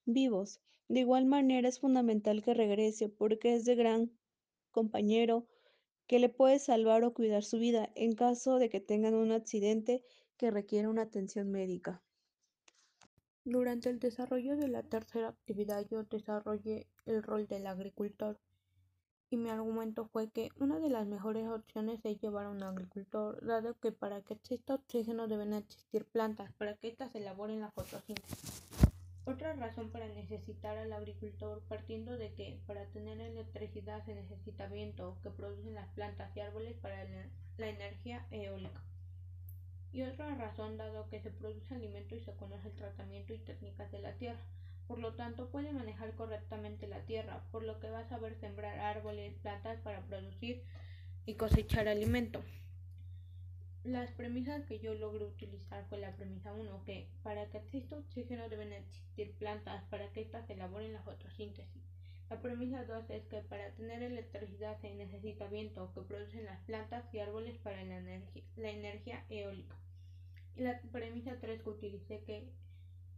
vivos. 0.09 0.61
De 0.89 1.01
igual 1.01 1.27
manera 1.27 1.69
es 1.69 1.81
fundamental 1.81 2.43
que 2.43 2.55
regrese 2.55 3.09
porque 3.09 3.55
es 3.55 3.65
de 3.65 3.75
gran 3.75 4.11
compañero 4.71 5.47
que 6.07 6.19
le 6.19 6.31
puede 6.31 6.59
salvar 6.59 7.05
o 7.05 7.13
cuidar 7.13 7.45
su 7.45 7.59
vida 7.59 7.91
en 7.95 8.15
caso 8.15 8.59
de 8.59 8.71
que 8.71 8.81
tengan 8.81 9.15
un 9.15 9.31
accidente 9.31 10.03
que 10.39 10.51
requiera 10.51 10.89
una 10.89 11.03
atención 11.03 11.51
médica. 11.51 12.03
Durante 13.45 13.91
el 13.91 13.99
desarrollo 13.99 14.57
de 14.57 14.69
la 14.69 14.83
tercera 14.83 15.29
actividad 15.29 15.87
yo 15.91 16.05
desarrollé 16.05 16.87
el 17.05 17.23
rol 17.23 17.47
del 17.47 17.67
agricultor 17.67 18.41
y 19.31 19.37
mi 19.37 19.51
argumento 19.51 20.07
fue 20.07 20.31
que 20.31 20.49
una 20.59 20.79
de 20.81 20.89
las 20.89 21.07
mejores 21.07 21.47
opciones 21.49 22.01
es 22.05 22.19
llevar 22.19 22.47
a 22.47 22.51
un 22.51 22.63
agricultor, 22.63 23.45
dado 23.45 23.79
que 23.79 23.93
para 23.93 24.23
que 24.23 24.35
exista 24.35 24.75
oxígeno 24.75 25.29
deben 25.29 25.53
existir 25.53 26.07
plantas 26.07 26.51
para 26.55 26.77
que 26.77 26.89
éstas 26.89 27.15
elaboren 27.15 27.61
la 27.61 27.71
fotosíntesis. 27.71 28.88
Otra 29.29 29.53
razón 29.53 29.91
para 29.91 30.09
necesitar 30.09 30.79
al 30.79 30.91
agricultor 30.91 31.61
partiendo 31.68 32.16
de 32.16 32.33
que 32.33 32.62
para 32.66 32.87
tener 32.87 33.20
electricidad 33.20 34.03
se 34.07 34.14
necesita 34.14 34.68
viento 34.68 35.18
que 35.22 35.29
producen 35.29 35.74
las 35.74 35.87
plantas 35.89 36.35
y 36.35 36.41
árboles 36.41 36.79
para 36.79 37.05
la 37.59 37.68
energía 37.68 38.26
eólica. 38.31 38.83
Y 39.93 40.01
otra 40.01 40.35
razón 40.35 40.79
dado 40.79 41.11
que 41.11 41.20
se 41.20 41.31
produce 41.31 41.74
alimento 41.74 42.16
y 42.16 42.20
se 42.20 42.33
conoce 42.37 42.68
el 42.68 42.76
tratamiento 42.76 43.35
y 43.35 43.39
técnicas 43.41 43.93
de 43.93 43.99
la 43.99 44.14
tierra. 44.14 44.41
Por 44.87 44.99
lo 44.99 45.12
tanto, 45.12 45.51
puede 45.51 45.74
manejar 45.74 46.14
correctamente 46.14 46.87
la 46.87 47.05
tierra, 47.05 47.45
por 47.53 47.64
lo 47.64 47.81
que 47.81 47.91
va 47.91 47.99
a 47.99 48.09
saber 48.09 48.35
sembrar 48.41 48.79
árboles, 48.79 49.35
plantas 49.43 49.79
para 49.83 50.01
producir 50.07 50.62
y 51.26 51.35
cosechar 51.35 51.87
alimento. 51.87 52.43
Las 53.85 54.11
premisas 54.12 54.64
que 54.66 54.81
yo 54.81 54.95
logré 54.95 55.24
utilizar 55.24 55.87
fue 55.89 55.99
la 55.99 56.14
premisa 56.16 56.53
1, 56.53 56.85
que 56.85 57.09
para 57.22 57.49
que 57.49 57.59
exista 57.59 57.97
oxígeno 57.97 58.49
deben 58.49 58.72
existir 58.72 59.33
plantas 59.35 59.85
para 59.85 60.12
que 60.12 60.20
éstas 60.20 60.51
elaboren 60.51 60.93
la 60.93 61.03
fotosíntesis. 61.03 61.83
La 62.29 62.43
premisa 62.43 62.85
2 62.85 63.09
es 63.11 63.24
que 63.26 63.41
para 63.41 63.70
tener 63.72 64.03
electricidad 64.03 64.79
se 64.81 64.95
necesita 64.95 65.47
viento 65.47 65.91
que 65.95 66.03
producen 66.03 66.45
las 66.45 66.61
plantas 66.64 67.12
y 67.14 67.20
árboles 67.20 67.57
para 67.59 67.83
la, 67.85 68.01
la 68.57 68.70
energía 68.70 69.24
eólica. 69.31 69.76
Y 70.57 70.62
la 70.62 70.81
premisa 70.93 71.39
3 71.41 71.62
que 71.62 71.70
utilicé 71.70 72.24
que 72.24 72.53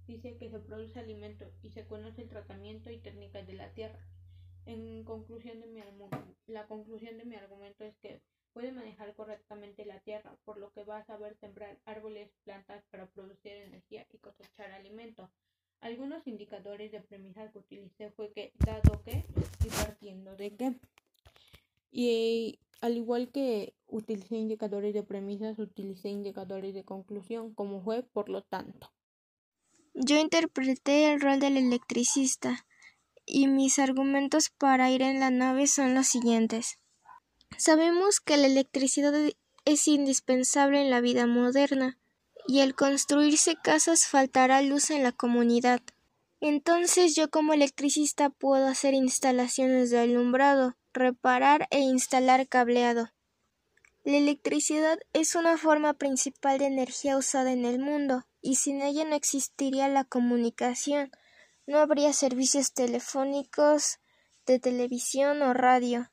dice 0.06 0.36
que 0.36 0.50
se 0.50 0.61
produce 0.61 1.00
alimento 1.00 1.50
y 1.62 1.70
se 1.70 1.86
conoce 1.86 2.22
el 2.22 2.28
tratamiento 2.28 2.90
y 2.90 2.98
técnicas 2.98 3.46
de 3.46 3.54
la 3.54 3.72
tierra. 3.72 3.98
En 4.66 5.04
conclusión 5.04 5.61
de 5.61 5.66
mi 5.66 5.80
la 6.46 6.66
conclusión 6.66 7.16
de 7.16 7.24
mi 7.24 7.34
argumento 7.34 7.84
es 7.84 7.96
que 7.96 8.20
puede 8.53 8.72
manejar 8.72 9.14
correctamente 9.14 9.84
la 9.84 10.01
tierra, 10.01 10.36
por 10.44 10.59
lo 10.59 10.72
que 10.72 10.84
va 10.84 10.98
a 10.98 11.07
saber 11.07 11.36
sembrar 11.40 11.78
árboles, 11.84 12.30
plantas 12.44 12.82
para 12.90 13.07
producir 13.07 13.53
energía 13.53 14.07
y 14.12 14.18
cosechar 14.18 14.70
alimento. 14.72 15.30
Algunos 15.80 16.26
indicadores 16.26 16.92
de 16.92 17.01
premisa 17.01 17.51
que 17.51 17.59
utilicé 17.59 18.11
fue 18.11 18.32
que, 18.32 18.53
dado 18.59 19.03
que 19.03 19.24
y 19.64 19.68
partiendo 19.68 20.36
de 20.36 20.55
que. 20.55 20.74
Y 21.90 22.59
al 22.80 22.96
igual 22.96 23.30
que 23.30 23.74
utilicé 23.86 24.36
indicadores 24.36 24.94
de 24.94 25.03
premisas, 25.03 25.59
utilicé 25.59 26.09
indicadores 26.09 26.74
de 26.74 26.84
conclusión, 26.84 27.55
como 27.55 27.82
fue 27.82 28.03
por 28.03 28.28
lo 28.28 28.42
tanto. 28.42 28.90
Yo 29.94 30.18
interpreté 30.18 31.12
el 31.12 31.20
rol 31.20 31.40
del 31.40 31.57
electricista 31.57 32.66
y 33.26 33.48
mis 33.48 33.78
argumentos 33.78 34.51
para 34.51 34.90
ir 34.90 35.03
en 35.03 35.20
la 35.20 35.30
nave 35.30 35.66
son 35.66 35.94
los 35.94 36.07
siguientes. 36.07 36.78
Sabemos 37.57 38.20
que 38.20 38.36
la 38.36 38.46
electricidad 38.46 39.14
es 39.64 39.88
indispensable 39.88 40.80
en 40.80 40.90
la 40.90 41.01
vida 41.01 41.26
moderna, 41.26 41.98
y 42.46 42.61
al 42.61 42.74
construirse 42.74 43.57
casas 43.62 44.07
faltará 44.07 44.62
luz 44.62 44.90
en 44.90 45.03
la 45.03 45.12
comunidad. 45.12 45.80
Entonces 46.40 47.14
yo 47.14 47.30
como 47.30 47.53
electricista 47.53 48.30
puedo 48.30 48.66
hacer 48.66 48.94
instalaciones 48.94 49.90
de 49.90 49.98
alumbrado, 49.98 50.76
reparar 50.92 51.68
e 51.70 51.80
instalar 51.80 52.48
cableado. 52.48 53.11
La 54.05 54.16
electricidad 54.16 54.98
es 55.12 55.34
una 55.34 55.59
forma 55.59 55.92
principal 55.94 56.59
de 56.59 56.64
energía 56.64 57.18
usada 57.18 57.53
en 57.53 57.66
el 57.66 57.78
mundo, 57.78 58.24
y 58.40 58.57
sin 58.57 58.80
ella 58.80 59.05
no 59.05 59.14
existiría 59.14 59.88
la 59.88 60.05
comunicación, 60.05 61.11
no 61.66 61.78
habría 61.78 62.12
servicios 62.14 62.72
telefónicos, 62.72 63.98
de 64.46 64.59
televisión 64.59 65.42
o 65.42 65.53
radio, 65.53 66.11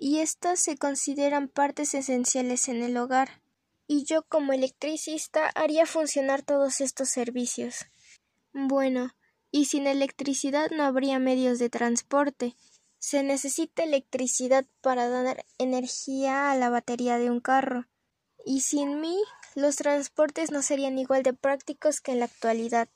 y 0.00 0.20
estas 0.20 0.58
se 0.58 0.78
consideran 0.78 1.48
partes 1.48 1.92
esenciales 1.92 2.68
en 2.68 2.82
el 2.82 2.96
hogar, 2.96 3.42
y 3.86 4.04
yo 4.04 4.22
como 4.22 4.54
electricista 4.54 5.50
haría 5.54 5.84
funcionar 5.84 6.42
todos 6.42 6.80
estos 6.80 7.10
servicios. 7.10 7.86
Bueno, 8.52 9.10
y 9.52 9.66
sin 9.66 9.86
electricidad 9.86 10.70
no 10.70 10.84
habría 10.84 11.18
medios 11.18 11.58
de 11.58 11.68
transporte. 11.68 12.56
Se 12.98 13.22
necesita 13.22 13.82
electricidad 13.82 14.66
para 14.80 15.08
dar 15.08 15.44
energía 15.58 16.50
a 16.50 16.56
la 16.56 16.70
batería 16.70 17.18
de 17.18 17.30
un 17.30 17.40
carro. 17.40 17.86
Y 18.46 18.60
sin 18.60 19.00
mí, 19.00 19.18
los 19.54 19.76
transportes 19.76 20.50
no 20.50 20.62
serían 20.62 20.98
igual 20.98 21.22
de 21.22 21.34
prácticos 21.34 22.00
que 22.00 22.12
en 22.12 22.20
la 22.20 22.24
actualidad. 22.24 22.88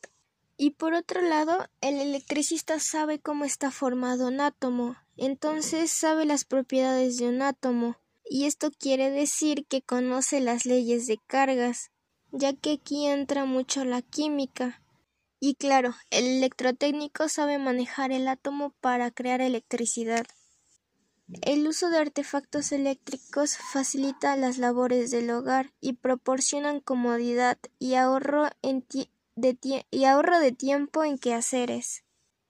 Y 0.57 0.71
por 0.71 0.95
otro 0.95 1.21
lado, 1.21 1.67
el 1.81 2.01
electricista 2.01 2.79
sabe 2.79 3.19
cómo 3.19 3.45
está 3.45 3.71
formado 3.71 4.29
un 4.29 4.41
átomo, 4.41 4.97
entonces 5.17 5.91
sabe 5.91 6.25
las 6.27 6.45
propiedades 6.45 7.17
de 7.17 7.29
un 7.29 7.43
átomo, 7.43 7.97
y 8.25 8.45
esto 8.45 8.71
quiere 8.71 9.11
decir 9.11 9.67
que 9.67 9.83
conoce 9.83 10.41
las 10.41 10.65
leyes 10.65 11.07
de 11.07 11.19
cargas, 11.27 11.91
ya 12.31 12.53
que 12.53 12.73
aquí 12.73 13.07
entra 13.07 13.45
mucho 13.45 13.85
la 13.85 14.03
química. 14.03 14.81
Y 15.41 15.57
claro, 15.57 15.95
el 16.11 16.25
electrotécnico 16.27 17.29
sabe 17.29 17.59
manejar 17.59 18.13
el 18.13 18.29
átomo 18.29 18.71
para 18.81 19.11
crear 19.11 19.41
electricidad. 19.41 20.25
El 21.43 21.67
uso 21.67 21.91
de 21.91 21.99
artefactos 21.99 22.71
eléctricos 22.73 23.57
facilita 23.57 24.37
las 24.37 24.59
labores 24.59 25.11
del 25.11 25.31
hogar 25.31 25.73
y 25.81 25.95
proporcionan 25.95 26.81
comodidad 26.81 27.59
y 27.79 27.95
ahorro, 27.95 28.49
de, 29.37 29.87
y 29.91 30.05
ahorro 30.05 30.39
de 30.39 30.53
tiempo 30.53 31.05
en 31.05 31.19
quehaceres. 31.19 32.05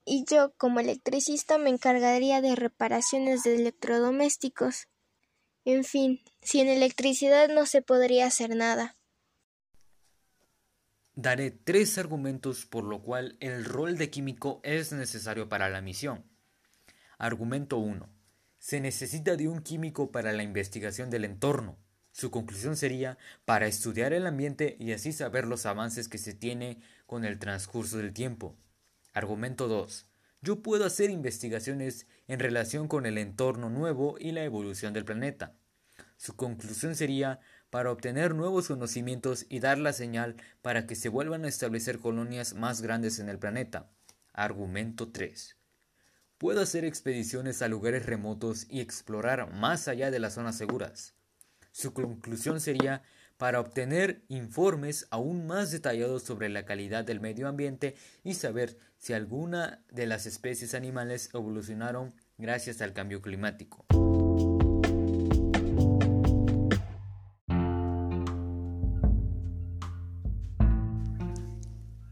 Y 0.05 0.25
yo, 0.29 0.53
como 0.57 0.79
electricista, 0.79 1.57
me 1.57 1.69
encargaría 1.69 2.41
de 2.41 2.55
reparaciones 2.55 3.43
de 3.43 3.55
electrodomésticos. 3.55 4.87
En 5.65 5.83
fin, 5.83 6.21
sin 6.41 6.67
electricidad 6.67 7.49
no 7.49 7.65
se 7.65 7.81
podría 7.81 8.27
hacer 8.27 8.55
nada. 8.55 8.95
Daré 11.15 11.49
tres 11.49 11.97
argumentos 11.97 12.65
por 12.65 12.83
lo 12.83 13.01
cual 13.01 13.37
el 13.39 13.63
rol 13.63 13.97
de 13.97 14.09
químico 14.09 14.59
es 14.63 14.91
necesario 14.91 15.49
para 15.49 15.69
la 15.69 15.81
misión. 15.81 16.25
Argumento 17.17 17.77
1. 17.77 18.09
Se 18.59 18.81
necesita 18.81 19.37
de 19.37 19.47
un 19.47 19.61
químico 19.61 20.11
para 20.11 20.33
la 20.33 20.43
investigación 20.43 21.09
del 21.09 21.23
entorno. 21.23 21.79
Su 22.15 22.31
conclusión 22.31 22.77
sería 22.77 23.17
para 23.43 23.67
estudiar 23.67 24.13
el 24.13 24.25
ambiente 24.25 24.77
y 24.79 24.93
así 24.93 25.11
saber 25.11 25.45
los 25.45 25.65
avances 25.65 26.07
que 26.07 26.17
se 26.17 26.33
tiene 26.33 26.79
con 27.07 27.25
el 27.25 27.39
transcurso 27.39 27.97
del 27.97 28.13
tiempo. 28.13 28.55
Argumento 29.11 29.67
2. 29.67 30.05
Yo 30.39 30.61
puedo 30.61 30.85
hacer 30.85 31.09
investigaciones 31.09 32.07
en 32.29 32.39
relación 32.39 32.87
con 32.87 33.05
el 33.05 33.17
entorno 33.17 33.69
nuevo 33.69 34.15
y 34.17 34.31
la 34.31 34.45
evolución 34.45 34.93
del 34.93 35.03
planeta. 35.03 35.57
Su 36.15 36.37
conclusión 36.37 36.95
sería 36.95 37.41
para 37.69 37.91
obtener 37.91 38.33
nuevos 38.33 38.69
conocimientos 38.69 39.45
y 39.49 39.59
dar 39.59 39.77
la 39.77 39.91
señal 39.91 40.37
para 40.61 40.87
que 40.87 40.95
se 40.95 41.09
vuelvan 41.09 41.43
a 41.43 41.49
establecer 41.49 41.99
colonias 41.99 42.53
más 42.53 42.81
grandes 42.81 43.19
en 43.19 43.27
el 43.27 43.39
planeta. 43.39 43.89
Argumento 44.31 45.11
3. 45.11 45.57
Puedo 46.37 46.61
hacer 46.61 46.85
expediciones 46.85 47.61
a 47.61 47.67
lugares 47.67 48.05
remotos 48.05 48.67
y 48.69 48.79
explorar 48.79 49.51
más 49.51 49.89
allá 49.89 50.11
de 50.11 50.19
las 50.19 50.35
zonas 50.35 50.57
seguras. 50.57 51.15
Su 51.75 51.91
conclusión 51.91 52.61
sería 52.61 53.01
para 53.35 53.59
obtener 53.59 54.23
informes 54.29 55.07
aún 55.11 55.45
más 55.45 55.71
detallados 55.71 56.23
sobre 56.23 56.47
la 56.47 56.63
calidad 56.63 57.03
del 57.03 57.19
medio 57.19 57.49
ambiente 57.49 57.95
y 58.23 58.35
saber 58.35 58.77
si 58.97 59.11
alguna 59.11 59.83
de 59.91 60.07
las 60.07 60.25
especies 60.25 60.73
animales 60.73 61.29
evolucionaron 61.33 62.13
gracias 62.37 62.81
al 62.81 62.93
cambio 62.93 63.21
climático. 63.21 63.85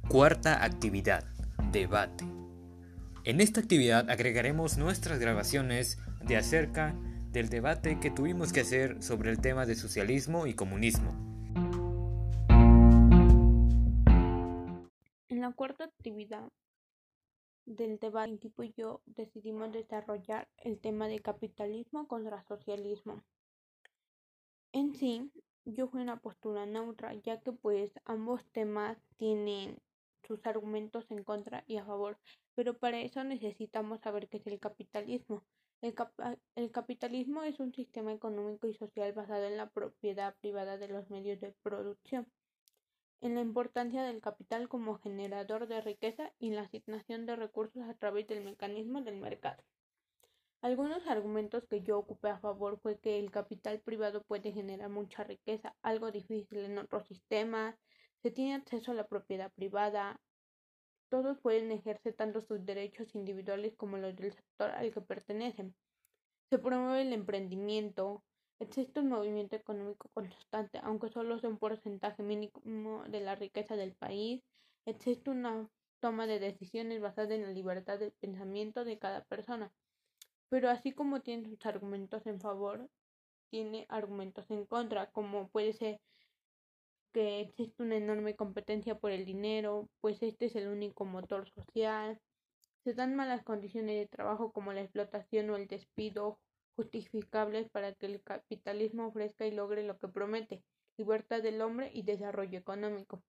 Cuarta 0.09 0.65
actividad. 0.65 1.23
Debate. 1.71 2.25
En 3.23 3.39
esta 3.39 3.61
actividad 3.61 4.09
agregaremos 4.09 4.77
nuestras 4.77 5.19
grabaciones 5.19 5.99
de 6.21 6.35
acerca 6.35 6.93
del 7.33 7.49
debate 7.49 7.99
que 7.99 8.11
tuvimos 8.11 8.53
que 8.53 8.59
hacer 8.59 9.01
sobre 9.01 9.31
el 9.31 9.41
tema 9.41 9.65
de 9.65 9.73
socialismo 9.73 10.45
y 10.45 10.53
comunismo. 10.53 11.11
En 15.29 15.41
la 15.41 15.51
cuarta 15.51 15.85
actividad 15.85 16.51
del 17.65 17.97
debate, 17.97 18.37
tipo 18.37 18.61
y 18.61 18.71
yo 18.77 19.01
decidimos 19.07 19.71
desarrollar 19.71 20.47
el 20.57 20.79
tema 20.79 21.07
de 21.07 21.21
capitalismo 21.21 22.07
contra 22.07 22.43
socialismo. 22.43 23.23
En 24.71 24.93
sí, 24.93 25.31
yo 25.65 25.87
fui 25.87 26.01
una 26.01 26.19
postura 26.19 26.67
neutra, 26.67 27.15
ya 27.15 27.41
que 27.41 27.51
pues 27.51 27.91
ambos 28.05 28.45
temas 28.51 28.97
tienen 29.17 29.79
sus 30.27 30.45
argumentos 30.45 31.09
en 31.09 31.23
contra 31.23 31.63
y 31.65 31.77
a 31.77 31.85
favor, 31.85 32.19
pero 32.53 32.77
para 32.77 32.99
eso 32.99 33.23
necesitamos 33.23 34.01
saber 34.01 34.29
qué 34.29 34.37
es 34.37 34.45
el 34.45 34.59
capitalismo. 34.59 35.43
El, 35.83 35.93
el, 36.55 36.71
capitalismo 36.71 37.43
es 37.43 37.59
un 37.59 37.73
sistema 37.73 38.13
económico 38.13 38.67
y 38.67 38.73
social 38.73 39.11
basado 39.11 39.43
en 39.43 39.57
la 39.57 39.69
propiedad 39.69 40.33
privada 40.39 40.77
de 40.77 40.87
los 40.87 41.09
medios 41.09 41.41
de 41.41 41.51
producción, 41.61 42.25
en 43.19 43.35
la 43.35 43.41
importancia 43.41 44.01
del 44.03 44.21
capital 44.21 44.69
como 44.69 44.97
generador 44.99 45.67
de 45.67 45.81
riqueza 45.81 46.31
y 46.39 46.51
la 46.51 46.61
asignación 46.61 47.25
de 47.25 47.35
recursos 47.35 47.83
a 47.83 47.95
través 47.95 48.27
del 48.27 48.45
mecanismo 48.45 49.01
del 49.01 49.17
mercado. 49.17 49.61
Algunos 50.61 51.05
argumentos 51.05 51.65
que 51.69 51.81
yo 51.81 51.99
ocupé 51.99 52.29
a 52.29 52.39
favor 52.39 52.79
fue 52.79 52.97
que 52.97 53.19
el 53.19 53.29
capital 53.29 53.81
privado 53.81 54.23
puede 54.23 54.53
generar 54.53 54.87
mucha 54.87 55.25
riqueza, 55.25 55.75
algo 55.81 56.11
difícil 56.11 56.59
en 56.59 56.77
otros 56.77 57.05
sistemas, 57.09 57.75
se 58.21 58.31
tiene 58.31 58.55
acceso 58.55 58.91
a 58.91 58.95
la 58.95 59.07
propiedad 59.07 59.51
privada, 59.51 60.21
todos 61.13 61.37
pueden 61.37 61.71
ejercer 61.71 62.15
tanto 62.15 62.41
sus 62.41 62.65
derechos 62.65 63.13
individuales 63.13 63.75
como 63.77 63.97
los 63.97 64.15
del 64.15 64.33
sector 64.33 64.71
al 64.71 64.91
que 64.91 64.99
pertenecen. 64.99 65.75
Se 66.49 66.57
promueve 66.57 67.03
el 67.03 67.13
emprendimiento. 67.13 68.23
Existe 68.57 68.99
un 68.99 69.09
movimiento 69.09 69.55
económico 69.55 70.09
constante, 70.15 70.79
aunque 70.81 71.09
solo 71.09 71.37
sea 71.37 71.51
un 71.51 71.59
porcentaje 71.59 72.23
mínimo 72.23 73.03
de 73.07 73.21
la 73.21 73.35
riqueza 73.35 73.75
del 73.75 73.93
país. 73.93 74.41
Existe 74.87 75.29
una 75.29 75.69
toma 75.99 76.25
de 76.25 76.39
decisiones 76.39 76.99
basada 76.99 77.35
en 77.35 77.43
la 77.43 77.51
libertad 77.51 77.99
de 77.99 78.09
pensamiento 78.09 78.83
de 78.83 78.97
cada 78.97 79.23
persona. 79.25 79.71
Pero 80.49 80.71
así 80.71 80.93
como 80.93 81.21
tiene 81.21 81.47
sus 81.47 81.63
argumentos 81.67 82.25
en 82.25 82.41
favor, 82.41 82.89
tiene 83.51 83.85
argumentos 83.87 84.49
en 84.49 84.65
contra, 84.65 85.11
como 85.11 85.47
puede 85.49 85.73
ser 85.73 86.01
que 87.13 87.39
existe 87.41 87.83
una 87.83 87.95
enorme 87.95 88.35
competencia 88.35 88.95
por 88.95 89.11
el 89.11 89.25
dinero, 89.25 89.89
pues 90.01 90.21
este 90.23 90.45
es 90.47 90.55
el 90.55 90.67
único 90.67 91.05
motor 91.05 91.49
social. 91.49 92.19
Se 92.83 92.93
dan 92.93 93.15
malas 93.15 93.43
condiciones 93.43 93.95
de 93.95 94.07
trabajo 94.07 94.51
como 94.51 94.73
la 94.73 94.81
explotación 94.81 95.49
o 95.49 95.55
el 95.55 95.67
despido 95.67 96.39
justificables 96.75 97.69
para 97.69 97.93
que 97.93 98.07
el 98.07 98.21
capitalismo 98.23 99.07
ofrezca 99.07 99.45
y 99.45 99.51
logre 99.51 99.83
lo 99.83 99.97
que 99.99 100.07
promete, 100.07 100.63
libertad 100.97 101.41
del 101.41 101.61
hombre 101.61 101.91
y 101.93 102.03
desarrollo 102.03 102.59
económico. 102.59 103.23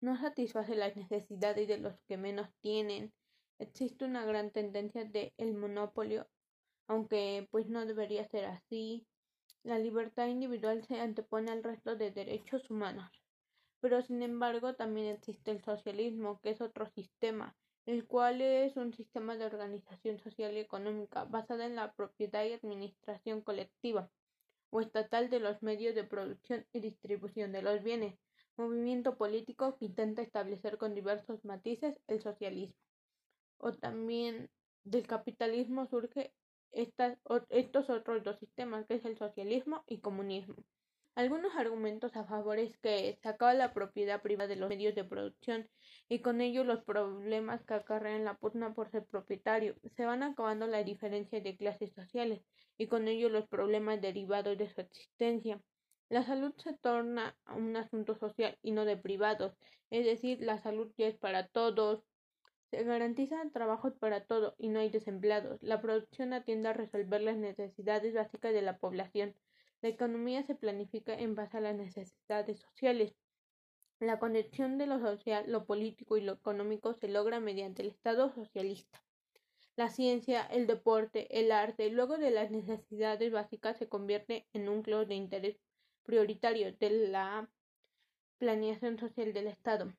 No 0.00 0.16
satisface 0.16 0.74
las 0.74 0.96
necesidades 0.96 1.68
de 1.68 1.78
los 1.78 1.94
que 2.08 2.16
menos 2.16 2.48
tienen. 2.60 3.12
Existe 3.58 4.04
una 4.04 4.24
gran 4.24 4.50
tendencia 4.50 5.04
de 5.04 5.32
el 5.36 5.54
monopolio, 5.54 6.26
aunque 6.88 7.46
pues 7.50 7.68
no 7.68 7.86
debería 7.86 8.26
ser 8.26 8.46
así. 8.46 9.06
La 9.64 9.78
libertad 9.78 10.26
individual 10.26 10.84
se 10.84 11.00
antepone 11.00 11.50
al 11.52 11.62
resto 11.62 11.94
de 11.96 12.10
derechos 12.10 12.68
humanos. 12.70 13.10
Pero 13.80 14.02
sin 14.02 14.22
embargo 14.22 14.74
también 14.74 15.06
existe 15.08 15.50
el 15.52 15.62
socialismo, 15.62 16.40
que 16.40 16.50
es 16.50 16.60
otro 16.60 16.88
sistema, 16.90 17.56
el 17.86 18.06
cual 18.06 18.40
es 18.40 18.76
un 18.76 18.92
sistema 18.92 19.36
de 19.36 19.46
organización 19.46 20.18
social 20.18 20.54
y 20.56 20.60
económica 20.60 21.24
basada 21.24 21.66
en 21.66 21.76
la 21.76 21.92
propiedad 21.92 22.44
y 22.44 22.52
administración 22.52 23.40
colectiva 23.40 24.10
o 24.70 24.80
estatal 24.80 25.30
de 25.30 25.40
los 25.40 25.62
medios 25.62 25.94
de 25.94 26.04
producción 26.04 26.66
y 26.72 26.80
distribución 26.80 27.52
de 27.52 27.62
los 27.62 27.82
bienes, 27.82 28.18
movimiento 28.56 29.16
político 29.16 29.76
que 29.78 29.86
intenta 29.86 30.22
establecer 30.22 30.78
con 30.78 30.94
diversos 30.94 31.44
matices 31.44 32.00
el 32.08 32.20
socialismo. 32.20 32.76
o 33.58 33.72
también 33.72 34.50
del 34.84 35.06
capitalismo 35.06 35.86
surge 35.86 36.32
estos 36.72 37.90
otros 37.90 38.24
dos 38.24 38.38
sistemas, 38.38 38.86
que 38.86 38.94
es 38.94 39.04
el 39.04 39.16
socialismo 39.16 39.84
y 39.86 40.00
comunismo. 40.00 40.56
Algunos 41.14 41.54
argumentos 41.56 42.16
a 42.16 42.24
favor 42.24 42.58
es 42.58 42.78
que 42.78 43.18
se 43.20 43.28
acaba 43.28 43.52
la 43.52 43.74
propiedad 43.74 44.22
privada 44.22 44.48
de 44.48 44.56
los 44.56 44.70
medios 44.70 44.94
de 44.94 45.04
producción 45.04 45.68
y 46.08 46.20
con 46.20 46.40
ello 46.40 46.64
los 46.64 46.82
problemas 46.84 47.62
que 47.64 47.74
acarrean 47.74 48.24
la 48.24 48.38
pugna 48.38 48.72
por 48.72 48.90
ser 48.90 49.04
propietario. 49.04 49.74
Se 49.94 50.06
van 50.06 50.22
acabando 50.22 50.66
las 50.66 50.86
diferencias 50.86 51.42
de 51.44 51.56
clases 51.58 51.92
sociales 51.92 52.40
y 52.78 52.86
con 52.86 53.08
ello 53.08 53.28
los 53.28 53.46
problemas 53.46 54.00
derivados 54.00 54.56
de 54.56 54.70
su 54.70 54.80
existencia. 54.80 55.60
La 56.08 56.22
salud 56.22 56.54
se 56.56 56.72
torna 56.78 57.36
un 57.54 57.76
asunto 57.76 58.14
social 58.16 58.58
y 58.62 58.72
no 58.72 58.86
de 58.86 58.96
privados, 58.96 59.54
es 59.90 60.06
decir, 60.06 60.40
la 60.40 60.62
salud 60.62 60.90
ya 60.96 61.08
es 61.08 61.18
para 61.18 61.46
todos. 61.48 62.02
Se 62.72 62.84
garantiza 62.84 63.36
trabajo 63.52 63.92
para 63.92 64.24
todos 64.24 64.54
y 64.56 64.70
no 64.70 64.80
hay 64.80 64.88
desempleados. 64.88 65.62
La 65.62 65.82
producción 65.82 66.32
atiende 66.32 66.70
a 66.70 66.72
resolver 66.72 67.20
las 67.20 67.36
necesidades 67.36 68.14
básicas 68.14 68.54
de 68.54 68.62
la 68.62 68.78
población. 68.78 69.34
La 69.82 69.90
economía 69.90 70.42
se 70.42 70.54
planifica 70.54 71.12
en 71.12 71.34
base 71.34 71.58
a 71.58 71.60
las 71.60 71.76
necesidades 71.76 72.60
sociales. 72.60 73.14
La 74.00 74.18
conexión 74.18 74.78
de 74.78 74.86
lo 74.86 75.00
social, 75.00 75.44
lo 75.48 75.66
político 75.66 76.16
y 76.16 76.22
lo 76.22 76.32
económico 76.32 76.94
se 76.94 77.08
logra 77.08 77.40
mediante 77.40 77.82
el 77.82 77.88
Estado 77.88 78.32
socialista. 78.32 79.04
La 79.76 79.90
ciencia, 79.90 80.40
el 80.46 80.66
deporte, 80.66 81.40
el 81.40 81.52
arte, 81.52 81.90
luego 81.90 82.16
de 82.16 82.30
las 82.30 82.50
necesidades 82.50 83.30
básicas, 83.30 83.76
se 83.76 83.90
convierte 83.90 84.46
en 84.54 84.64
núcleos 84.64 85.06
de 85.06 85.14
interés 85.14 85.60
prioritario 86.04 86.72
de 86.72 86.90
la 87.08 87.50
planeación 88.38 88.98
social 88.98 89.34
del 89.34 89.48
Estado. 89.48 89.92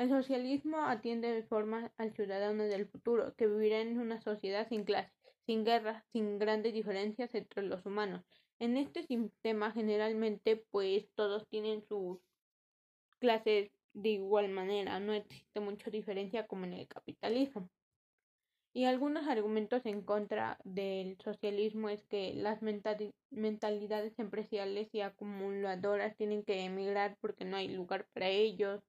El 0.00 0.08
socialismo 0.08 0.78
atiende 0.86 1.30
de 1.30 1.42
forma 1.42 1.92
al 1.98 2.14
ciudadano 2.14 2.62
del 2.64 2.86
futuro, 2.86 3.34
que 3.36 3.46
vivirá 3.46 3.82
en 3.82 4.00
una 4.00 4.18
sociedad 4.22 4.66
sin 4.66 4.84
clases, 4.84 5.12
sin 5.44 5.62
guerras, 5.62 6.02
sin 6.10 6.38
grandes 6.38 6.72
diferencias 6.72 7.34
entre 7.34 7.64
los 7.64 7.84
humanos, 7.84 8.24
en 8.60 8.78
este 8.78 9.02
sistema 9.02 9.72
generalmente 9.72 10.56
pues 10.70 11.06
todos 11.14 11.46
tienen 11.48 11.82
sus 11.82 12.18
clases 13.18 13.70
de 13.92 14.08
igual 14.08 14.48
manera, 14.48 15.00
no 15.00 15.12
existe 15.12 15.60
mucha 15.60 15.90
diferencia 15.90 16.46
como 16.46 16.64
en 16.64 16.72
el 16.72 16.88
capitalismo. 16.88 17.68
Y 18.72 18.86
algunos 18.86 19.28
argumentos 19.28 19.84
en 19.84 20.00
contra 20.00 20.56
del 20.64 21.18
socialismo 21.22 21.90
es 21.90 22.02
que 22.06 22.32
las 22.32 22.62
mentalidades 22.62 24.18
empresariales 24.18 24.88
y 24.94 25.02
acumuladoras 25.02 26.16
tienen 26.16 26.42
que 26.42 26.64
emigrar 26.64 27.18
porque 27.20 27.44
no 27.44 27.58
hay 27.58 27.68
lugar 27.68 28.08
para 28.14 28.28
ellos. 28.28 28.80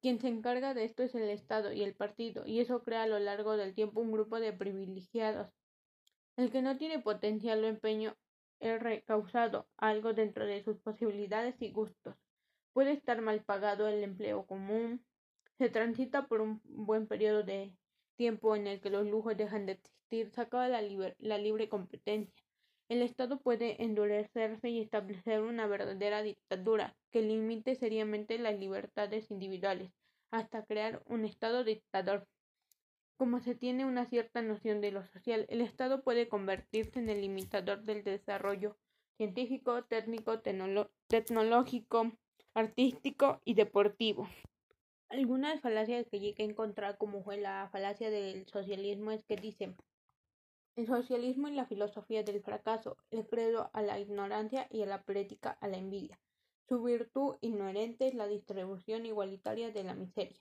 Quien 0.00 0.18
se 0.18 0.28
encarga 0.28 0.72
de 0.72 0.84
esto 0.84 1.02
es 1.02 1.14
el 1.14 1.28
Estado 1.28 1.72
y 1.72 1.82
el 1.82 1.94
partido, 1.94 2.46
y 2.46 2.60
eso 2.60 2.82
crea 2.82 3.02
a 3.02 3.06
lo 3.06 3.18
largo 3.18 3.56
del 3.56 3.74
tiempo 3.74 4.00
un 4.00 4.12
grupo 4.12 4.40
de 4.40 4.52
privilegiados. 4.52 5.52
El 6.36 6.50
que 6.50 6.62
no 6.62 6.78
tiene 6.78 7.00
potencial 7.00 7.62
o 7.62 7.68
empeño 7.68 8.16
el 8.60 8.80
recausado 8.80 9.68
algo 9.76 10.14
dentro 10.14 10.46
de 10.46 10.62
sus 10.62 10.78
posibilidades 10.78 11.60
y 11.60 11.70
gustos. 11.70 12.16
Puede 12.72 12.92
estar 12.92 13.20
mal 13.20 13.42
pagado 13.44 13.88
el 13.88 14.02
empleo 14.02 14.46
común. 14.46 15.04
Se 15.58 15.68
transita 15.68 16.26
por 16.28 16.40
un 16.40 16.62
buen 16.64 17.06
periodo 17.06 17.42
de 17.42 17.76
tiempo 18.16 18.56
en 18.56 18.66
el 18.66 18.80
que 18.80 18.90
los 18.90 19.06
lujos 19.06 19.36
dejan 19.36 19.66
de 19.66 19.72
existir. 19.72 20.30
Se 20.30 20.40
acaba 20.40 20.68
la 20.68 21.38
libre 21.38 21.68
competencia. 21.68 22.39
El 22.90 23.02
Estado 23.02 23.38
puede 23.38 23.84
endurecerse 23.84 24.68
y 24.68 24.80
establecer 24.80 25.42
una 25.42 25.68
verdadera 25.68 26.24
dictadura 26.24 26.96
que 27.12 27.22
limite 27.22 27.76
seriamente 27.76 28.36
las 28.36 28.58
libertades 28.58 29.30
individuales 29.30 29.92
hasta 30.32 30.64
crear 30.64 31.00
un 31.06 31.24
Estado 31.24 31.62
dictador. 31.62 32.26
Como 33.16 33.38
se 33.38 33.54
tiene 33.54 33.86
una 33.86 34.06
cierta 34.06 34.42
noción 34.42 34.80
de 34.80 34.90
lo 34.90 35.04
social, 35.04 35.46
el 35.50 35.60
Estado 35.60 36.02
puede 36.02 36.28
convertirse 36.28 36.98
en 36.98 37.08
el 37.08 37.20
limitador 37.20 37.84
del 37.84 38.02
desarrollo 38.02 38.76
científico, 39.18 39.84
técnico, 39.84 40.40
tecnológico, 41.06 42.10
artístico 42.54 43.40
y 43.44 43.54
deportivo. 43.54 44.28
Algunas 45.10 45.60
falacias 45.60 46.08
que 46.10 46.18
llegué 46.18 46.42
a 46.42 46.46
encontrar, 46.46 46.98
como 46.98 47.22
fue 47.22 47.36
la 47.36 47.68
falacia 47.70 48.10
del 48.10 48.48
socialismo, 48.48 49.12
es 49.12 49.24
que 49.24 49.36
dicen 49.36 49.76
el 50.76 50.86
socialismo 50.86 51.48
y 51.48 51.52
la 51.52 51.66
filosofía 51.66 52.22
del 52.22 52.42
fracaso, 52.42 52.96
el 53.10 53.26
credo 53.26 53.70
a 53.72 53.82
la 53.82 53.98
ignorancia 53.98 54.66
y 54.70 54.84
la 54.84 55.02
política 55.02 55.56
a 55.60 55.68
la 55.68 55.76
envidia. 55.76 56.18
Su 56.68 56.82
virtud 56.82 57.36
inherente 57.40 58.06
es 58.06 58.14
la 58.14 58.26
distribución 58.26 59.04
igualitaria 59.04 59.70
de 59.72 59.84
la 59.84 59.94
miseria. 59.94 60.40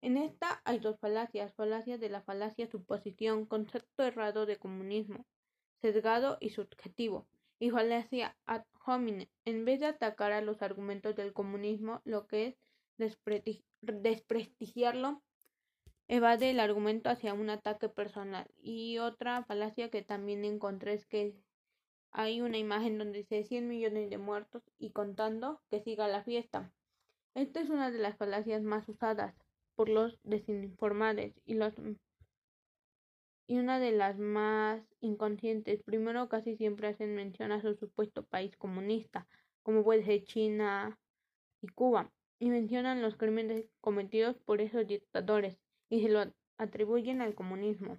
En 0.00 0.16
esta 0.16 0.60
hay 0.64 0.78
dos 0.78 0.98
falacias, 1.00 1.54
falacia 1.54 1.98
de 1.98 2.10
la 2.10 2.20
falacia 2.20 2.66
suposición, 2.66 3.46
concepto 3.46 4.04
errado 4.04 4.46
de 4.46 4.58
comunismo, 4.58 5.26
sesgado 5.80 6.36
y 6.40 6.50
subjetivo, 6.50 7.26
y 7.58 7.70
falacia 7.70 8.36
ad 8.46 8.64
hominem. 8.84 9.28
En 9.44 9.64
vez 9.64 9.80
de 9.80 9.86
atacar 9.86 10.32
a 10.32 10.42
los 10.42 10.62
argumentos 10.62 11.16
del 11.16 11.32
comunismo, 11.32 12.02
lo 12.04 12.26
que 12.26 12.46
es 12.46 12.56
desprestigiarlo, 13.80 15.22
evade 16.08 16.50
el 16.50 16.60
argumento 16.60 17.10
hacia 17.10 17.34
un 17.34 17.50
ataque 17.50 17.88
personal. 17.88 18.46
Y 18.62 18.98
otra 18.98 19.44
falacia 19.44 19.90
que 19.90 20.02
también 20.02 20.44
encontré 20.44 20.94
es 20.94 21.06
que 21.06 21.34
hay 22.10 22.40
una 22.40 22.58
imagen 22.58 22.98
donde 22.98 23.18
dice 23.18 23.44
100 23.44 23.68
millones 23.68 24.10
de 24.10 24.18
muertos 24.18 24.62
y 24.78 24.90
contando 24.90 25.60
que 25.70 25.80
siga 25.80 26.08
la 26.08 26.22
fiesta. 26.22 26.72
Esta 27.34 27.60
es 27.60 27.70
una 27.70 27.90
de 27.90 27.98
las 27.98 28.16
falacias 28.16 28.62
más 28.62 28.88
usadas 28.88 29.34
por 29.74 29.88
los 29.88 30.20
desinformados 30.22 31.32
y 31.44 31.54
los 31.54 31.74
y 33.46 33.58
una 33.58 33.78
de 33.78 33.92
las 33.92 34.18
más 34.18 34.82
inconscientes. 35.00 35.82
Primero 35.82 36.28
casi 36.28 36.56
siempre 36.56 36.88
hacen 36.88 37.14
mención 37.14 37.52
a 37.52 37.60
su 37.60 37.74
supuesto 37.74 38.24
país 38.24 38.56
comunista, 38.56 39.26
como 39.62 39.84
puede 39.84 40.04
ser 40.04 40.24
China 40.24 40.98
y 41.60 41.68
Cuba, 41.68 42.10
y 42.38 42.50
mencionan 42.50 43.02
los 43.02 43.16
crímenes 43.16 43.66
cometidos 43.80 44.38
por 44.38 44.60
esos 44.60 44.86
dictadores 44.86 45.63
y 45.94 46.02
se 46.02 46.08
lo 46.08 46.24
atribuyen 46.58 47.20
al 47.20 47.34
comunismo. 47.34 47.98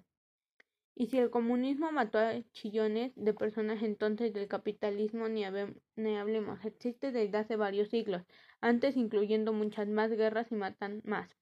Y 0.94 1.06
si 1.06 1.18
el 1.18 1.30
comunismo 1.30 1.92
mató 1.92 2.18
a 2.18 2.42
chillones 2.52 3.12
de 3.16 3.34
personas, 3.34 3.82
entonces 3.82 4.32
del 4.32 4.48
capitalismo 4.48 5.28
ni, 5.28 5.44
hablemos. 5.44 6.64
Existe 6.64 7.12
desde 7.12 7.38
hace 7.38 7.56
varios 7.56 7.88
siglos, 7.90 8.22
antes 8.60 8.96
incluyendo 8.96 9.52
muchas 9.52 9.88
más 9.88 10.10
guerras 10.10 10.50
y 10.52 10.54
matan 10.54 11.02
más 11.04 11.36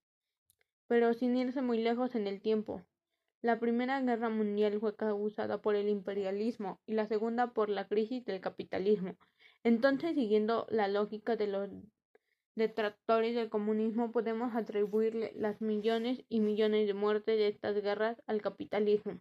pero 0.87 1.13
sin 1.13 1.35
irse 1.35 1.61
muy 1.61 1.79
lejos 1.79 2.15
en 2.15 2.27
el 2.27 2.41
tiempo. 2.41 2.81
La 3.41 3.59
Primera 3.59 4.01
Guerra 4.01 4.29
Mundial 4.29 4.79
fue 4.79 4.95
causada 4.95 5.61
por 5.61 5.75
el 5.75 5.89
imperialismo 5.89 6.79
y 6.85 6.93
la 6.93 7.07
segunda 7.07 7.53
por 7.53 7.69
la 7.69 7.87
crisis 7.87 8.25
del 8.25 8.41
capitalismo. 8.41 9.15
Entonces, 9.63 10.15
siguiendo 10.15 10.67
la 10.69 10.87
lógica 10.87 11.35
de 11.35 11.47
los 11.47 11.69
detractores 12.55 13.35
del 13.35 13.49
comunismo, 13.49 14.11
podemos 14.11 14.55
atribuirle 14.55 15.33
las 15.35 15.61
millones 15.61 16.23
y 16.29 16.39
millones 16.39 16.87
de 16.87 16.93
muertes 16.93 17.37
de 17.37 17.47
estas 17.47 17.75
guerras 17.81 18.21
al 18.27 18.41
capitalismo. 18.41 19.19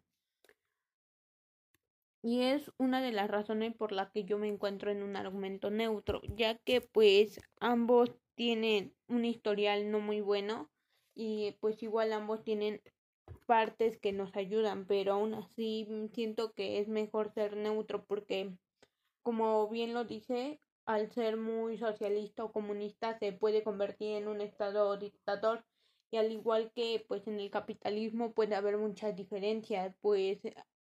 Y 2.23 2.43
es 2.43 2.71
una 2.79 3.03
de 3.03 3.13
las 3.13 3.29
razones 3.29 3.75
por 3.75 3.93
las 3.93 4.11
que 4.11 4.25
yo 4.25 4.39
me 4.39 4.49
encuentro 4.49 4.91
en 4.91 5.03
un 5.03 5.15
argumento 5.15 5.71
neutro, 5.71 6.23
ya 6.37 6.57
que 6.57 6.81
pues 6.81 7.39
ambos 7.61 8.11
tienen 8.35 8.95
un 9.09 9.27
historial 9.27 9.91
no 9.91 10.01
muy 10.01 10.23
bueno 10.23 10.71
y 11.15 11.53
pues 11.61 11.83
igual 11.83 12.13
ambos 12.13 12.43
tienen 12.43 12.81
partes 13.47 13.99
que 13.99 14.13
nos 14.13 14.35
ayudan, 14.37 14.87
pero 14.87 15.13
aún 15.13 15.35
así 15.35 15.87
siento 16.15 16.55
que 16.55 16.79
es 16.79 16.89
mejor 16.89 17.31
ser 17.35 17.57
neutro 17.57 18.05
porque 18.07 18.55
como 19.23 19.69
bien 19.69 19.95
lo 19.95 20.05
dice, 20.05 20.61
al 20.87 21.11
ser 21.13 21.37
muy 21.37 21.79
socialista 21.79 22.45
o 22.45 22.53
comunista 22.53 23.19
se 23.19 23.33
puede 23.33 23.63
convertir 23.63 24.17
en 24.17 24.29
un 24.29 24.41
estado 24.41 24.97
dictador 24.97 25.65
y 26.11 26.17
al 26.17 26.31
igual 26.31 26.71
que 26.75 27.05
pues 27.09 27.27
en 27.27 27.41
el 27.41 27.51
capitalismo 27.51 28.33
puede 28.33 28.55
haber 28.55 28.77
muchas 28.77 29.17
diferencias, 29.17 29.97
pues 30.01 30.39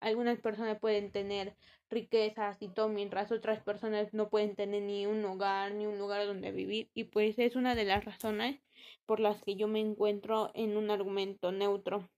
algunas 0.00 0.40
personas 0.40 0.78
pueden 0.78 1.10
tener 1.10 1.56
riquezas 1.90 2.60
y 2.60 2.68
todo, 2.68 2.88
mientras 2.88 3.32
otras 3.32 3.62
personas 3.62 4.12
no 4.12 4.28
pueden 4.28 4.54
tener 4.54 4.82
ni 4.82 5.06
un 5.06 5.24
hogar, 5.24 5.74
ni 5.74 5.86
un 5.86 5.98
lugar 5.98 6.26
donde 6.26 6.52
vivir. 6.52 6.90
Y 6.94 7.04
pues 7.04 7.38
es 7.38 7.56
una 7.56 7.74
de 7.74 7.84
las 7.84 8.04
razones 8.04 8.60
por 9.06 9.20
las 9.20 9.42
que 9.42 9.56
yo 9.56 9.68
me 9.68 9.80
encuentro 9.80 10.50
en 10.54 10.76
un 10.76 10.90
argumento 10.90 11.52
neutro. 11.52 12.08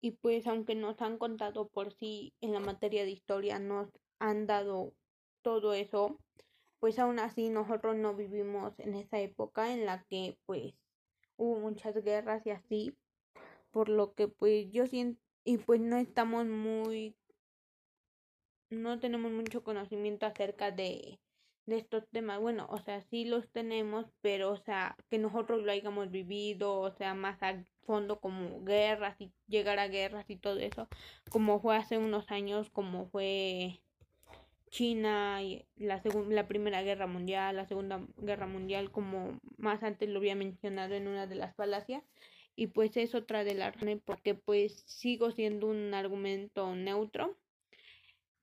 Y 0.00 0.12
pues 0.12 0.46
aunque 0.46 0.74
nos 0.74 1.00
han 1.02 1.18
contado 1.18 1.68
por 1.68 1.92
sí 1.92 2.32
en 2.40 2.52
la 2.52 2.60
materia 2.60 3.04
de 3.04 3.10
historia, 3.10 3.58
nos 3.58 3.88
han 4.18 4.46
dado 4.46 4.92
todo 5.42 5.74
eso, 5.74 6.18
pues 6.82 6.98
aún 6.98 7.20
así 7.20 7.48
nosotros 7.48 7.94
no 7.94 8.16
vivimos 8.16 8.76
en 8.80 8.96
esa 8.96 9.20
época 9.20 9.72
en 9.72 9.86
la 9.86 10.04
que 10.10 10.36
pues 10.46 10.74
hubo 11.36 11.60
muchas 11.60 11.94
guerras 12.02 12.44
y 12.44 12.50
así, 12.50 12.98
por 13.70 13.88
lo 13.88 14.14
que 14.14 14.26
pues 14.26 14.68
yo 14.72 14.88
siento 14.88 15.22
y 15.44 15.58
pues 15.58 15.80
no 15.80 15.96
estamos 15.96 16.44
muy 16.46 17.14
no 18.68 18.98
tenemos 18.98 19.30
mucho 19.30 19.62
conocimiento 19.62 20.26
acerca 20.26 20.72
de 20.72 21.20
de 21.66 21.78
estos 21.78 22.08
temas. 22.08 22.40
Bueno, 22.40 22.66
o 22.68 22.80
sea, 22.80 23.00
sí 23.02 23.26
los 23.26 23.48
tenemos, 23.52 24.06
pero, 24.20 24.50
o 24.50 24.56
sea, 24.56 24.96
que 25.08 25.18
nosotros 25.18 25.62
lo 25.62 25.70
hayamos 25.70 26.10
vivido, 26.10 26.80
o 26.80 26.90
sea, 26.90 27.14
más 27.14 27.40
a 27.44 27.64
fondo 27.86 28.18
como 28.18 28.64
guerras 28.64 29.20
y 29.20 29.32
llegar 29.46 29.78
a 29.78 29.86
guerras 29.86 30.28
y 30.30 30.36
todo 30.36 30.58
eso, 30.58 30.88
como 31.30 31.60
fue 31.60 31.76
hace 31.76 31.96
unos 31.98 32.28
años, 32.32 32.70
como 32.70 33.06
fue 33.06 33.80
China 34.72 35.42
y 35.42 35.66
la, 35.76 36.02
la 36.30 36.48
Primera 36.48 36.82
Guerra 36.82 37.06
Mundial, 37.06 37.56
la 37.56 37.68
Segunda 37.68 38.04
Guerra 38.16 38.46
Mundial, 38.46 38.90
como 38.90 39.38
más 39.58 39.82
antes 39.82 40.08
lo 40.08 40.18
había 40.18 40.34
mencionado 40.34 40.94
en 40.94 41.06
una 41.08 41.26
de 41.26 41.36
las 41.36 41.54
falacias. 41.54 42.02
Y 42.56 42.68
pues 42.68 42.96
es 42.96 43.14
otra 43.14 43.44
de 43.44 43.54
las 43.54 43.74
porque 44.04 44.34
pues 44.34 44.82
sigo 44.86 45.30
siendo 45.30 45.68
un 45.68 45.94
argumento 45.94 46.74
neutro. 46.74 47.38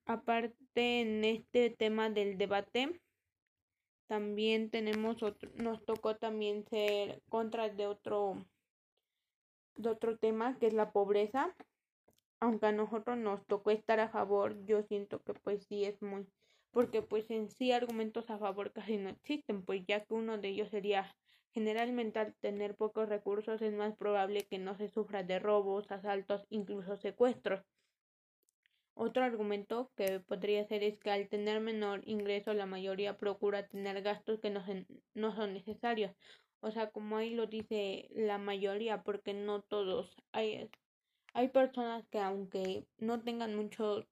Aparte 0.05 1.01
en 1.01 1.23
este 1.25 1.71
tema 1.71 2.09
del 2.09 2.37
debate, 2.37 3.01
también 4.07 4.69
tenemos 4.69 5.21
otro, 5.23 5.51
nos 5.55 5.83
tocó 5.85 6.15
también 6.15 6.65
ser 6.69 7.21
contra 7.29 7.69
de 7.69 7.87
otro 7.87 8.45
de 9.75 9.89
otro 9.89 10.17
tema 10.17 10.57
que 10.59 10.67
es 10.67 10.73
la 10.73 10.91
pobreza 10.91 11.55
aunque 12.39 12.67
a 12.67 12.71
nosotros 12.71 13.17
nos 13.17 13.45
tocó 13.45 13.71
estar 13.71 13.99
a 13.99 14.09
favor 14.09 14.65
yo 14.65 14.83
siento 14.83 15.21
que 15.23 15.33
pues 15.33 15.65
sí 15.67 15.85
es 15.85 16.01
muy 16.01 16.27
porque 16.71 17.01
pues 17.01 17.29
en 17.31 17.49
sí 17.49 17.71
argumentos 17.71 18.29
a 18.29 18.37
favor 18.37 18.71
casi 18.71 18.97
no 18.97 19.09
existen 19.09 19.63
pues 19.65 19.85
ya 19.87 20.05
que 20.05 20.13
uno 20.13 20.37
de 20.37 20.49
ellos 20.49 20.69
sería 20.69 21.15
generalmente 21.51 22.19
al 22.19 22.35
tener 22.35 22.75
pocos 22.75 23.09
recursos 23.09 23.61
es 23.61 23.73
más 23.73 23.95
probable 23.95 24.47
que 24.47 24.59
no 24.59 24.75
se 24.77 24.89
sufra 24.89 25.23
de 25.23 25.39
robos 25.39 25.91
asaltos 25.91 26.45
incluso 26.49 26.97
secuestros 26.97 27.61
otro 29.01 29.23
argumento 29.23 29.93
que 29.95 30.19
podría 30.19 30.67
ser 30.67 30.83
es 30.83 30.99
que 30.99 31.09
al 31.09 31.29
tener 31.29 31.61
menor 31.61 32.01
ingreso 32.03 32.53
la 32.53 32.65
mayoría 32.65 33.17
procura 33.17 33.65
tener 33.65 34.01
gastos 34.01 34.41
que 34.41 34.49
no, 34.49 34.61
no 35.13 35.33
son 35.33 35.53
necesarios. 35.53 36.11
O 36.59 36.69
sea, 36.71 36.89
como 36.91 37.15
ahí 37.15 37.33
lo 37.33 37.47
dice 37.47 38.09
la 38.11 38.37
mayoría, 38.37 39.03
porque 39.03 39.33
no 39.33 39.61
todos. 39.61 40.17
Hay, 40.33 40.69
hay 41.33 41.49
personas 41.49 42.05
que 42.09 42.19
aunque 42.19 42.85
no 42.97 43.21
tengan 43.21 43.55
muchos 43.55 44.05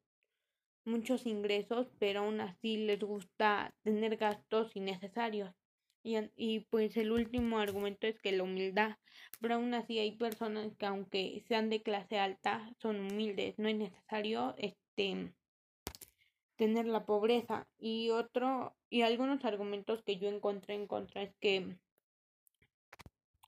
muchos 0.88 1.26
ingresos, 1.26 1.88
pero 1.99 2.22
aún 2.22 2.39
así 2.41 2.78
les 2.78 2.99
gusta 2.99 3.74
tener 3.84 4.18
gastos 4.18 4.76
innecesarios. 4.76 5.53
Y, 6.03 6.61
pues 6.70 6.95
el 6.95 7.11
último 7.11 7.59
argumento 7.59 8.07
es 8.07 8.18
que 8.22 8.32
la 8.32 8.43
humildad, 8.43 8.95
pero 9.41 9.55
aún 9.55 9.74
así 9.74 9.99
hay 9.99 10.15
personas 10.15 10.74
que 10.78 10.86
aunque 10.86 11.43
sean 11.49 11.70
de 11.70 11.82
clase 11.82 12.18
alta 12.18 12.72
son 12.80 13.01
humildes, 13.01 13.55
no 13.59 13.68
es 13.68 13.76
necesario 13.76 14.55
este 14.57 15.34
tener 16.55 16.86
la 16.86 17.05
pobreza. 17.05 17.68
Y 17.78 18.09
otro, 18.11 18.74
y 18.89 19.01
algunos 19.01 19.43
argumentos 19.43 20.01
que 20.03 20.18
yo 20.18 20.30
encontré 20.30 20.76
en 20.76 20.88
contra 20.88 21.24
es 21.24 21.36
que 21.41 21.78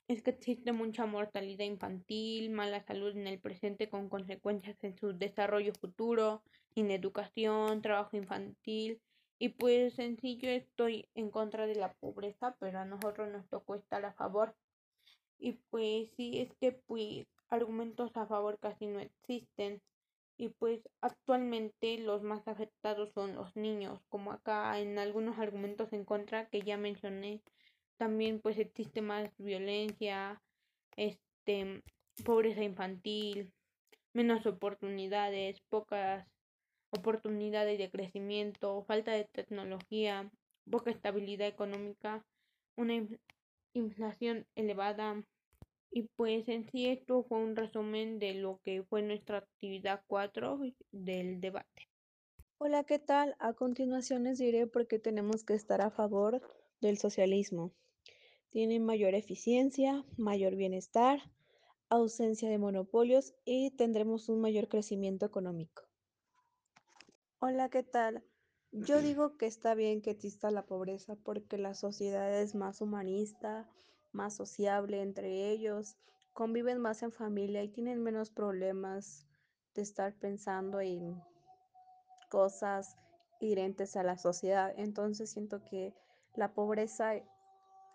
es 0.10 0.24
que 0.24 0.32
existe 0.32 0.74
mucha 0.74 1.06
mortalidad 1.06 1.66
infantil, 1.66 2.50
mala 2.50 2.84
salud 2.84 3.16
en 3.16 3.28
el 3.28 3.40
presente 3.40 3.90
con 3.90 4.10
consecuencias 4.10 4.84
en 4.84 4.98
su 4.98 5.14
desarrollo 5.14 5.72
futuro, 5.80 6.44
sin 6.74 6.90
educación, 6.90 7.84
trabajo 7.84 8.18
infantil, 8.18 9.02
y 9.38 9.50
pues 9.50 9.94
sencillo 9.94 10.50
estoy 10.50 11.08
en 11.14 11.30
contra 11.30 11.68
de 11.68 11.76
la 11.76 11.94
pobreza, 11.94 12.58
pero 12.60 12.80
a 12.80 12.86
nosotros 12.86 13.30
nos 13.32 13.48
tocó 13.50 13.76
estar 13.76 14.04
a 14.04 14.14
favor. 14.14 14.56
Y 15.38 15.54
pues 15.70 16.10
sí, 16.18 16.40
es 16.40 16.56
que 16.60 16.72
pues 16.74 17.28
argumentos 17.48 18.18
a 18.18 18.26
favor 18.26 18.58
casi 18.60 18.88
no 18.88 19.00
existen. 19.00 19.80
Y 20.38 20.50
pues 20.50 20.82
actualmente 21.02 22.00
los 22.00 22.24
más 22.24 22.48
afectados 22.48 23.12
son 23.14 23.36
los 23.36 23.56
niños, 23.56 24.00
como 24.10 24.32
acá 24.32 24.80
en 24.80 24.98
algunos 24.98 25.38
argumentos 25.38 25.94
en 25.94 26.04
contra 26.04 26.50
que 26.50 26.62
ya 26.62 26.78
mencioné. 26.78 27.44
También 28.00 28.40
pues 28.40 28.58
existe 28.58 29.02
más 29.02 29.30
violencia, 29.38 30.42
este 30.96 31.84
pobreza 32.24 32.64
infantil, 32.64 33.52
menos 34.14 34.46
oportunidades, 34.46 35.60
pocas 35.68 36.26
oportunidades 36.92 37.78
de 37.78 37.92
crecimiento, 37.92 38.86
falta 38.88 39.12
de 39.12 39.26
tecnología, 39.26 40.32
poca 40.72 40.92
estabilidad 40.92 41.50
económica, 41.50 42.26
una 42.78 42.94
inflación 43.74 44.46
elevada. 44.56 45.22
Y 45.92 46.04
pues 46.16 46.48
en 46.48 46.70
sí 46.72 46.88
esto 46.88 47.24
fue 47.24 47.40
un 47.40 47.58
resumen 47.58 48.18
de 48.18 48.36
lo 48.36 48.62
que 48.64 48.82
fue 48.84 49.02
nuestra 49.02 49.40
actividad 49.40 50.04
4 50.08 50.58
del 50.94 51.42
debate. 51.42 51.90
Hola, 52.60 52.86
¿qué 52.86 52.98
tal? 52.98 53.36
A 53.40 53.52
continuación 53.52 54.24
les 54.24 54.38
diré 54.38 54.68
por 54.68 54.88
qué 54.88 55.00
tenemos 55.00 55.44
que 55.44 55.54
estar 55.54 55.82
a 55.82 55.92
favor 55.92 56.42
del 56.80 56.98
socialismo. 56.98 57.74
Tiene 58.52 58.80
mayor 58.80 59.14
eficiencia, 59.14 60.04
mayor 60.18 60.56
bienestar, 60.56 61.20
ausencia 61.90 62.50
de 62.50 62.58
monopolios 62.58 63.34
y 63.46 63.72
tendremos 63.72 64.30
un 64.30 64.42
mayor 64.42 64.68
crecimiento 64.68 65.26
económico. 65.26 65.84
Hola, 67.40 67.70
¿qué 67.70 67.84
tal? 67.84 68.24
Yo 68.72 69.02
digo 69.02 69.38
que 69.38 69.46
está 69.46 69.76
bien 69.76 70.02
que 70.02 70.12
exista 70.12 70.52
la 70.52 70.66
pobreza 70.66 71.16
porque 71.16 71.58
la 71.58 71.74
sociedad 71.74 72.42
es 72.42 72.56
más 72.56 72.82
humanista, 72.82 73.70
más 74.12 74.36
sociable 74.36 75.02
entre 75.02 75.52
ellos, 75.52 75.96
conviven 76.34 76.80
más 76.80 77.04
en 77.04 77.12
familia 77.12 77.64
y 77.64 77.70
tienen 77.70 78.02
menos 78.02 78.32
problemas 78.32 79.28
de 79.76 79.82
estar 79.82 80.14
pensando 80.16 80.82
en 80.82 81.22
cosas 82.30 82.98
inherentes 83.40 83.96
a 83.96 84.04
la 84.04 84.18
sociedad. 84.18 84.74
Entonces 84.78 85.32
siento 85.32 85.64
que 85.64 85.94
la 86.36 86.54
pobreza, 86.54 87.14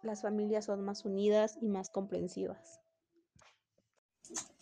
las 0.04 0.22
familias 0.22 0.66
son 0.66 0.82
más 0.82 1.04
unidas 1.04 1.56
y 1.60 1.66
más 1.66 1.90
comprensivas. 1.90 2.80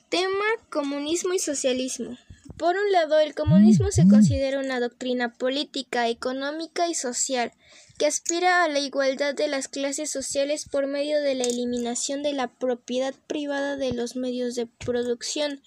Tema 0.08 0.44
comunismo 0.70 1.32
y 1.32 1.38
socialismo. 1.38 2.16
Por 2.58 2.76
un 2.76 2.92
lado, 2.92 3.18
el 3.18 3.34
comunismo 3.34 3.90
se 3.90 4.06
considera 4.06 4.60
una 4.60 4.78
doctrina 4.78 5.32
política, 5.32 6.08
económica 6.08 6.86
y 6.88 6.94
social 6.94 7.52
que 7.98 8.06
aspira 8.06 8.64
a 8.64 8.68
la 8.68 8.78
igualdad 8.78 9.34
de 9.34 9.48
las 9.48 9.68
clases 9.68 10.10
sociales 10.10 10.68
por 10.68 10.86
medio 10.86 11.20
de 11.22 11.34
la 11.34 11.44
eliminación 11.44 12.22
de 12.22 12.32
la 12.32 12.48
propiedad 12.48 13.14
privada 13.26 13.76
de 13.76 13.92
los 13.92 14.16
medios 14.16 14.54
de 14.54 14.66
producción, 14.66 15.62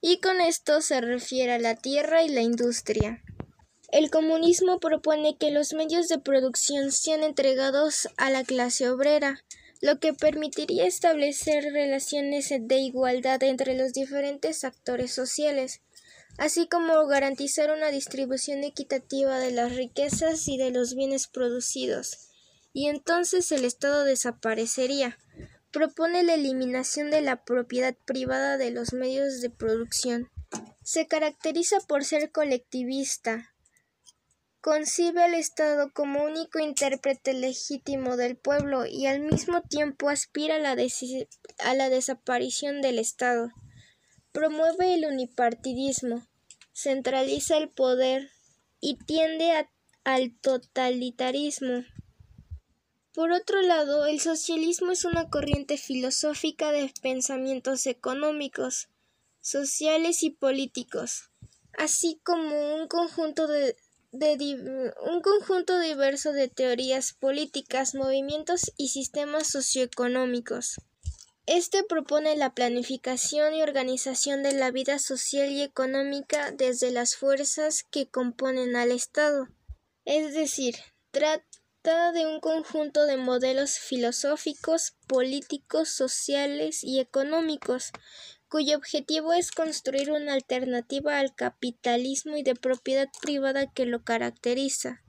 y 0.00 0.18
con 0.18 0.40
esto 0.40 0.80
se 0.82 1.00
refiere 1.00 1.52
a 1.52 1.58
la 1.58 1.76
tierra 1.76 2.22
y 2.22 2.28
la 2.28 2.42
industria. 2.42 3.22
El 3.92 4.10
comunismo 4.10 4.78
propone 4.78 5.36
que 5.36 5.50
los 5.50 5.72
medios 5.72 6.08
de 6.08 6.18
producción 6.18 6.92
sean 6.92 7.22
entregados 7.22 8.08
a 8.16 8.30
la 8.30 8.44
clase 8.44 8.88
obrera, 8.88 9.42
lo 9.80 9.98
que 9.98 10.12
permitiría 10.12 10.86
establecer 10.86 11.72
relaciones 11.72 12.50
de 12.50 12.78
igualdad 12.78 13.42
entre 13.42 13.76
los 13.76 13.92
diferentes 13.92 14.64
actores 14.64 15.12
sociales 15.12 15.80
así 16.40 16.66
como 16.68 17.06
garantizar 17.06 17.70
una 17.70 17.90
distribución 17.90 18.64
equitativa 18.64 19.38
de 19.38 19.50
las 19.50 19.76
riquezas 19.76 20.48
y 20.48 20.56
de 20.56 20.70
los 20.70 20.94
bienes 20.94 21.26
producidos, 21.26 22.30
y 22.72 22.88
entonces 22.88 23.52
el 23.52 23.64
Estado 23.64 24.04
desaparecería. 24.04 25.18
Propone 25.70 26.22
la 26.24 26.34
eliminación 26.34 27.10
de 27.10 27.20
la 27.20 27.44
propiedad 27.44 27.94
privada 28.06 28.56
de 28.56 28.70
los 28.70 28.92
medios 28.92 29.40
de 29.40 29.50
producción. 29.50 30.30
Se 30.82 31.06
caracteriza 31.06 31.78
por 31.80 32.04
ser 32.04 32.32
colectivista. 32.32 33.49
Concibe 34.62 35.22
al 35.22 35.32
Estado 35.32 35.90
como 35.94 36.22
único 36.22 36.58
intérprete 36.58 37.32
legítimo 37.32 38.18
del 38.18 38.36
pueblo 38.36 38.84
y 38.84 39.06
al 39.06 39.20
mismo 39.20 39.62
tiempo 39.62 40.10
aspira 40.10 40.56
a 40.56 41.74
la, 41.74 41.88
desaparición 41.88 42.82
del 42.82 42.98
Estado. 42.98 43.48
Promueve 44.32 44.92
el 44.92 45.06
unipartidismo, 45.06 46.26
centraliza 46.74 47.56
el 47.56 47.70
poder 47.70 48.32
y 48.80 48.98
tiende 48.98 49.66
al 50.04 50.38
totalitarismo. 50.42 51.84
Por 53.14 53.32
otro 53.32 53.62
lado, 53.62 54.04
el 54.04 54.20
socialismo 54.20 54.92
es 54.92 55.06
una 55.06 55.30
corriente 55.30 55.78
filosófica 55.78 56.70
de 56.70 56.92
pensamientos 57.00 57.86
económicos, 57.86 58.90
sociales 59.40 60.22
y 60.22 60.28
políticos, 60.28 61.30
así 61.78 62.20
como 62.22 62.74
un 62.74 62.88
conjunto 62.88 63.46
de, 63.46 63.74
un 64.12 65.20
conjunto 65.22 65.78
diverso 65.78 66.32
de 66.32 66.48
teorías 66.48 67.12
políticas, 67.12 67.94
movimientos 67.94 68.72
y 68.76 68.88
sistemas 68.88 69.46
socioeconómicos. 69.46 70.76
Este 71.46 71.82
propone 71.84 72.36
la 72.36 72.54
planificación 72.54 73.54
y 73.54 73.62
organización 73.62 74.42
de 74.42 74.52
la 74.52 74.70
vida 74.70 74.98
social 74.98 75.50
y 75.50 75.62
económica 75.62 76.52
desde 76.52 76.90
las 76.90 77.16
fuerzas 77.16 77.84
que 77.90 78.08
componen 78.08 78.76
al 78.76 78.92
Estado. 78.92 79.48
Es 80.04 80.34
decir, 80.34 80.76
trata 81.10 82.12
de 82.12 82.26
un 82.26 82.40
conjunto 82.40 83.04
de 83.06 83.16
modelos 83.16 83.78
filosóficos, 83.78 84.94
políticos, 85.06 85.88
sociales 85.88 86.84
y 86.84 87.00
económicos, 87.00 87.92
cuyo 88.50 88.76
objetivo 88.76 89.32
es 89.32 89.52
construir 89.52 90.10
una 90.10 90.34
alternativa 90.34 91.18
al 91.18 91.34
capitalismo 91.34 92.36
y 92.36 92.42
de 92.42 92.56
propiedad 92.56 93.08
privada 93.22 93.72
que 93.72 93.86
lo 93.86 94.02
caracteriza. 94.02 95.02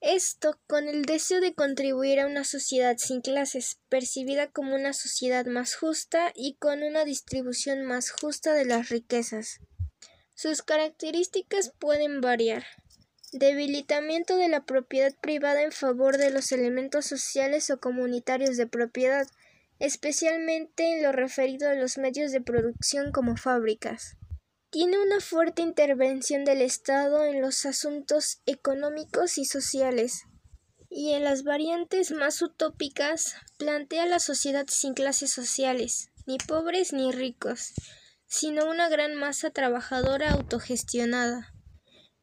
Esto 0.00 0.58
con 0.66 0.88
el 0.88 1.02
deseo 1.02 1.42
de 1.42 1.52
contribuir 1.52 2.20
a 2.20 2.26
una 2.26 2.44
sociedad 2.44 2.96
sin 2.96 3.20
clases, 3.20 3.78
percibida 3.90 4.50
como 4.50 4.76
una 4.76 4.94
sociedad 4.94 5.44
más 5.44 5.74
justa 5.74 6.32
y 6.34 6.54
con 6.54 6.82
una 6.82 7.04
distribución 7.04 7.84
más 7.84 8.10
justa 8.10 8.54
de 8.54 8.64
las 8.64 8.88
riquezas. 8.88 9.58
Sus 10.34 10.62
características 10.62 11.72
pueden 11.78 12.22
variar. 12.22 12.64
Debilitamiento 13.32 14.36
de 14.36 14.48
la 14.48 14.64
propiedad 14.64 15.12
privada 15.20 15.62
en 15.62 15.72
favor 15.72 16.16
de 16.16 16.30
los 16.30 16.50
elementos 16.52 17.04
sociales 17.04 17.68
o 17.70 17.78
comunitarios 17.78 18.56
de 18.56 18.66
propiedad, 18.66 19.26
especialmente 19.80 20.92
en 20.92 21.02
lo 21.02 21.10
referido 21.10 21.68
a 21.68 21.74
los 21.74 21.98
medios 21.98 22.30
de 22.30 22.40
producción 22.40 23.10
como 23.10 23.36
fábricas. 23.36 24.16
Tiene 24.70 25.00
una 25.00 25.18
fuerte 25.18 25.62
intervención 25.62 26.44
del 26.44 26.60
Estado 26.60 27.24
en 27.24 27.40
los 27.40 27.66
asuntos 27.66 28.40
económicos 28.46 29.36
y 29.38 29.44
sociales, 29.44 30.22
y 30.88 31.12
en 31.14 31.24
las 31.24 31.42
variantes 31.42 32.12
más 32.12 32.42
utópicas 32.42 33.34
plantea 33.58 34.06
la 34.06 34.20
sociedad 34.20 34.66
sin 34.68 34.94
clases 34.94 35.32
sociales, 35.32 36.10
ni 36.26 36.38
pobres 36.38 36.92
ni 36.92 37.10
ricos, 37.10 37.72
sino 38.26 38.70
una 38.70 38.88
gran 38.88 39.14
masa 39.14 39.50
trabajadora 39.50 40.30
autogestionada. 40.30 41.52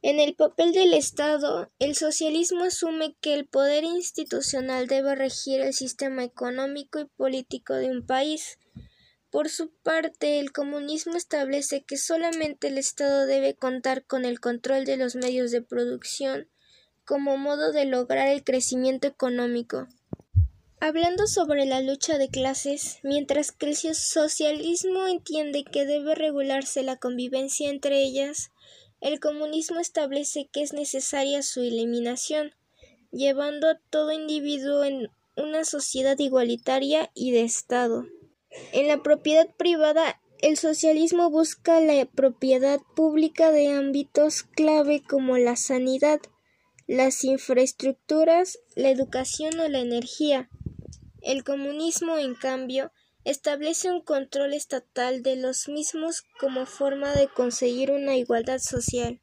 En 0.07 0.21
el 0.21 0.35
papel 0.35 0.71
del 0.71 0.93
Estado, 0.93 1.69
el 1.79 1.93
socialismo 1.93 2.63
asume 2.63 3.17
que 3.19 3.33
el 3.33 3.45
poder 3.45 3.83
institucional 3.83 4.87
debe 4.87 5.15
regir 5.15 5.59
el 5.59 5.73
sistema 5.73 6.23
económico 6.23 7.01
y 7.01 7.05
político 7.17 7.73
de 7.73 7.91
un 7.91 8.05
país, 8.05 8.57
por 9.31 9.49
su 9.49 9.69
parte, 9.83 10.39
el 10.39 10.53
comunismo 10.53 11.17
establece 11.17 11.83
que 11.83 11.97
solamente 11.97 12.69
el 12.69 12.77
Estado 12.77 13.25
debe 13.25 13.53
contar 13.55 14.05
con 14.05 14.23
el 14.23 14.39
control 14.39 14.85
de 14.85 14.95
los 14.95 15.17
medios 15.17 15.51
de 15.51 15.61
producción 15.61 16.47
como 17.03 17.35
modo 17.35 17.73
de 17.73 17.83
lograr 17.83 18.29
el 18.29 18.45
crecimiento 18.45 19.07
económico. 19.07 19.89
Hablando 20.79 21.27
sobre 21.27 21.65
la 21.65 21.81
lucha 21.81 22.17
de 22.17 22.29
clases, 22.29 22.99
mientras 23.03 23.51
que 23.51 23.65
el 23.65 23.75
socialismo 23.75 25.05
entiende 25.07 25.65
que 25.65 25.85
debe 25.85 26.15
regularse 26.15 26.81
la 26.83 26.95
convivencia 26.95 27.69
entre 27.69 28.01
ellas, 28.01 28.51
el 29.01 29.19
comunismo 29.19 29.79
establece 29.79 30.49
que 30.51 30.61
es 30.63 30.73
necesaria 30.73 31.43
su 31.43 31.61
eliminación, 31.61 32.51
llevando 33.11 33.69
a 33.69 33.79
todo 33.89 34.11
individuo 34.11 34.83
en 34.83 35.09
una 35.35 35.63
sociedad 35.65 36.17
igualitaria 36.17 37.11
y 37.13 37.31
de 37.31 37.43
Estado. 37.43 38.05
En 38.73 38.87
la 38.87 39.03
propiedad 39.03 39.47
privada, 39.55 40.19
el 40.41 40.57
socialismo 40.57 41.29
busca 41.29 41.79
la 41.79 42.05
propiedad 42.05 42.79
pública 42.95 43.51
de 43.51 43.69
ámbitos 43.69 44.43
clave 44.43 45.01
como 45.07 45.37
la 45.37 45.55
sanidad, 45.55 46.19
las 46.87 47.23
infraestructuras, 47.23 48.59
la 48.75 48.89
educación 48.89 49.59
o 49.59 49.67
la 49.67 49.79
energía. 49.79 50.49
El 51.21 51.43
comunismo, 51.43 52.17
en 52.17 52.35
cambio, 52.35 52.91
establece 53.29 53.91
un 53.91 54.01
control 54.01 54.53
estatal 54.53 55.21
de 55.21 55.35
los 55.35 55.67
mismos 55.67 56.23
como 56.39 56.65
forma 56.65 57.13
de 57.13 57.27
conseguir 57.27 57.91
una 57.91 58.15
igualdad 58.15 58.59
social. 58.59 59.19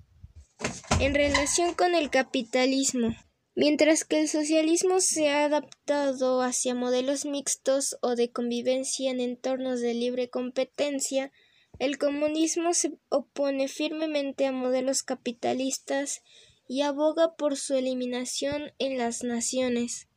En 1.01 1.15
relación 1.15 1.75
con 1.75 1.95
el 1.95 2.11
capitalismo, 2.11 3.15
Mientras 3.57 4.03
que 4.03 4.21
el 4.21 4.29
socialismo 4.29 5.01
se 5.01 5.29
ha 5.29 5.45
adaptado 5.45 6.43
hacia 6.43 6.75
modelos 6.75 7.25
mixtos 7.25 7.97
o 8.03 8.17
de 8.17 8.33
convivencia 8.33 9.13
en 9.13 9.21
entornos 9.21 9.81
de 9.81 9.95
libre 9.95 10.29
competencia, 10.29 11.31
el 11.79 11.97
comunismo 11.97 12.75
se 12.75 12.99
opone 13.11 13.69
firmemente 13.69 14.47
a 14.47 14.53
modelos 14.53 15.05
capitalistas 15.05 16.23
y 16.67 16.83
aboga 16.83 17.37
por 17.37 17.57
su 17.57 17.75
eliminación 17.75 18.73
en 18.81 18.99
las 18.99 19.23
naciones. 19.23 20.09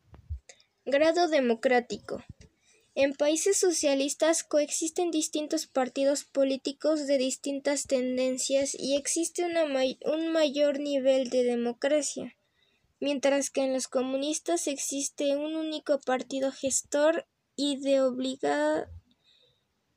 Grado 0.86 1.28
democrático. 1.28 2.24
En 3.00 3.14
países 3.14 3.58
socialistas 3.58 4.44
coexisten 4.44 5.12
distintos 5.12 5.68
partidos 5.68 6.24
políticos 6.24 7.06
de 7.06 7.20
distintas 7.20 7.86
tendencias 7.86 8.74
y 8.74 8.96
existe 8.96 9.46
un 9.46 10.32
mayor 10.32 10.80
nivel 10.80 11.30
de 11.30 11.44
democracia 11.44 12.38
mientras 13.00 13.50
que 13.50 13.62
en 13.62 13.74
los 13.74 13.88
comunistas 13.88 14.68
existe 14.68 15.36
un 15.36 15.56
único 15.56 16.00
partido 16.00 16.52
gestor 16.52 17.28
y 17.56 17.80
de 17.80 18.02
obligada, 18.02 18.90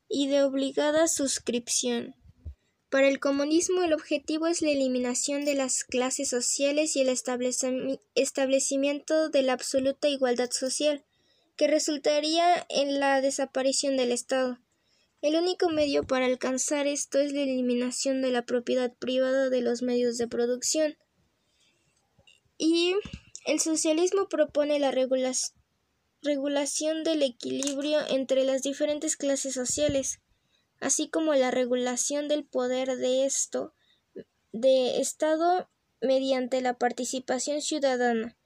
y 0.09 0.29
de 0.29 0.43
obligada 0.43 1.09
suscripción. 1.09 2.15
Para 2.89 3.09
el 3.09 3.21
comunismo 3.21 3.83
el 3.83 3.93
objetivo 3.93 4.47
es 4.49 4.63
la 4.63 4.71
eliminación 4.71 5.45
de 5.45 5.55
las 5.55 5.85
clases 5.85 6.29
sociales 6.29 6.97
y 6.97 7.03
el 7.03 7.09
establecimiento 8.15 9.29
de 9.29 9.43
la 9.43 9.53
absoluta 9.53 10.09
igualdad 10.09 10.51
social, 10.51 11.05
que 11.61 11.69
resultaría 11.69 12.67
en 12.71 12.99
la 13.01 13.21
desaparición 13.21 13.99
del 13.99 14.13
Estado. 14.13 14.59
El 15.21 15.37
único 15.37 15.69
medio 15.69 16.05
para 16.05 16.25
alcanzar 16.25 16.87
esto 16.87 17.19
es 17.19 17.35
la 17.35 17.43
eliminación 17.43 18.23
de 18.23 18.31
la 18.31 18.47
propiedad 18.47 18.95
privada 18.95 19.51
de 19.51 19.61
los 19.61 19.83
medios 19.83 20.17
de 20.17 20.27
producción. 20.27 20.97
Y 22.57 22.95
el 23.45 23.61
socialismo 23.61 24.27
propone 24.31 24.79
la 24.79 24.91
regulación 24.91 27.05
del 27.05 27.23
equilibrio 27.23 27.99
entre 28.09 28.45
las 28.45 28.63
diferentes 28.63 29.19
clases 29.19 29.53
sociales, 29.53 30.23
así 30.81 31.11
como 31.11 31.35
la 31.35 31.51
regulación 31.51 32.27
del 32.27 32.47
poder 32.47 32.97
de 32.97 33.27
esto 33.27 33.75
de 34.53 34.99
Estado 34.99 35.69
mediante 36.01 36.63
la 36.63 36.79
participación 36.79 37.61
ciudadana. 37.61 38.40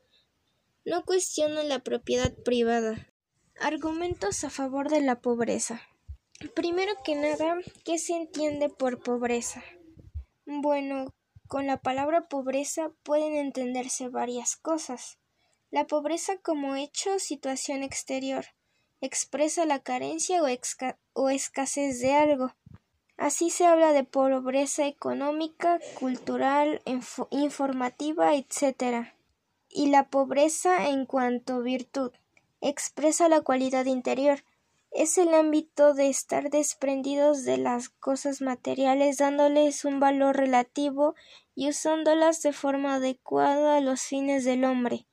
No 0.87 1.05
cuestiona 1.05 1.63
la 1.63 1.79
propiedad 1.79 2.35
privada. 2.45 3.09
Argumentos 3.59 4.45
a 4.45 4.51
favor 4.51 4.91
de 4.91 5.01
la 5.01 5.21
pobreza. 5.21 5.81
Primero 6.55 6.93
que 7.03 7.15
nada, 7.15 7.57
¿qué 7.87 7.99
se 7.99 8.13
entiende 8.15 8.69
por 8.69 9.03
pobreza? 9.03 9.63
Bueno, 10.45 11.07
con 11.49 11.67
la 11.67 11.81
palabra 11.81 12.29
pobreza 12.29 12.91
pueden 13.03 13.35
entenderse 13.35 14.09
varias 14.09 14.57
cosas. 14.57 15.19
La 15.71 15.87
pobreza 15.87 16.37
como 16.43 16.77
hecho 16.77 17.15
o 17.15 17.19
situación 17.19 17.83
exterior 17.83 18.45
expresa 19.01 19.65
la 19.65 19.83
carencia 19.83 20.43
o, 21.15 21.29
escasez 21.31 22.01
de 22.01 22.13
algo. 22.13 22.55
Así 23.17 23.49
se 23.49 23.65
habla 23.65 23.93
de 23.93 24.05
pobreza 24.05 24.87
económica, 24.87 25.81
cultural, 25.99 26.83
informativa, 27.31 28.35
etc. 28.35 29.14
Y 29.77 29.89
la 29.89 30.09
pobreza 30.09 30.89
en 30.89 31.05
cuanto 31.05 31.61
virtud 31.61 32.13
expresa 32.61 33.29
la 33.29 33.41
cualidad 33.41 33.87
interior, 33.87 34.45
es 34.93 35.19
el 35.19 35.35
ámbito 35.35 35.95
de 35.95 36.09
estar 36.09 36.49
desprendidos 36.49 37.43
de 37.43 37.59
las 37.59 37.89
cosas 37.89 38.41
materiales, 38.41 39.17
dándoles 39.17 39.85
un 39.85 39.99
valor 39.99 40.37
relativo 40.37 41.17
y 41.57 41.69
usándolas 41.69 42.41
de 42.43 42.53
forma 42.53 42.95
adecuada 42.95 43.77
a 43.77 43.81
los 43.81 44.03
fines 44.03 44.45
del 44.45 44.65
hombre. 44.65 45.09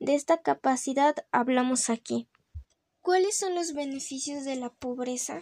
De 0.00 0.16
esta 0.16 0.38
capacidad 0.38 1.14
hablamos 1.30 1.88
aquí. 1.88 2.26
¿Cuáles 3.02 3.38
son 3.38 3.54
los 3.54 3.74
beneficios 3.74 4.44
de 4.44 4.56
la 4.56 4.70
pobreza? 4.70 5.40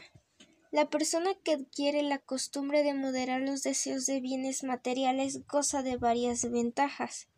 La 0.71 0.91
persona 0.91 1.31
que 1.43 1.53
adquiere 1.53 2.03
la 2.03 2.19
costumbre 2.19 2.83
de 2.83 2.93
moderar 2.93 3.41
los 3.41 3.63
deseos 3.63 4.05
de 4.05 4.21
bienes 4.21 4.63
materiales 4.63 5.47
goza 5.47 5.83
de 5.83 5.97
varias 5.97 6.51
ventajas, 6.51 7.29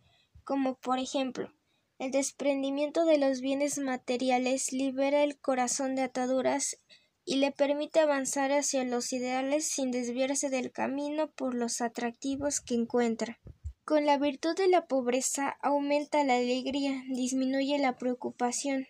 como 0.51 0.75
por 0.75 0.99
ejemplo 0.99 1.55
el 2.01 2.11
desprendimiento 2.11 3.05
de 3.05 3.19
los 3.19 3.41
bienes 3.41 3.79
materiales 3.79 4.73
libera 4.73 5.23
el 5.23 5.39
corazón 5.39 5.95
de 5.95 6.03
ataduras 6.03 6.77
y 7.25 7.37
le 7.37 7.53
permite 7.53 8.01
avanzar 8.01 8.51
hacia 8.51 8.83
los 8.83 9.13
ideales 9.13 9.69
sin 9.69 9.93
desviarse 9.93 10.51
del 10.51 10.73
camino 10.73 11.31
por 11.31 11.55
los 11.55 11.81
atractivos 11.81 12.61
que 12.61 12.75
encuentra. 12.75 13.39
Con 13.85 14.07
la 14.07 14.19
virtud 14.19 14.57
de 14.57 14.67
la 14.67 14.87
pobreza 14.87 15.57
aumenta 15.63 16.25
la 16.25 16.35
alegría, 16.35 17.01
disminuye 17.11 17.79
la 17.79 17.97
preocupación. 17.97 18.89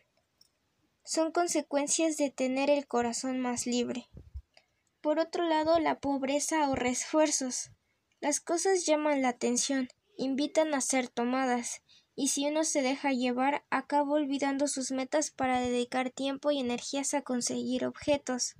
Son 1.04 1.30
consecuencias 1.30 2.16
de 2.16 2.30
tener 2.30 2.70
el 2.70 2.86
corazón 2.86 3.38
más 3.38 3.66
libre. 3.66 4.08
Por 5.02 5.18
otro 5.18 5.46
lado, 5.46 5.78
la 5.78 6.00
pobreza 6.00 6.64
ahorra 6.64 6.88
esfuerzos. 6.88 7.70
Las 8.18 8.40
cosas 8.40 8.86
llaman 8.86 9.20
la 9.20 9.28
atención, 9.28 9.90
invitan 10.20 10.74
a 10.74 10.80
ser 10.80 11.08
tomadas, 11.08 11.82
y 12.14 12.28
si 12.28 12.46
uno 12.46 12.64
se 12.64 12.82
deja 12.82 13.12
llevar 13.12 13.64
acaba 13.70 14.12
olvidando 14.12 14.68
sus 14.68 14.90
metas 14.90 15.30
para 15.30 15.60
dedicar 15.60 16.10
tiempo 16.10 16.50
y 16.50 16.60
energías 16.60 17.14
a 17.14 17.22
conseguir 17.22 17.86
objetos. 17.86 18.54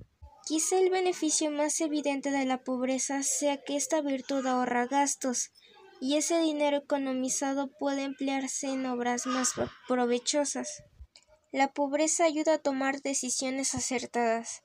Quizá 0.47 0.79
el 0.79 0.89
beneficio 0.89 1.51
más 1.51 1.79
evidente 1.79 2.31
de 2.31 2.45
la 2.45 2.63
pobreza 2.63 3.21
sea 3.21 3.57
que 3.63 3.75
esta 3.75 4.01
virtud 4.01 4.45
ahorra 4.47 4.87
gastos, 4.87 5.51
y 5.99 6.17
ese 6.17 6.39
dinero 6.39 6.77
economizado 6.77 7.69
puede 7.77 8.01
emplearse 8.01 8.67
en 8.69 8.87
obras 8.87 9.27
más 9.27 9.53
provechosas. 9.87 10.83
La 11.51 11.71
pobreza 11.73 12.23
ayuda 12.23 12.55
a 12.55 12.57
tomar 12.57 13.01
decisiones 13.01 13.75
acertadas. 13.75 14.63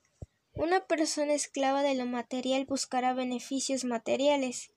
Una 0.54 0.86
persona 0.86 1.34
esclava 1.34 1.82
de 1.82 1.94
lo 1.94 2.06
material 2.06 2.64
buscará 2.64 3.12
beneficios 3.12 3.84
materiales, 3.84 4.70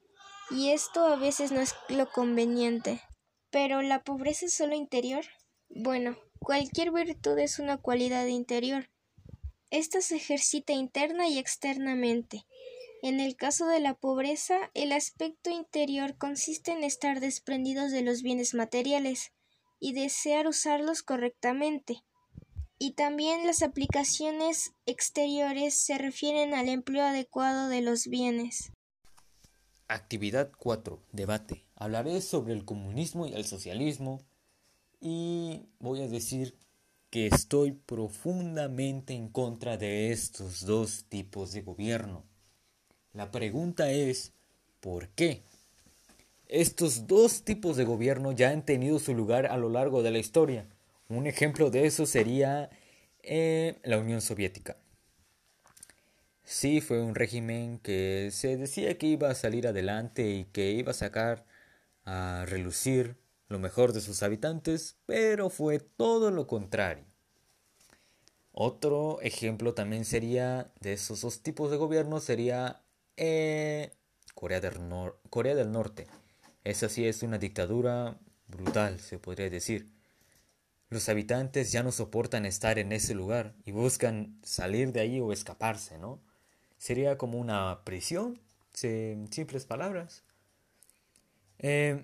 y 0.52 0.72
esto 0.72 1.06
a 1.06 1.16
veces 1.16 1.52
no 1.52 1.62
es 1.62 1.76
lo 1.90 2.10
conveniente. 2.12 3.02
Pero 3.52 3.82
¿la 3.82 4.04
pobreza 4.04 4.46
es 4.46 4.54
solo 4.54 4.76
interior? 4.76 5.26
Bueno, 5.70 6.18
cualquier 6.40 6.92
virtud 6.92 7.38
es 7.40 7.60
una 7.60 7.78
cualidad 7.78 8.26
interior. 8.26 8.90
Esta 9.72 10.02
se 10.02 10.16
ejercita 10.16 10.74
interna 10.74 11.28
y 11.28 11.38
externamente. 11.38 12.46
En 13.02 13.20
el 13.20 13.36
caso 13.36 13.68
de 13.68 13.80
la 13.80 13.94
pobreza, 13.94 14.72
el 14.74 14.92
aspecto 14.92 15.50
interior 15.50 16.18
consiste 16.18 16.72
en 16.72 16.84
estar 16.84 17.20
desprendidos 17.20 17.92
de 17.92 18.02
los 18.02 18.24
bienes 18.24 18.54
materiales 18.54 19.32
y 19.80 19.94
desear 19.94 20.48
usarlos 20.48 21.04
correctamente. 21.04 22.04
Y 22.78 22.94
también 22.94 23.46
las 23.46 23.62
aplicaciones 23.62 24.74
exteriores 24.86 25.76
se 25.76 25.98
refieren 25.98 26.54
al 26.54 26.68
empleo 26.68 27.06
adecuado 27.06 27.70
de 27.70 27.82
los 27.82 28.08
bienes. 28.08 28.72
Actividad 29.90 30.52
4. 30.60 31.02
Debate. 31.14 31.66
Hablaré 31.76 32.22
sobre 32.22 32.54
el 32.54 32.64
comunismo 32.64 33.26
y 33.26 33.34
el 33.34 33.44
socialismo 33.44 34.22
y 35.02 35.64
voy 35.80 36.04
a 36.04 36.08
decir 36.08 36.56
que 37.10 37.26
estoy 37.26 37.72
profundamente 37.72 39.16
en 39.16 39.30
contra 39.30 39.78
de 39.78 40.12
estos 40.12 40.64
dos 40.64 41.06
tipos 41.10 41.54
de 41.54 41.64
gobierno. 41.64 42.24
La 43.14 43.32
pregunta 43.32 43.90
es, 43.90 44.34
¿por 44.80 45.10
qué? 45.10 45.42
Estos 46.48 47.08
dos 47.08 47.42
tipos 47.44 47.76
de 47.76 47.86
gobierno 47.86 48.32
ya 48.32 48.52
han 48.52 48.64
tenido 48.64 49.00
su 49.00 49.16
lugar 49.16 49.48
a 49.48 49.58
lo 49.58 49.70
largo 49.70 50.04
de 50.04 50.12
la 50.12 50.20
historia. 50.20 50.68
Un 51.08 51.26
ejemplo 51.26 51.72
de 51.72 51.88
eso 51.88 52.06
sería 52.06 52.70
eh, 53.24 53.80
la 53.84 53.98
Unión 53.98 54.22
Soviética. 54.22 54.78
Sí, 56.52 56.82
fue 56.82 57.00
un 57.00 57.14
régimen 57.14 57.78
que 57.78 58.30
se 58.32 58.58
decía 58.58 58.98
que 58.98 59.06
iba 59.06 59.30
a 59.30 59.36
salir 59.36 59.68
adelante 59.68 60.28
y 60.32 60.46
que 60.46 60.72
iba 60.72 60.92
a 60.92 60.96
sacar 60.96 61.46
a 62.06 62.44
relucir 62.48 63.18
lo 63.50 63.60
mejor 63.60 63.94
de 63.94 64.02
sus 64.02 64.24
habitantes, 64.24 64.98
pero 65.06 65.52
fue 65.52 65.80
todo 65.80 66.32
lo 66.32 66.48
contrario. 66.48 67.06
Otro 68.52 69.22
ejemplo 69.22 69.76
también 69.76 70.06
sería 70.06 70.72
de 70.82 70.94
esos 70.94 71.22
dos 71.22 71.44
tipos 71.44 71.70
de 71.70 71.78
gobierno 71.78 72.20
sería 72.20 72.82
eh, 73.16 73.92
Corea, 74.34 74.60
del 74.60 74.80
Corea 75.30 75.54
del 75.54 75.72
Norte. 75.72 76.08
Esa 76.64 76.90
sí 76.90 77.06
es 77.06 77.22
una 77.22 77.38
dictadura 77.38 78.18
brutal, 78.48 79.00
se 79.00 79.20
podría 79.20 79.52
decir. 79.52 79.92
Los 80.90 81.10
habitantes 81.10 81.72
ya 81.72 81.84
no 81.84 81.92
soportan 81.92 82.48
estar 82.48 82.80
en 82.80 82.92
ese 82.92 83.14
lugar 83.14 83.54
y 83.66 83.72
buscan 83.72 84.40
salir 84.42 84.92
de 84.94 85.02
ahí 85.02 85.20
o 85.20 85.32
escaparse, 85.32 86.00
¿no? 86.00 86.28
Sería 86.80 87.20
como 87.20 87.38
una 87.38 87.84
prisión, 87.86 88.42
en 88.82 89.32
simples 89.32 89.66
palabras. 89.66 90.24
Eh, 91.60 92.04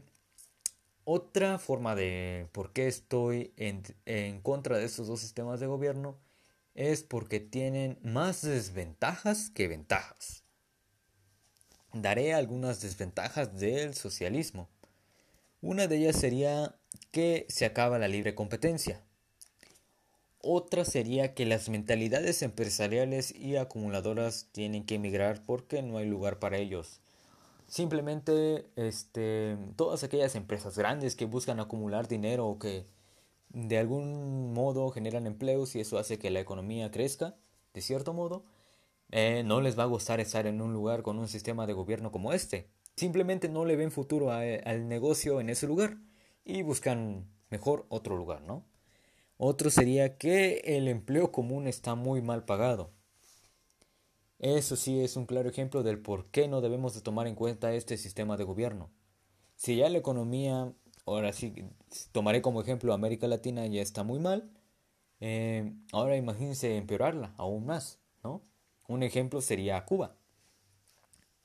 otra 1.06 1.58
forma 1.58 1.96
de 1.96 2.48
por 2.52 2.72
qué 2.72 2.88
estoy 2.88 3.54
en, 3.58 3.82
en, 4.06 4.40
contra 4.42 4.78
de 4.78 4.86
estos 4.86 5.08
dos 5.08 5.20
sistemas 5.20 5.60
de 5.60 5.66
gobierno 5.66 6.20
es 6.76 7.02
porque 7.02 7.40
tienen 7.40 7.98
más 8.04 8.44
desventajas 8.44 9.50
que 9.50 9.68
ventajas 9.68 10.46
daré 12.02 12.34
algunas 12.34 12.82
desventajas 12.82 13.58
del 13.58 13.94
socialismo. 13.94 14.70
Una 15.62 15.88
de 15.88 15.98
ellas 15.98 16.18
sería 16.18 16.76
que 17.12 17.46
se 17.50 17.66
acaba 17.66 18.00
la 18.00 18.08
libre 18.08 18.36
competencia. 18.36 19.02
Otra 20.48 20.86
sería 20.86 21.34
que 21.34 21.44
las 21.44 21.70
mentalidades 21.70 22.44
empresariales 22.44 23.34
y 23.34 23.56
acumuladoras 23.56 24.48
tienen 24.52 24.86
que 24.86 24.94
emigrar 24.94 25.44
porque 25.44 25.82
no 25.82 25.98
hay 25.98 26.06
lugar 26.08 26.38
para 26.38 26.60
ellos. 26.60 27.02
Simplemente 27.68 28.68
este, 28.76 29.58
todas 29.76 30.04
aquellas 30.04 30.36
empresas 30.36 30.78
grandes 30.78 31.16
que 31.16 31.26
buscan 31.26 31.60
acumular 31.60 32.08
dinero 32.08 32.46
o 32.46 32.60
que 32.60 32.86
de 33.50 33.80
algún 33.80 34.54
modo 34.54 34.92
generan 34.92 35.26
empleos 35.26 35.76
y 35.76 35.80
eso 35.80 35.98
hace 35.98 36.20
que 36.20 36.30
la 36.30 36.42
economía 36.42 36.92
crezca, 36.92 37.36
de 37.74 37.82
cierto 37.82 38.14
modo, 38.14 38.44
eh, 39.10 39.42
no 39.44 39.62
les 39.62 39.80
va 39.80 39.82
a 39.82 39.88
gustar 39.88 40.20
estar 40.20 40.46
en 40.46 40.62
un 40.62 40.74
lugar 40.74 41.02
con 41.02 41.18
un 41.18 41.28
sistema 41.28 41.66
de 41.66 41.74
gobierno 41.74 42.12
como 42.12 42.34
este. 42.34 42.70
Simplemente 42.96 43.50
no 43.50 43.66
le 43.66 43.78
ven 43.78 43.90
futuro 43.90 44.30
al 44.30 44.88
negocio 44.88 45.42
en 45.42 45.50
ese 45.50 45.66
lugar 45.66 45.98
y 46.44 46.62
buscan 46.62 47.26
mejor 47.50 47.88
otro 47.90 48.16
lugar, 48.16 48.44
¿no? 48.44 48.64
Otro 49.38 49.70
sería 49.70 50.18
que 50.18 50.62
el 50.64 50.88
empleo 50.88 51.32
común 51.32 51.68
está 51.68 51.96
muy 51.96 52.22
mal 52.22 52.46
pagado. 52.46 52.92
Eso 54.40 54.76
sí 54.76 55.02
es 55.02 55.16
un 55.16 55.26
claro 55.26 55.50
ejemplo 55.50 55.84
del 55.84 56.00
por 56.00 56.28
qué 56.28 56.48
no 56.48 56.62
debemos 56.62 56.94
de 56.94 57.02
tomar 57.02 57.28
en 57.28 57.36
cuenta 57.36 57.74
este 57.74 57.98
sistema 57.98 58.38
de 58.38 58.44
gobierno. 58.44 58.90
Si 59.56 59.78
ya 59.78 59.90
la 59.90 59.98
economía, 59.98 60.74
ahora 61.06 61.34
sí, 61.34 61.54
tomaré 62.12 62.42
como 62.42 62.62
ejemplo 62.62 62.94
América 62.94 63.28
Latina 63.28 63.66
ya 63.68 63.82
está 63.82 64.04
muy 64.04 64.20
mal, 64.20 64.52
eh, 65.22 65.74
ahora 65.92 66.18
imagínense 66.18 66.76
empeorarla 66.78 67.34
aún 67.38 67.66
más, 67.66 68.00
¿no? 68.24 68.42
Un 68.88 69.04
ejemplo 69.04 69.42
sería 69.42 69.84
Cuba. 69.86 70.16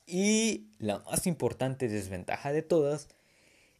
Y 0.05 0.67
la 0.77 0.99
más 0.99 1.25
importante 1.27 1.87
desventaja 1.87 2.51
de 2.51 2.61
todas 2.61 3.07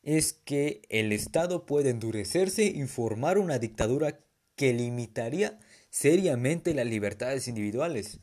es 0.03 0.33
que 0.33 0.81
el 0.89 1.11
Estado 1.11 1.65
puede 1.65 1.89
endurecerse 1.89 2.65
y 2.65 2.83
formar 2.87 3.37
una 3.37 3.59
dictadura 3.59 4.19
que 4.55 4.73
limitaría 4.73 5.59
seriamente 5.89 6.73
las 6.73 6.85
libertades 6.85 7.47
individuales. 7.47 8.19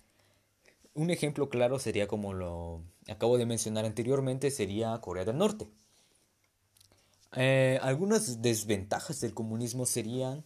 Un 0.94 1.10
ejemplo 1.10 1.48
claro 1.48 1.78
sería 1.78 2.08
como 2.08 2.32
lo 2.32 2.82
acabo 3.08 3.38
de 3.38 3.46
mencionar 3.46 3.84
anteriormente, 3.84 4.50
sería 4.50 5.00
Corea 5.00 5.24
del 5.24 5.38
Norte. 5.38 5.68
Eh, 7.36 7.78
algunas 7.82 8.42
desventajas 8.42 9.20
del 9.20 9.34
comunismo 9.34 9.86
serían 9.86 10.44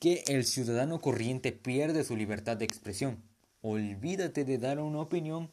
que 0.00 0.24
el 0.26 0.44
ciudadano 0.44 1.00
corriente 1.00 1.52
pierde 1.52 2.04
su 2.04 2.16
libertad 2.16 2.56
de 2.56 2.64
expresión. 2.64 3.22
Olvídate 3.62 4.44
de 4.44 4.58
dar 4.58 4.78
una 4.78 5.00
opinión 5.00 5.50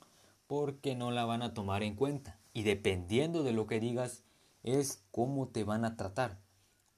porque 0.47 0.95
no 0.95 1.11
la 1.11 1.25
van 1.25 1.41
a 1.41 1.53
tomar 1.53 1.83
en 1.83 1.95
cuenta. 1.95 2.39
Y 2.53 2.63
dependiendo 2.63 3.43
de 3.43 3.51
lo 3.51 3.67
que 3.67 3.79
digas, 3.79 4.23
es 4.65 5.03
cómo 5.11 5.47
te 5.47 5.63
van 5.63 5.85
a 5.85 5.95
tratar. 5.95 6.41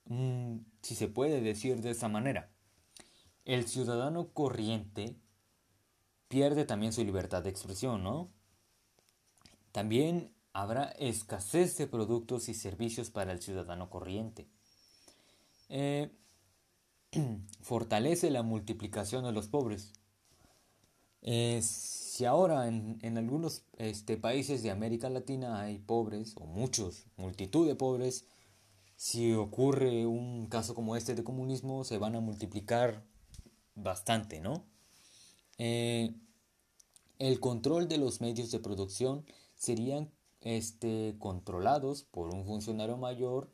Mm, 0.05 0.59
si 0.81 0.95
se 0.95 1.09
puede 1.09 1.41
decir 1.41 1.81
de 1.81 1.91
esa 1.91 2.07
manera. 2.07 2.49
El 3.43 3.67
ciudadano 3.67 4.29
corriente 4.29 5.17
pierde 6.29 6.65
también 6.65 6.93
su 6.93 7.03
libertad 7.03 7.43
de 7.43 7.49
expresión, 7.49 8.03
¿no? 8.03 8.31
También 9.73 10.33
habrá 10.53 10.85
escasez 10.97 11.77
de 11.77 11.87
productos 11.87 12.47
y 12.49 12.53
servicios 12.53 13.09
para 13.09 13.33
el 13.33 13.41
ciudadano 13.41 13.89
corriente. 13.89 14.47
Eh, 15.67 16.09
fortalece 17.61 18.31
la 18.31 18.43
multiplicación 18.43 19.25
de 19.25 19.33
los 19.33 19.47
pobres. 19.47 19.91
Eh, 21.21 21.61
si 22.17 22.25
ahora 22.25 22.67
en, 22.67 22.97
en 23.03 23.15
algunos 23.19 23.61
este, 23.77 24.17
países 24.17 24.63
de 24.63 24.71
América 24.71 25.07
Latina 25.07 25.61
hay 25.61 25.77
pobres, 25.77 26.33
o 26.37 26.47
muchos, 26.47 27.05
multitud 27.15 27.67
de 27.67 27.75
pobres, 27.75 28.25
si 28.95 29.33
ocurre 29.33 30.07
un 30.07 30.47
caso 30.47 30.73
como 30.73 30.95
este 30.95 31.13
de 31.13 31.23
comunismo, 31.23 31.83
se 31.83 31.99
van 31.99 32.15
a 32.15 32.19
multiplicar 32.19 33.03
bastante, 33.75 34.39
¿no? 34.39 34.63
Eh, 35.59 36.11
el 37.19 37.39
control 37.39 37.87
de 37.87 37.99
los 37.99 38.19
medios 38.19 38.49
de 38.49 38.61
producción 38.61 39.23
serían 39.55 40.09
este, 40.41 41.13
controlados 41.19 42.01
por 42.01 42.33
un 42.33 42.45
funcionario 42.45 42.97
mayor 42.97 43.47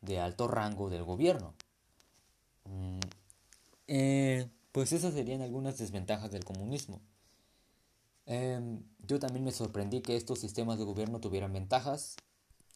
de 0.00 0.20
alto 0.20 0.46
rango 0.46 0.90
del 0.90 1.02
gobierno. 1.02 1.54
Mm, 2.66 3.00
eh, 3.88 4.48
pues 4.70 4.92
esas 4.92 5.12
serían 5.12 5.42
algunas 5.42 5.76
desventajas 5.76 6.30
del 6.30 6.44
comunismo. 6.44 7.00
Em, 8.26 8.82
yo 9.06 9.18
también 9.20 9.44
me 9.44 9.52
sorprendí 9.52 10.00
que 10.00 10.16
estos 10.16 10.40
sistemas 10.40 10.78
de 10.78 10.84
gobierno 10.84 11.20
tuvieran 11.20 11.52
ventajas 11.52 12.16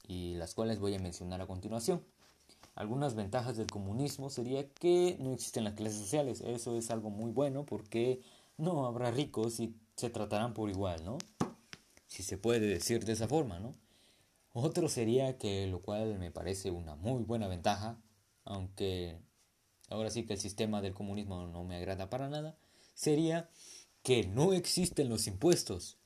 y 0.07 0.35
las 0.37 0.55
cuales 0.55 0.79
voy 0.79 0.95
a 0.95 1.01
mencionar 1.01 1.41
a 1.41 1.47
continuación. 1.47 2.03
Algunas 2.77 3.15
ventajas 3.15 3.57
del 3.57 3.67
comunismo 3.67 4.31
sería 4.31 4.69
que 4.69 5.17
no 5.21 5.33
existen 5.33 5.65
las 5.65 5.75
clases 5.75 5.99
sociales. 5.99 6.41
Eso 6.41 6.77
es 6.77 6.91
algo 6.91 7.11
muy 7.11 7.33
bueno 7.33 7.67
porque 7.67 8.23
no 8.57 8.87
habrá 8.87 9.11
ricos 9.11 9.59
y 9.61 9.75
se 9.97 10.09
tratarán 10.09 10.55
por 10.55 10.71
igual, 10.71 11.05
¿no? 11.05 11.19
Si 12.07 12.23
se 12.23 12.39
puede 12.39 12.61
decir 12.61 13.05
de 13.05 13.13
esa 13.13 13.29
forma, 13.29 13.59
¿no? 13.59 13.75
Otro 14.53 14.89
sería 14.89 15.37
que, 15.37 15.67
lo 15.67 15.81
cual 15.81 16.19
me 16.19 16.31
parece 16.31 16.71
una 16.71 16.97
muy 16.97 17.23
buena 17.23 17.49
ventaja, 17.49 18.01
aunque 18.45 19.19
ahora 19.89 20.11
sí 20.11 20.25
que 20.25 20.35
el 20.35 20.41
sistema 20.41 20.81
del 20.81 20.95
comunismo 20.95 21.47
no 21.47 21.65
me 21.65 21.77
agrada 21.77 22.11
para 22.11 22.29
nada, 22.29 22.57
sería 22.95 23.49
que 24.03 24.27
no 24.27 24.53
existen 24.53 25.09
los 25.09 25.27
impuestos. 25.27 25.99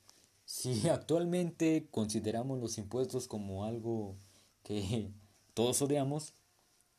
Si 0.45 0.87
actualmente 0.89 1.87
consideramos 1.91 2.59
los 2.59 2.77
impuestos 2.77 3.27
como 3.27 3.65
algo 3.65 4.17
que 4.63 5.11
todos 5.53 5.81
odiamos, 5.81 6.33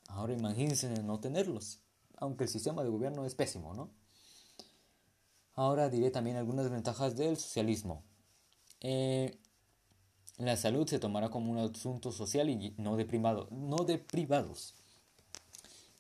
ahora 0.09 0.33
imagínense 0.33 0.89
no 1.03 1.21
tenerlos, 1.21 1.81
aunque 2.17 2.45
el 2.45 2.51
sistema 2.51 2.83
de 2.83 2.91
gobierno 2.91 3.25
es 3.25 3.35
pésimo, 3.35 3.75
¿no? 3.75 3.91
Ahora 5.55 5.89
diré 5.89 6.11
también 6.11 6.37
algunas 6.37 6.71
ventajas 6.71 7.17
del 7.17 7.39
socialismo. 7.39 8.05
Eh, 8.81 9.39
la 10.37 10.57
salud 10.59 10.87
se 10.87 10.99
tomará 10.99 11.31
como 11.31 11.51
un 11.51 11.59
asunto 11.59 12.13
social 12.13 12.51
y 12.51 12.75
no 12.77 12.97
de, 12.97 13.07
no 13.51 13.77
de 13.85 13.99
privados. 13.99 14.75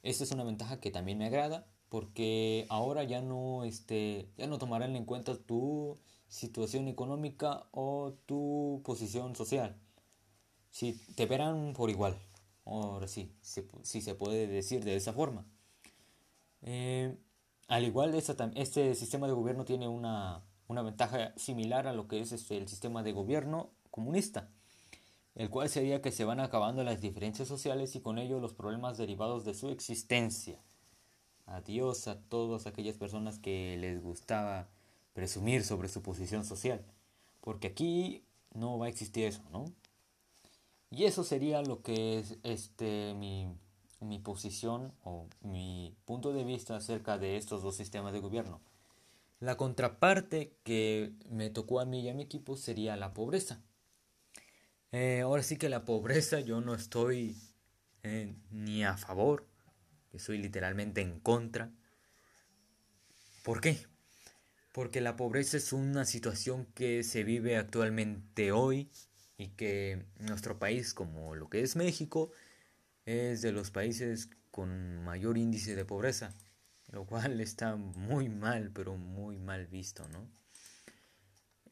Esta 0.02 0.24
es 0.24 0.30
una 0.30 0.44
ventaja 0.44 0.78
que 0.78 0.90
también 0.90 1.16
me 1.16 1.26
agrada 1.26 1.66
porque 1.96 2.66
ahora 2.68 3.04
ya 3.04 3.22
no, 3.22 3.64
este, 3.64 4.28
ya 4.36 4.46
no 4.46 4.58
tomarán 4.58 4.96
en 4.96 5.06
cuenta 5.06 5.34
tu 5.34 5.96
situación 6.28 6.88
económica 6.88 7.68
o 7.70 8.12
tu 8.26 8.82
posición 8.84 9.34
social. 9.34 9.74
Si 10.68 10.92
te 11.14 11.24
verán 11.24 11.72
por 11.72 11.88
igual. 11.88 12.18
Ahora 12.66 13.08
sí, 13.08 13.32
si, 13.40 14.02
se 14.02 14.14
puede 14.14 14.46
decir 14.46 14.84
de 14.84 14.94
esa 14.94 15.14
forma. 15.14 15.46
Eh, 16.60 17.16
al 17.66 17.84
igual, 17.86 18.14
este 18.14 18.94
sistema 18.94 19.26
de 19.26 19.32
gobierno 19.32 19.64
tiene 19.64 19.88
una, 19.88 20.44
ventaja 20.68 21.32
similar 21.38 21.86
a 21.86 21.94
lo 21.94 22.08
que 22.08 22.20
es 22.20 22.30
este, 22.32 22.58
el 22.58 22.68
sistema 22.68 23.02
de 23.02 23.12
gobierno 23.12 23.70
comunista, 23.90 24.50
el 25.34 25.48
cual 25.48 25.70
sería 25.70 26.02
que 26.02 26.12
se 26.12 26.26
van 26.26 26.40
acabando 26.40 26.84
las 26.84 27.00
diferencias 27.00 27.48
sociales 27.48 27.96
y 27.96 28.02
con 28.02 28.18
ello 28.18 28.38
los 28.38 28.52
problemas 28.52 28.98
derivados 28.98 29.46
de 29.46 29.54
su 29.54 29.70
existencia. 29.70 30.60
Adiós 31.46 32.08
a 32.08 32.20
todas 32.20 32.66
aquellas 32.66 32.96
personas 32.96 33.38
que 33.38 33.76
les 33.78 34.02
gustaba 34.02 34.68
presumir 35.14 35.64
sobre 35.64 35.88
su 35.88 36.02
posición 36.02 36.44
social, 36.44 36.84
porque 37.40 37.68
aquí 37.68 38.24
no 38.52 38.78
va 38.78 38.86
a 38.86 38.88
existir 38.88 39.24
eso, 39.24 39.42
¿no? 39.52 39.64
Y 40.90 41.04
eso 41.04 41.24
sería 41.24 41.62
lo 41.62 41.82
que 41.82 42.18
es 42.18 42.36
este 42.42 43.14
mi, 43.14 43.48
mi 44.00 44.18
posición 44.18 44.92
o 45.04 45.26
mi 45.40 45.94
punto 46.04 46.32
de 46.32 46.44
vista 46.44 46.76
acerca 46.76 47.18
de 47.18 47.36
estos 47.36 47.62
dos 47.62 47.76
sistemas 47.76 48.12
de 48.12 48.20
gobierno. 48.20 48.60
La 49.40 49.56
contraparte 49.56 50.52
que 50.64 51.12
me 51.28 51.50
tocó 51.50 51.80
a 51.80 51.84
mí 51.84 52.00
y 52.00 52.08
a 52.08 52.14
mi 52.14 52.22
equipo 52.22 52.56
sería 52.56 52.96
la 52.96 53.12
pobreza. 53.12 53.60
Eh, 54.92 55.20
ahora 55.20 55.42
sí 55.42 55.58
que 55.58 55.68
la 55.68 55.84
pobreza 55.84 56.40
yo 56.40 56.60
no 56.60 56.74
estoy 56.74 57.36
eh, 58.02 58.34
ni 58.50 58.84
a 58.84 58.96
favor, 58.96 59.46
que 60.16 60.20
soy 60.20 60.38
literalmente 60.38 61.02
en 61.02 61.20
contra. 61.20 61.70
¿Por 63.44 63.60
qué? 63.60 63.86
Porque 64.72 65.02
la 65.02 65.14
pobreza 65.14 65.58
es 65.58 65.74
una 65.74 66.06
situación 66.06 66.64
que 66.74 67.02
se 67.02 67.22
vive 67.22 67.58
actualmente 67.58 68.50
hoy 68.50 68.90
y 69.36 69.48
que 69.48 70.06
nuestro 70.18 70.58
país, 70.58 70.94
como 70.94 71.34
lo 71.34 71.50
que 71.50 71.60
es 71.60 71.76
México, 71.76 72.32
es 73.04 73.42
de 73.42 73.52
los 73.52 73.70
países 73.70 74.30
con 74.50 75.04
mayor 75.04 75.36
índice 75.36 75.76
de 75.76 75.84
pobreza, 75.84 76.34
lo 76.92 77.04
cual 77.04 77.38
está 77.42 77.76
muy 77.76 78.30
mal, 78.30 78.70
pero 78.72 78.96
muy 78.96 79.38
mal 79.38 79.66
visto, 79.66 80.08
¿no? 80.08 80.26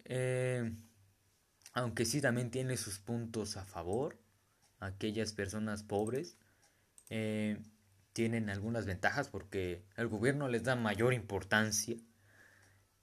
Eh, 0.04 0.70
aunque 1.72 2.04
sí 2.04 2.20
también 2.20 2.50
tiene 2.50 2.76
sus 2.76 2.98
puntos 2.98 3.56
a 3.56 3.64
favor, 3.64 4.18
aquellas 4.80 5.32
personas 5.32 5.82
pobres 5.82 6.36
eh, 7.08 7.58
tienen 8.14 8.48
algunas 8.48 8.86
ventajas 8.86 9.28
porque 9.28 9.84
el 9.96 10.08
gobierno 10.08 10.48
les 10.48 10.64
da 10.64 10.76
mayor 10.76 11.12
importancia, 11.12 11.96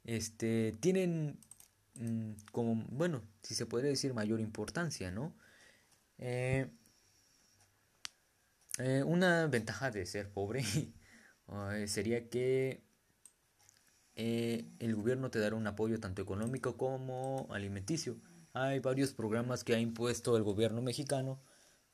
este, 0.04 0.76
tienen 0.80 1.40
Mm, 1.96 2.34
como, 2.52 2.86
bueno, 2.90 3.22
si 3.44 3.56
se 3.56 3.66
puede 3.66 3.90
decir 3.90 4.14
mayor 4.14 4.40
importancia, 4.40 5.12
¿no? 5.12 5.36
Eh, 6.18 6.70
eh, 8.80 9.04
una 9.06 9.48
ventaja 9.48 9.92
de 9.92 10.06
ser 10.06 10.32
pobre 10.32 10.64
eh, 11.74 11.88
sería 11.88 12.30
que 12.30 12.84
el 14.16 14.96
gobierno 14.96 15.32
te 15.32 15.40
dará 15.40 15.56
un 15.56 15.66
apoyo 15.66 16.00
tanto 16.00 16.22
económico 16.22 16.78
como 16.78 17.48
alimenticio. 17.52 18.18
Hay 18.54 18.80
varios 18.80 19.14
programas 19.14 19.64
que 19.64 19.74
ha 19.74 19.80
impuesto 19.80 20.38
el 20.38 20.44
gobierno 20.44 20.82
mexicano 20.82 21.42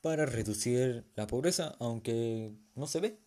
para 0.00 0.26
reducir 0.26 1.04
la 1.16 1.26
pobreza, 1.26 1.76
aunque 1.78 2.52
no 2.74 2.86
se 2.86 3.00
ve. 3.00 3.18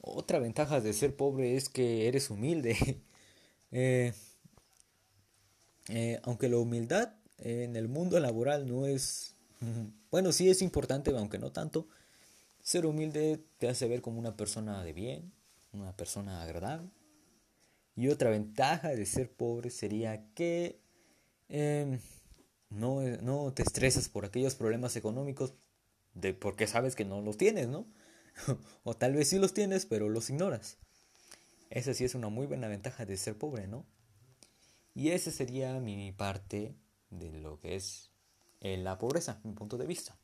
Otra 0.00 0.38
ventaja 0.38 0.80
de 0.80 0.92
ser 0.92 1.16
pobre 1.16 1.56
es 1.56 1.68
que 1.68 2.08
eres 2.08 2.30
humilde. 2.30 3.02
Eh, 5.88 6.20
aunque 6.22 6.48
la 6.48 6.58
humildad 6.58 7.14
en 7.38 7.74
el 7.74 7.88
mundo 7.88 8.20
laboral 8.20 8.68
no 8.68 8.86
es, 8.86 9.34
bueno, 10.12 10.30
sí 10.30 10.48
es 10.48 10.62
importante, 10.62 11.10
aunque 11.10 11.38
no 11.38 11.50
tanto, 11.50 11.88
ser 12.62 12.86
humilde 12.86 13.44
te 13.58 13.68
hace 13.68 13.88
ver 13.88 14.00
como 14.00 14.18
una 14.18 14.36
persona 14.36 14.82
de 14.84 14.92
bien, 14.92 15.32
una 15.72 15.96
persona 15.96 16.42
agradable. 16.42 16.90
Y 17.96 18.08
otra 18.08 18.30
ventaja 18.30 18.90
de 18.90 19.04
ser 19.04 19.30
pobre 19.30 19.70
sería 19.70 20.24
que 20.34 20.80
em, 21.48 21.98
no, 22.70 23.02
no, 23.20 23.52
te 23.52 23.62
estresas 23.62 24.08
por 24.08 24.24
aquellos 24.24 24.54
problemas 24.54 24.96
económicos 24.96 25.54
de, 26.14 26.34
porque 26.34 26.66
sabes 26.66 26.94
que 26.96 27.04
no 27.04 27.20
los 27.20 27.36
tienes, 27.36 27.68
¿no? 27.68 27.86
o 28.84 28.94
tal 28.94 29.14
vez 29.14 29.28
sí 29.28 29.38
los 29.38 29.54
tienes, 29.54 29.86
pero 29.86 30.08
los 30.08 30.30
ignoras. 30.30 30.78
Esa 31.70 31.94
sí 31.94 32.04
es 32.04 32.14
una 32.14 32.28
muy 32.28 32.46
buena 32.46 32.68
ventaja 32.68 33.06
de 33.06 33.16
ser 33.16 33.36
pobre, 33.36 33.66
¿no? 33.66 33.86
Y 34.94 35.10
esa 35.10 35.30
sería 35.30 35.80
mi 35.80 36.12
parte 36.12 36.74
de 37.10 37.30
lo 37.32 37.58
que 37.58 37.76
es 37.76 38.10
eh, 38.60 38.76
la 38.76 38.98
pobreza, 38.98 39.40
mi 39.44 39.52
punto 39.52 39.78
de 39.78 39.86
vista. 39.86 40.16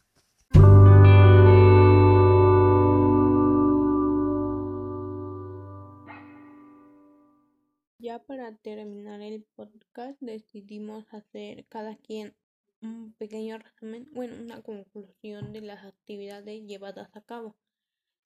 Ya 8.00 8.20
para 8.20 8.54
terminar 8.56 9.20
el 9.22 9.44
podcast 9.56 10.20
decidimos 10.20 11.04
hacer 11.12 11.66
cada 11.68 11.96
quien 11.96 12.34
un 12.82 13.12
pequeño 13.18 13.58
resumen, 13.58 14.08
bueno, 14.12 14.36
una 14.40 14.62
conclusión 14.62 15.52
de 15.52 15.60
las 15.62 15.84
actividades 15.84 16.64
llevadas 16.66 17.08
a 17.14 17.20
cabo 17.22 17.56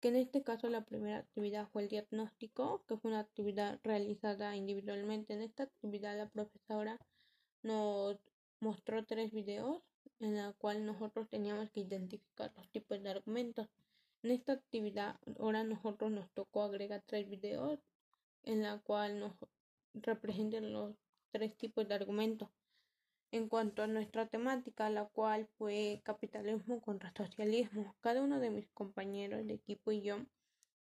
que 0.03 0.09
en 0.09 0.16
este 0.16 0.42
caso 0.42 0.68
la 0.68 0.84
primera 0.84 1.18
actividad 1.18 1.68
fue 1.68 1.84
el 1.84 1.88
diagnóstico, 1.88 2.82
que 2.88 2.96
fue 2.96 3.12
una 3.12 3.20
actividad 3.20 3.78
realizada 3.84 4.57
individualmente. 4.57 5.32
En 5.32 5.42
esta 5.42 5.62
actividad 5.62 6.18
la 6.18 6.28
profesora 6.28 6.98
nos 7.62 8.18
mostró 8.59 9.05
tres 9.07 9.30
videos 9.30 9.80
en 10.18 10.34
la 10.34 10.55
cual 10.55 10.84
nosotros 10.84 11.28
teníamos 11.28 11.70
que 11.70 11.82
identificar 11.82 12.53
los 12.57 12.68
tipos 12.70 13.00
de 13.00 13.11
argumentos. 13.11 13.68
En 14.24 14.32
esta 14.32 14.55
actividad 14.55 15.20
ahora 15.38 15.62
nosotros 15.62 16.11
nos 16.11 16.28
tocó 16.32 16.64
agregar 16.64 17.05
tres 17.07 17.30
videos 17.30 17.78
en 18.42 18.64
la 18.64 18.80
cual 18.80 19.20
nos 19.20 19.34
representen 19.94 20.72
los 20.72 20.96
tres 21.30 21.57
tipos 21.57 21.86
de 21.86 21.94
argumentos 21.94 22.48
en 23.33 23.49
cuanto 23.49 23.83
a 23.83 23.87
nuestra 23.87 24.26
temática, 24.26 24.91
la 24.91 25.07
cual 25.07 25.49
fue 25.57 26.03
capitalismo 26.05 26.83
contra 26.83 27.14
socialismo. 27.16 27.97
Cada 28.03 28.22
uno 28.22 28.39
de 28.39 28.51
mis 28.51 28.68
compañeros 28.72 29.47
de 29.47 29.55
equipo 29.55 29.91
y 29.91 30.03
yo 30.03 30.18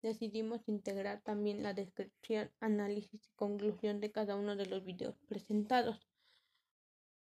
decidimos 0.02 0.68
integrar 0.68 1.20
también 1.22 1.62
la 1.62 1.74
descripción, 1.74 2.50
análisis 2.58 3.22
y 3.24 3.32
conclusión 3.36 4.00
de 4.00 4.10
cada 4.10 4.34
uno 4.34 4.56
de 4.56 4.66
los 4.66 4.84
videos 4.84 5.14
presentados. 5.28 6.08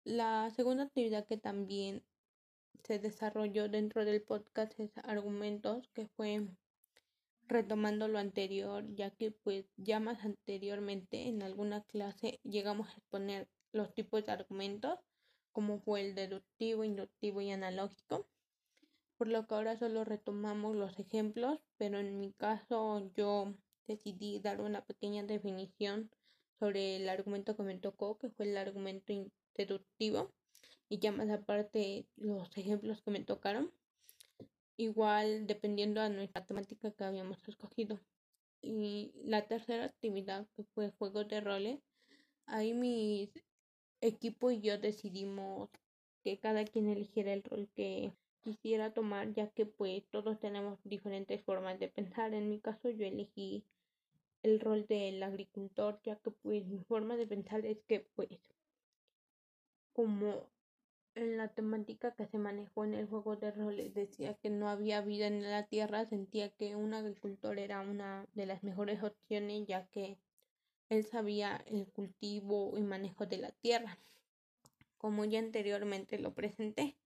La 0.04 0.50
segunda 0.50 0.86
actividad 0.86 1.28
que 1.28 1.38
también 1.38 2.04
se 2.84 2.98
desarrolló 2.98 3.70
dentro 3.70 4.06
del 4.06 4.24
podcast 4.24 4.80
es 4.80 4.92
argumentos, 5.04 5.88
que 5.94 6.08
fue 6.08 6.48
retomando 7.48 8.08
lo 8.08 8.18
anterior, 8.18 8.84
ya 8.96 9.12
que 9.12 9.30
pues 9.30 9.66
ya 9.78 10.00
más 10.00 10.26
anteriormente 10.26 11.28
en 11.28 11.44
alguna 11.44 11.84
clase 11.84 12.40
llegamos 12.44 12.90
a 12.90 12.98
exponer 12.98 13.48
los 13.74 13.94
tipos 13.94 14.26
de 14.26 14.32
argumentos 14.32 15.00
como 15.52 15.80
fue 15.80 16.02
el 16.02 16.16
deductivo, 16.16 16.84
inductivo 16.84 17.42
y 17.42 17.52
analógico, 17.52 18.28
por 19.18 19.28
lo 19.28 19.46
que 19.48 19.56
ahora 19.56 19.78
solo 19.78 20.06
retomamos 20.06 20.76
los 20.76 20.98
ejemplos, 20.98 21.60
pero 21.78 22.00
en 22.00 22.20
mi 22.20 22.32
caso 22.32 23.12
yo 23.16 23.54
decidí 23.88 24.40
dar 24.40 24.62
una 24.62 24.86
pequeña 24.86 25.24
definición 25.24 26.10
sobre 26.60 26.96
el 26.96 27.10
argumento 27.10 27.56
que 27.56 27.64
me 27.64 27.78
tocó, 27.78 28.18
que 28.18 28.30
fue 28.30 28.50
el 28.50 28.58
argumento 28.58 29.14
deductivo, 29.56 30.32
y 30.88 31.00
ya 31.00 31.12
más 31.12 31.30
aparte 31.30 32.08
los 32.16 32.58
ejemplos 32.58 33.02
que 33.02 33.12
me 33.12 33.24
tocaron, 33.24 33.72
igual 34.78 35.48
dependiendo 35.48 36.02
de 36.02 36.10
nuestra 36.10 36.46
temática 36.46 36.92
que 36.92 37.04
habíamos 37.04 37.46
escogido. 37.48 38.00
Y 38.62 39.14
la 39.24 39.48
tercera 39.48 39.86
actividad 39.86 40.48
que 40.56 40.64
fue 40.74 40.92
juegos 40.92 41.28
de 41.28 41.42
roles, 41.42 41.80
ahí 42.46 42.74
mis 42.74 43.32
equipo 44.02 44.52
y 44.52 44.62
yo 44.62 44.78
decidimos 44.78 45.70
que 46.24 46.40
cada 46.40 46.66
quien 46.66 46.90
eligiera 46.90 47.34
el 47.34 47.44
rol 47.44 47.70
que 47.76 48.14
quisiera 48.42 48.94
tomar 48.94 49.34
ya 49.34 49.50
que 49.50 49.66
pues 49.66 50.06
todos 50.10 50.40
tenemos 50.40 50.80
diferentes 50.84 51.42
formas 51.44 51.80
de 51.80 51.90
pensar. 51.90 52.34
En 52.34 52.50
mi 52.50 52.60
caso 52.60 52.90
yo 52.90 53.06
elegí 53.06 53.64
el 54.44 54.60
rol 54.60 54.86
del 54.88 55.22
agricultor 55.24 56.00
ya 56.04 56.16
que 56.18 56.32
pues 56.32 56.66
mi 56.66 56.80
forma 56.80 57.18
de 57.18 57.28
pensar 57.28 57.66
es 57.66 57.82
que 57.88 58.02
pues 58.16 58.30
como 59.94 60.48
en 61.16 61.38
la 61.38 61.50
temática 61.50 62.12
que 62.12 62.28
se 62.28 62.38
manejó 62.38 62.86
en 62.86 62.94
el 62.94 63.08
juego 63.08 63.36
de 63.36 63.52
roles 63.52 63.94
decía 63.94 64.36
que 64.36 64.50
no 64.50 64.70
había 64.70 65.02
vida 65.02 65.28
en 65.28 65.42
la 65.42 65.66
tierra 65.68 66.06
sentía 66.06 66.50
que 66.50 66.76
un 66.76 66.94
agricultor 66.94 67.60
era 67.60 67.82
una 67.82 68.26
de 68.34 68.46
las 68.46 68.64
mejores 68.64 69.04
opciones 69.04 69.68
ya 69.68 69.86
que 69.88 70.18
él 70.90 71.06
sabía 71.06 71.64
el 71.68 71.88
cultivo 71.88 72.78
y 72.78 72.82
manejo 72.82 73.26
de 73.26 73.38
la 73.38 73.52
tierra. 73.52 73.98
como 75.00 75.26
ya 75.26 75.40
anteriormente 75.40 76.20
lo 76.20 76.36
presenté. 76.36 76.98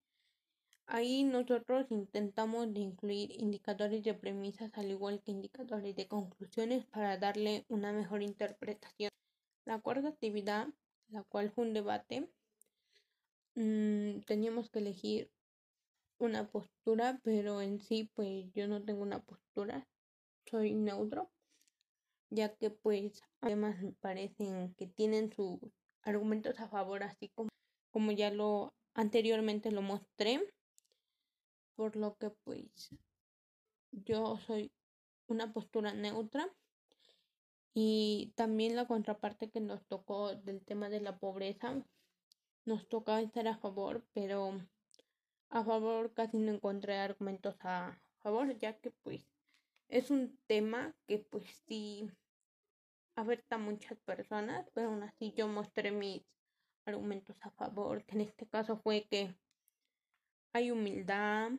Ahí 0.87 1.23
nosotros 1.25 1.87
intentamos 1.91 2.73
de 2.73 2.79
incluir 2.79 3.31
indicadores 3.41 4.03
de 4.03 4.13
premisas 4.13 4.71
al 4.75 4.91
igual 4.91 5.21
que 5.21 5.31
indicadores 5.31 5.95
de 5.95 6.07
conclusiones 6.07 6.85
para 6.85 7.17
darle 7.17 7.65
una 7.69 7.91
mejor 7.93 8.23
interpretación. 8.23 9.11
La 9.65 9.81
cuarta 9.81 10.09
actividad, 10.09 10.69
la 11.09 11.23
cual 11.23 11.51
fue 11.51 11.65
un 11.65 11.73
debate, 11.73 12.29
mmm, 13.55 14.19
teníamos 14.27 14.69
que 14.69 14.79
elegir 14.79 15.31
una 16.19 16.49
postura, 16.51 17.19
pero 17.23 17.61
en 17.61 17.81
sí 17.81 18.09
pues 18.15 18.51
yo 18.53 18.67
no 18.69 18.83
tengo 18.85 19.03
una 19.03 19.21
postura, 19.21 19.89
soy 20.49 20.75
neutro, 20.75 21.32
ya 22.33 22.55
que 22.55 22.71
pues 22.71 23.21
además 23.41 23.75
parecen 24.01 24.73
que 24.75 24.87
tienen 24.87 25.31
sus 25.31 25.59
argumentos 26.01 26.59
a 26.59 26.67
favor, 26.67 27.03
así 27.03 27.29
como, 27.29 27.49
como 27.91 28.11
ya 28.11 28.31
lo 28.31 28.73
anteriormente 28.95 29.71
lo 29.71 29.81
mostré, 29.81 30.41
por 31.75 31.95
lo 31.95 32.17
que 32.17 32.31
pues 32.31 32.89
yo 33.91 34.37
soy 34.37 34.71
una 35.27 35.53
postura 35.53 35.93
neutra. 35.93 36.49
Y 37.75 38.33
también 38.35 38.75
la 38.75 38.87
contraparte 38.87 39.49
que 39.49 39.59
nos 39.59 39.83
tocó 39.87 40.35
del 40.35 40.63
tema 40.63 40.89
de 40.89 41.01
la 41.01 41.17
pobreza 41.17 41.83
nos 42.65 42.87
toca 42.87 43.19
estar 43.19 43.47
a 43.47 43.57
favor 43.57 44.05
pero 44.13 44.61
a 45.49 45.63
favor 45.63 46.13
casi 46.13 46.37
no 46.37 46.51
encontré 46.51 46.97
argumentos 46.97 47.55
a 47.61 47.99
favor 48.19 48.57
ya 48.59 48.77
que 48.79 48.91
pues 48.91 49.27
es 49.89 50.11
un 50.11 50.39
tema 50.47 50.95
que 51.07 51.19
pues 51.19 51.45
sí 51.67 52.09
afecta 53.15 53.55
a 53.55 53.59
muchas 53.59 53.97
personas 53.99 54.69
pero 54.73 54.89
aún 54.89 55.03
así 55.03 55.33
yo 55.35 55.47
mostré 55.47 55.91
mis 55.91 56.23
argumentos 56.85 57.37
a 57.41 57.51
favor 57.51 58.05
que 58.05 58.15
en 58.15 58.21
este 58.21 58.47
caso 58.47 58.77
fue 58.77 59.07
que 59.09 59.35
hay 60.53 60.69
humildad, 60.69 61.51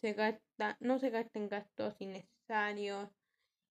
se 0.00 0.14
gasta, 0.14 0.78
no 0.80 0.98
se 0.98 1.10
gastan 1.10 1.48
gastos 1.48 1.94
innecesarios 2.00 3.10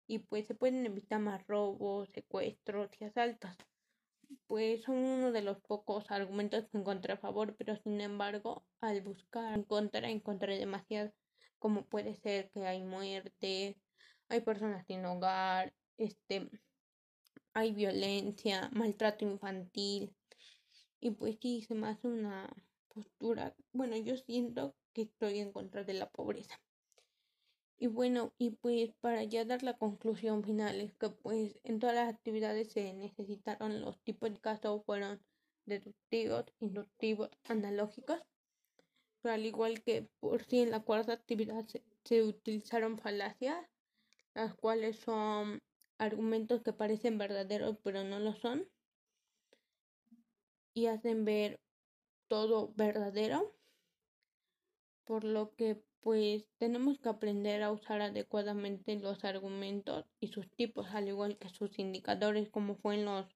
y 0.07 0.19
pues 0.19 0.47
se 0.47 0.55
pueden 0.55 0.85
evitar 0.85 1.19
más 1.19 1.47
robos, 1.47 2.11
secuestros 2.11 2.91
y 3.01 3.05
asaltos. 3.05 3.57
Pues 4.47 4.83
son 4.83 4.97
uno 4.97 5.33
de 5.33 5.43
los 5.43 5.61
pocos 5.63 6.11
argumentos 6.11 6.69
que 6.69 6.79
encontré 6.79 7.15
a 7.15 7.17
favor, 7.17 7.57
pero 7.57 7.77
sin 7.77 8.01
embargo, 8.01 8.67
al 8.81 9.01
buscar 9.01 9.55
en 9.55 9.65
contra, 9.65 10.09
encontré 10.09 10.59
demasiado, 10.59 11.13
como 11.59 11.87
puede 11.87 12.15
ser 12.17 12.51
que 12.51 12.67
hay 12.67 12.83
muerte, 12.83 13.81
hay 14.29 14.41
personas 14.41 14.87
sin 14.87 15.05
hogar, 15.07 15.73
este, 15.97 16.51
hay 17.55 17.73
violencia, 17.73 18.71
maltrato 18.73 19.25
infantil, 19.25 20.15
y 21.01 21.11
pues 21.13 21.39
sí, 21.41 21.63
se 21.63 21.75
me 21.75 21.89
hace 21.89 22.09
una 22.09 22.49
postura, 22.89 23.55
bueno, 23.73 23.97
yo 23.97 24.17
siento 24.17 24.75
que 24.93 25.03
estoy 25.03 25.39
en 25.39 25.53
contra 25.53 25.85
de 25.85 25.95
la 25.95 26.11
pobreza. 26.11 26.61
Y 27.79 27.87
bueno, 27.87 28.35
y 28.37 28.51
pues 28.51 28.93
para 29.01 29.25
ya 29.25 29.47
dar 29.47 29.63
la 29.63 29.79
conclusión 29.79 30.45
final 30.45 30.83
es 30.83 30.93
que 30.95 31.09
pues 31.09 31.59
en 31.65 31.79
todas 31.79 31.95
las 31.97 32.13
actividades 32.13 32.73
se 32.73 32.93
necesitaron 32.93 33.81
los 33.81 33.99
tipos 34.03 34.31
de 34.31 34.39
casos 34.39 34.85
fueron 34.85 35.25
deductivos, 35.65 36.45
inductivos, 36.61 37.31
analógicos. 37.49 38.21
Pero 39.23 39.35
al 39.35 39.47
igual 39.47 39.83
que 39.83 40.11
por 40.21 40.45
sí 40.45 40.61
en 40.61 40.71
la 40.71 40.81
cuarta 40.81 41.15
actividad 41.15 41.67
se, 41.67 41.83
se 42.05 42.23
utilizaron 42.23 42.99
falacias, 42.99 43.65
las 44.35 44.55
cuales 44.55 44.99
son 44.99 45.63
argumentos 46.01 46.63
que 46.63 46.73
parecen 46.73 47.19
verdaderos 47.19 47.77
pero 47.85 48.03
no 48.05 48.19
lo 48.19 48.35
son 48.35 48.67
y 50.75 50.87
hacen 50.87 51.25
ver 51.25 51.61
todo 52.29 52.73
verdadero 52.75 53.55
por 55.05 55.25
lo 55.25 55.55
que 55.57 55.83
pues 56.01 56.49
tenemos 56.57 56.99
que 56.99 57.11
aprender 57.11 57.63
a 57.63 57.73
usar 57.73 58.01
adecuadamente 58.01 58.99
los 58.99 59.25
argumentos 59.25 60.07
y 60.19 60.29
sus 60.29 60.51
tipos 60.53 60.87
al 60.95 61.09
igual 61.09 61.37
que 61.37 61.51
sus 61.51 61.79
indicadores 61.79 62.49
como 62.49 62.77
fueron 62.77 63.05
los 63.05 63.27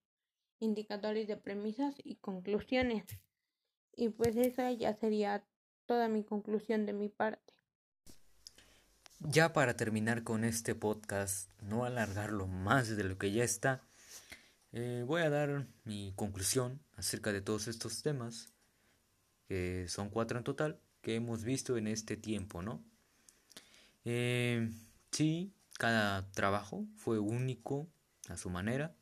indicadores 0.60 1.28
de 1.28 1.36
premisas 1.36 1.94
y 2.02 2.16
conclusiones. 2.16 3.04
Y 3.94 4.08
pues 4.08 4.36
esa 4.36 4.72
ya 4.72 4.94
sería 4.94 5.46
toda 5.84 6.08
mi 6.08 6.24
conclusión 6.24 6.86
de 6.86 6.94
mi 6.94 7.10
parte 7.10 7.52
ya 9.24 9.52
para 9.52 9.76
terminar 9.76 10.22
con 10.22 10.44
este 10.44 10.74
podcast 10.74 11.50
no 11.62 11.84
alargarlo 11.84 12.46
más 12.46 12.88
de 12.96 13.04
lo 13.04 13.18
que 13.18 13.32
ya 13.32 13.44
está 13.44 13.82
eh, 14.72 15.04
voy 15.06 15.22
a 15.22 15.30
dar 15.30 15.66
mi 15.84 16.12
conclusión 16.16 16.80
acerca 16.96 17.32
de 17.32 17.40
todos 17.40 17.68
estos 17.68 18.02
temas 18.02 18.52
que 19.48 19.86
son 19.88 20.10
cuatro 20.10 20.38
en 20.38 20.44
total 20.44 20.80
que 21.00 21.14
hemos 21.14 21.44
visto 21.44 21.76
en 21.76 21.86
este 21.86 22.16
tiempo, 22.16 22.62
¿no? 22.62 22.82
Eh, 24.04 24.70
sí, 25.12 25.52
cada 25.78 26.30
trabajo 26.32 26.86
fue 26.96 27.18
único 27.18 27.86
a 28.28 28.36
su 28.36 28.50
manera, 28.50 28.96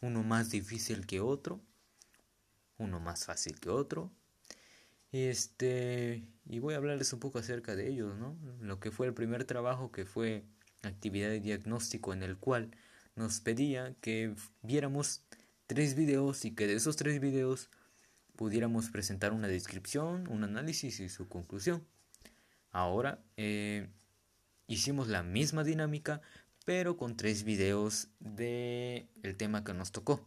uno 0.00 0.22
más 0.22 0.50
difícil 0.50 1.04
que 1.04 1.20
otro, 1.20 1.60
uno 2.78 3.00
más 3.00 3.26
fácil 3.26 3.58
que 3.58 3.70
otro. 3.70 4.12
Este, 5.10 6.24
y 6.44 6.58
voy 6.58 6.74
a 6.74 6.78
hablarles 6.78 7.12
un 7.12 7.20
poco 7.20 7.38
acerca 7.38 7.76
de 7.76 7.88
ellos, 7.88 8.16
¿no? 8.16 8.36
Lo 8.60 8.80
que 8.80 8.90
fue 8.90 9.06
el 9.06 9.14
primer 9.14 9.44
trabajo 9.44 9.92
que 9.92 10.04
fue 10.04 10.44
actividad 10.82 11.28
de 11.28 11.40
diagnóstico 11.40 12.12
en 12.12 12.22
el 12.22 12.36
cual 12.36 12.70
nos 13.14 13.40
pedía 13.40 13.94
que 14.00 14.34
viéramos 14.62 15.22
tres 15.66 15.94
videos 15.94 16.44
y 16.44 16.54
que 16.54 16.66
de 16.66 16.74
esos 16.74 16.96
tres 16.96 17.20
videos 17.20 17.70
pudiéramos 18.36 18.90
presentar 18.90 19.32
una 19.32 19.48
descripción, 19.48 20.26
un 20.28 20.44
análisis 20.44 21.00
y 21.00 21.08
su 21.08 21.28
conclusión. 21.28 21.86
Ahora 22.70 23.22
eh, 23.36 23.88
hicimos 24.66 25.08
la 25.08 25.22
misma 25.22 25.62
dinámica, 25.62 26.22
pero 26.64 26.96
con 26.96 27.16
tres 27.16 27.44
videos 27.44 28.08
de 28.18 29.08
el 29.22 29.36
tema 29.36 29.62
que 29.64 29.74
nos 29.74 29.92
tocó. 29.92 30.26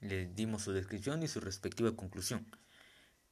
Le 0.00 0.26
dimos 0.26 0.62
su 0.62 0.72
descripción 0.72 1.22
y 1.22 1.28
su 1.28 1.40
respectiva 1.40 1.96
conclusión. 1.96 2.46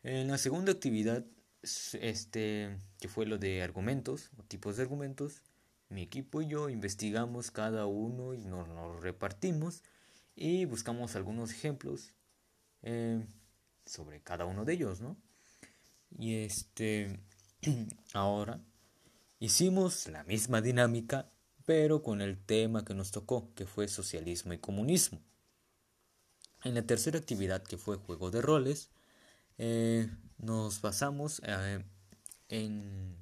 En 0.03 0.29
la 0.29 0.39
segunda 0.39 0.73
actividad, 0.73 1.25
este, 1.63 2.77
que 3.01 3.09
fue 3.09 3.27
lo 3.27 3.39
de 3.39 3.63
argumentos 3.63 4.31
o 4.39 4.43
tipos 4.43 4.77
de 4.77 4.83
argumentos, 4.83 5.43
mi 5.89 6.03
equipo 6.03 6.43
y 6.43 6.49
yo 6.49 6.71
investigamos 6.71 7.51
cada 7.51 7.87
uno 7.87 8.35
y 8.35 8.45
nos, 8.45 8.69
nos 8.69 9.03
repartimos 9.03 9.83
y 10.35 10.65
buscamos 10.65 11.15
algunos 11.17 11.53
ejemplos. 11.53 12.15
Eh, 12.83 13.25
sobre 13.87 14.21
cada 14.21 14.45
uno 14.45 14.65
de 14.65 14.75
ellos, 14.75 15.01
¿no? 15.01 15.17
Y 16.11 16.37
este, 16.37 17.21
ahora 18.13 18.61
hicimos 19.39 20.09
la 20.09 20.25
misma 20.25 20.61
dinámica, 20.61 21.31
pero 21.65 22.03
con 22.03 22.21
el 22.21 22.39
tema 22.39 22.85
que 22.85 22.95
nos 22.95 23.11
tocó, 23.11 23.53
que 23.55 23.67
fue 23.67 23.89
socialismo 23.89 24.53
y 24.53 24.59
comunismo. 24.59 25.21
En 26.65 26.75
la 26.75 26.83
tercera 26.83 27.19
actividad, 27.19 27.63
que 27.63 27.77
fue 27.77 27.97
juego 27.97 28.31
de 28.31 28.41
roles, 28.41 28.91
eh, 29.59 30.09
nos 30.43 30.83
basamos 30.83 31.41
eh, 31.47 31.83
en, 32.51 33.17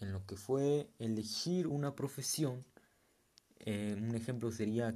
en, 0.00 0.12
lo 0.12 0.26
que 0.26 0.36
fue 0.36 0.90
elegir 0.98 1.66
una 1.66 1.96
profesión. 1.96 2.66
Eh, 3.60 3.96
un 3.98 4.14
ejemplo 4.14 4.52
sería 4.52 4.94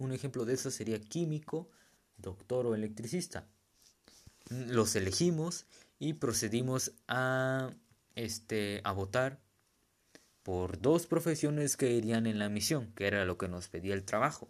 un 0.00 0.12
ejemplo 0.12 0.44
de 0.44 0.54
eso 0.54 0.72
sería 0.72 1.00
químico, 1.00 1.70
doctor 2.16 2.66
o 2.66 2.74
electricista 2.74 3.46
los 4.50 4.96
elegimos 4.96 5.66
y 5.98 6.14
procedimos 6.14 6.92
a, 7.06 7.70
este, 8.14 8.80
a 8.84 8.92
votar 8.92 9.40
por 10.42 10.80
dos 10.80 11.06
profesiones 11.06 11.76
que 11.76 11.92
irían 11.92 12.26
en 12.26 12.38
la 12.38 12.48
misión, 12.48 12.92
que 12.94 13.06
era 13.06 13.24
lo 13.24 13.36
que 13.36 13.48
nos 13.48 13.68
pedía 13.68 13.94
el 13.94 14.04
trabajo. 14.04 14.48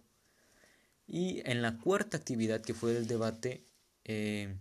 Y 1.07 1.41
en 1.51 1.63
la 1.63 1.79
cuarta 1.79 2.17
actividad 2.17 2.61
que 2.61 2.75
fue 2.75 2.97
el 2.97 3.07
debate, 3.07 3.65
eh, 4.05 4.57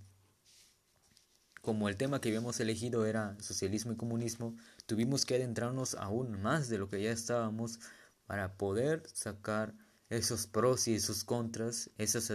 como 1.67 1.89
el 1.89 1.97
tema 1.97 2.21
que 2.21 2.29
habíamos 2.29 2.61
elegido 2.61 3.05
era 3.05 3.35
socialismo 3.41 3.91
y 3.91 3.97
comunismo, 3.97 4.55
tuvimos 4.85 5.25
que 5.25 5.35
adentrarnos 5.35 5.95
aún 5.95 6.41
más 6.41 6.69
de 6.69 6.77
lo 6.77 6.87
que 6.87 7.01
ya 7.01 7.11
estábamos 7.11 7.81
para 8.25 8.53
poder 8.53 9.03
sacar 9.11 9.73
esos 10.09 10.47
pros 10.47 10.87
y 10.87 10.95
esos 10.95 11.25
contras, 11.25 11.89
esas, 11.97 12.29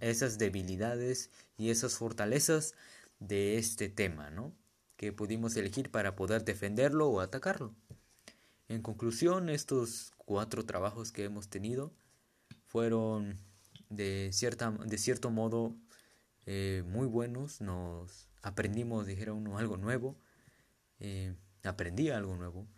esas 0.00 0.38
debilidades 0.38 1.30
y 1.56 1.70
esas 1.70 1.94
fortalezas 1.94 2.74
de 3.20 3.58
este 3.58 3.88
tema, 3.88 4.30
¿no? 4.30 4.52
Que 4.96 5.12
pudimos 5.12 5.54
elegir 5.54 5.92
para 5.92 6.16
poder 6.16 6.44
defenderlo 6.44 7.08
o 7.10 7.20
atacarlo. 7.20 7.76
En 8.66 8.82
conclusión, 8.82 9.50
estos 9.50 10.10
cuatro 10.16 10.64
trabajos 10.64 11.12
que 11.12 11.22
hemos 11.22 11.48
tenido 11.48 11.92
fueron 12.66 13.38
de, 13.88 14.30
cierta, 14.32 14.72
de 14.72 14.98
cierto 14.98 15.30
modo 15.30 15.76
eh, 16.44 16.82
muy 16.88 17.06
buenos. 17.06 17.60
Nos 17.60 18.33
aprendimos, 18.44 19.06
dijera 19.06 19.32
uno, 19.32 19.58
algo 19.58 19.76
nuevo. 19.76 20.18
Eh, 21.00 21.34
aprendí 21.64 22.10
algo 22.10 22.36
nuevo. 22.36 22.68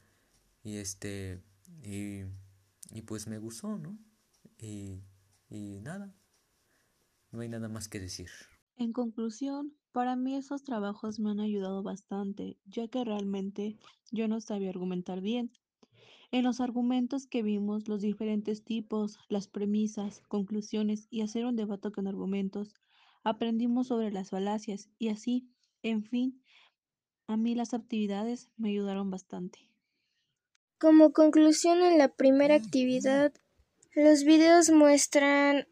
Y 0.63 0.77
este, 0.79 1.43
y, 1.83 2.23
y 2.91 3.03
pues 3.03 3.27
me 3.29 3.39
gustó, 3.39 3.79
¿no? 3.79 3.99
Y, 4.59 5.03
y 5.51 5.81
nada, 5.83 6.15
no 7.31 7.41
hay 7.41 7.49
nada 7.49 7.69
más 7.69 7.89
que 7.89 8.01
decir. 8.01 8.31
En 8.77 8.93
conclusión, 8.95 9.75
Para 9.93 10.17
mí 10.17 10.35
esos 10.37 10.63
trabajos 10.63 11.19
me 11.19 11.31
han 11.31 11.41
ayudado 11.41 11.83
bastante, 11.83 12.59
ya 12.65 12.89
que 12.89 13.05
realmente 13.05 13.77
yo 14.11 14.29
no 14.29 14.41
sabía 14.41 14.71
argumentar 14.71 15.21
bien. 15.21 15.53
En 16.31 16.45
los 16.45 16.61
argumentos 16.61 17.27
que 17.27 17.43
vimos, 17.43 17.89
los 17.89 18.03
diferentes 18.03 18.65
tipos, 18.65 19.19
las 19.29 19.49
premisas, 19.49 20.23
conclusiones 20.29 21.09
y 21.11 21.23
hacer 21.23 21.47
un 21.47 21.57
debate 21.57 21.91
con 21.93 22.07
argumentos, 22.07 22.75
aprendimos 23.25 23.89
sobre 23.89 24.11
las 24.13 24.31
falacias 24.31 24.89
y 24.99 25.09
así, 25.09 25.51
en 25.83 26.05
fin, 26.05 26.43
a 27.27 27.37
mí 27.37 27.55
las 27.55 27.75
actividades 27.75 28.51
me 28.57 28.71
ayudaron 28.71 29.11
bastante. 29.11 29.59
Como 30.79 31.13
conclusión 31.13 31.83
en 31.83 31.99
la 31.99 32.09
primera 32.09 32.55
actividad, 32.55 33.33
los 33.95 34.25
videos 34.25 34.71
muestran 34.71 35.67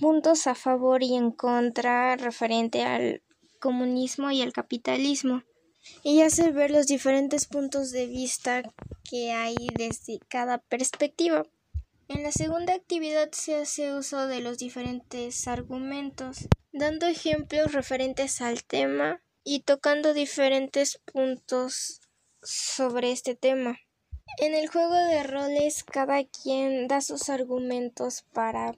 puntos 0.00 0.46
a 0.46 0.54
favor 0.54 1.02
y 1.02 1.14
en 1.14 1.30
contra 1.30 2.16
referente 2.16 2.82
al 2.82 3.22
comunismo 3.60 4.30
y 4.30 4.42
al 4.42 4.52
capitalismo 4.52 5.44
y 6.02 6.22
hace 6.22 6.50
ver 6.50 6.70
los 6.70 6.86
diferentes 6.86 7.46
puntos 7.46 7.90
de 7.90 8.06
vista 8.06 8.62
que 9.08 9.32
hay 9.32 9.54
desde 9.74 10.18
cada 10.28 10.58
perspectiva. 10.58 11.44
En 12.06 12.22
la 12.22 12.32
segunda 12.32 12.74
actividad 12.74 13.30
se 13.32 13.54
hace 13.56 13.94
uso 13.94 14.26
de 14.26 14.40
los 14.40 14.58
diferentes 14.58 15.48
argumentos, 15.48 16.48
dando 16.70 17.06
ejemplos 17.06 17.72
referentes 17.72 18.42
al 18.42 18.62
tema 18.62 19.22
y 19.42 19.60
tocando 19.60 20.12
diferentes 20.12 21.00
puntos 21.10 22.02
sobre 22.42 23.10
este 23.10 23.34
tema. 23.34 23.78
En 24.38 24.54
el 24.54 24.68
juego 24.68 24.94
de 24.94 25.22
roles 25.22 25.82
cada 25.82 26.24
quien 26.24 26.88
da 26.88 27.00
sus 27.00 27.30
argumentos 27.30 28.24
para 28.32 28.76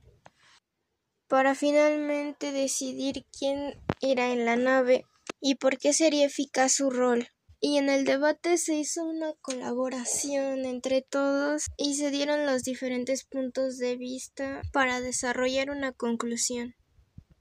para 1.27 1.57
finalmente 1.57 2.53
decidir 2.53 3.25
quién 3.37 3.83
irá 4.01 4.31
en 4.31 4.45
la 4.45 4.55
nave 4.55 5.05
y 5.41 5.57
por 5.57 5.79
qué 5.79 5.93
sería 5.93 6.27
eficaz 6.27 6.75
su 6.75 6.91
rol. 6.91 7.29
Y 7.61 7.79
en 7.79 7.89
el 7.91 8.05
debate 8.05 8.57
se 8.57 8.77
hizo 8.77 9.05
una 9.05 9.35
colaboración 9.43 10.65
entre 10.65 11.03
todos 11.03 11.67
y 11.77 11.97
se 11.97 12.11
dieron 12.11 12.47
los 12.47 12.63
diferentes 12.63 13.25
puntos 13.25 13.79
de 13.79 13.97
vista 13.97 14.63
para 14.73 15.01
desarrollar 15.01 15.71
una 15.71 15.93
conclusión. 15.93 16.76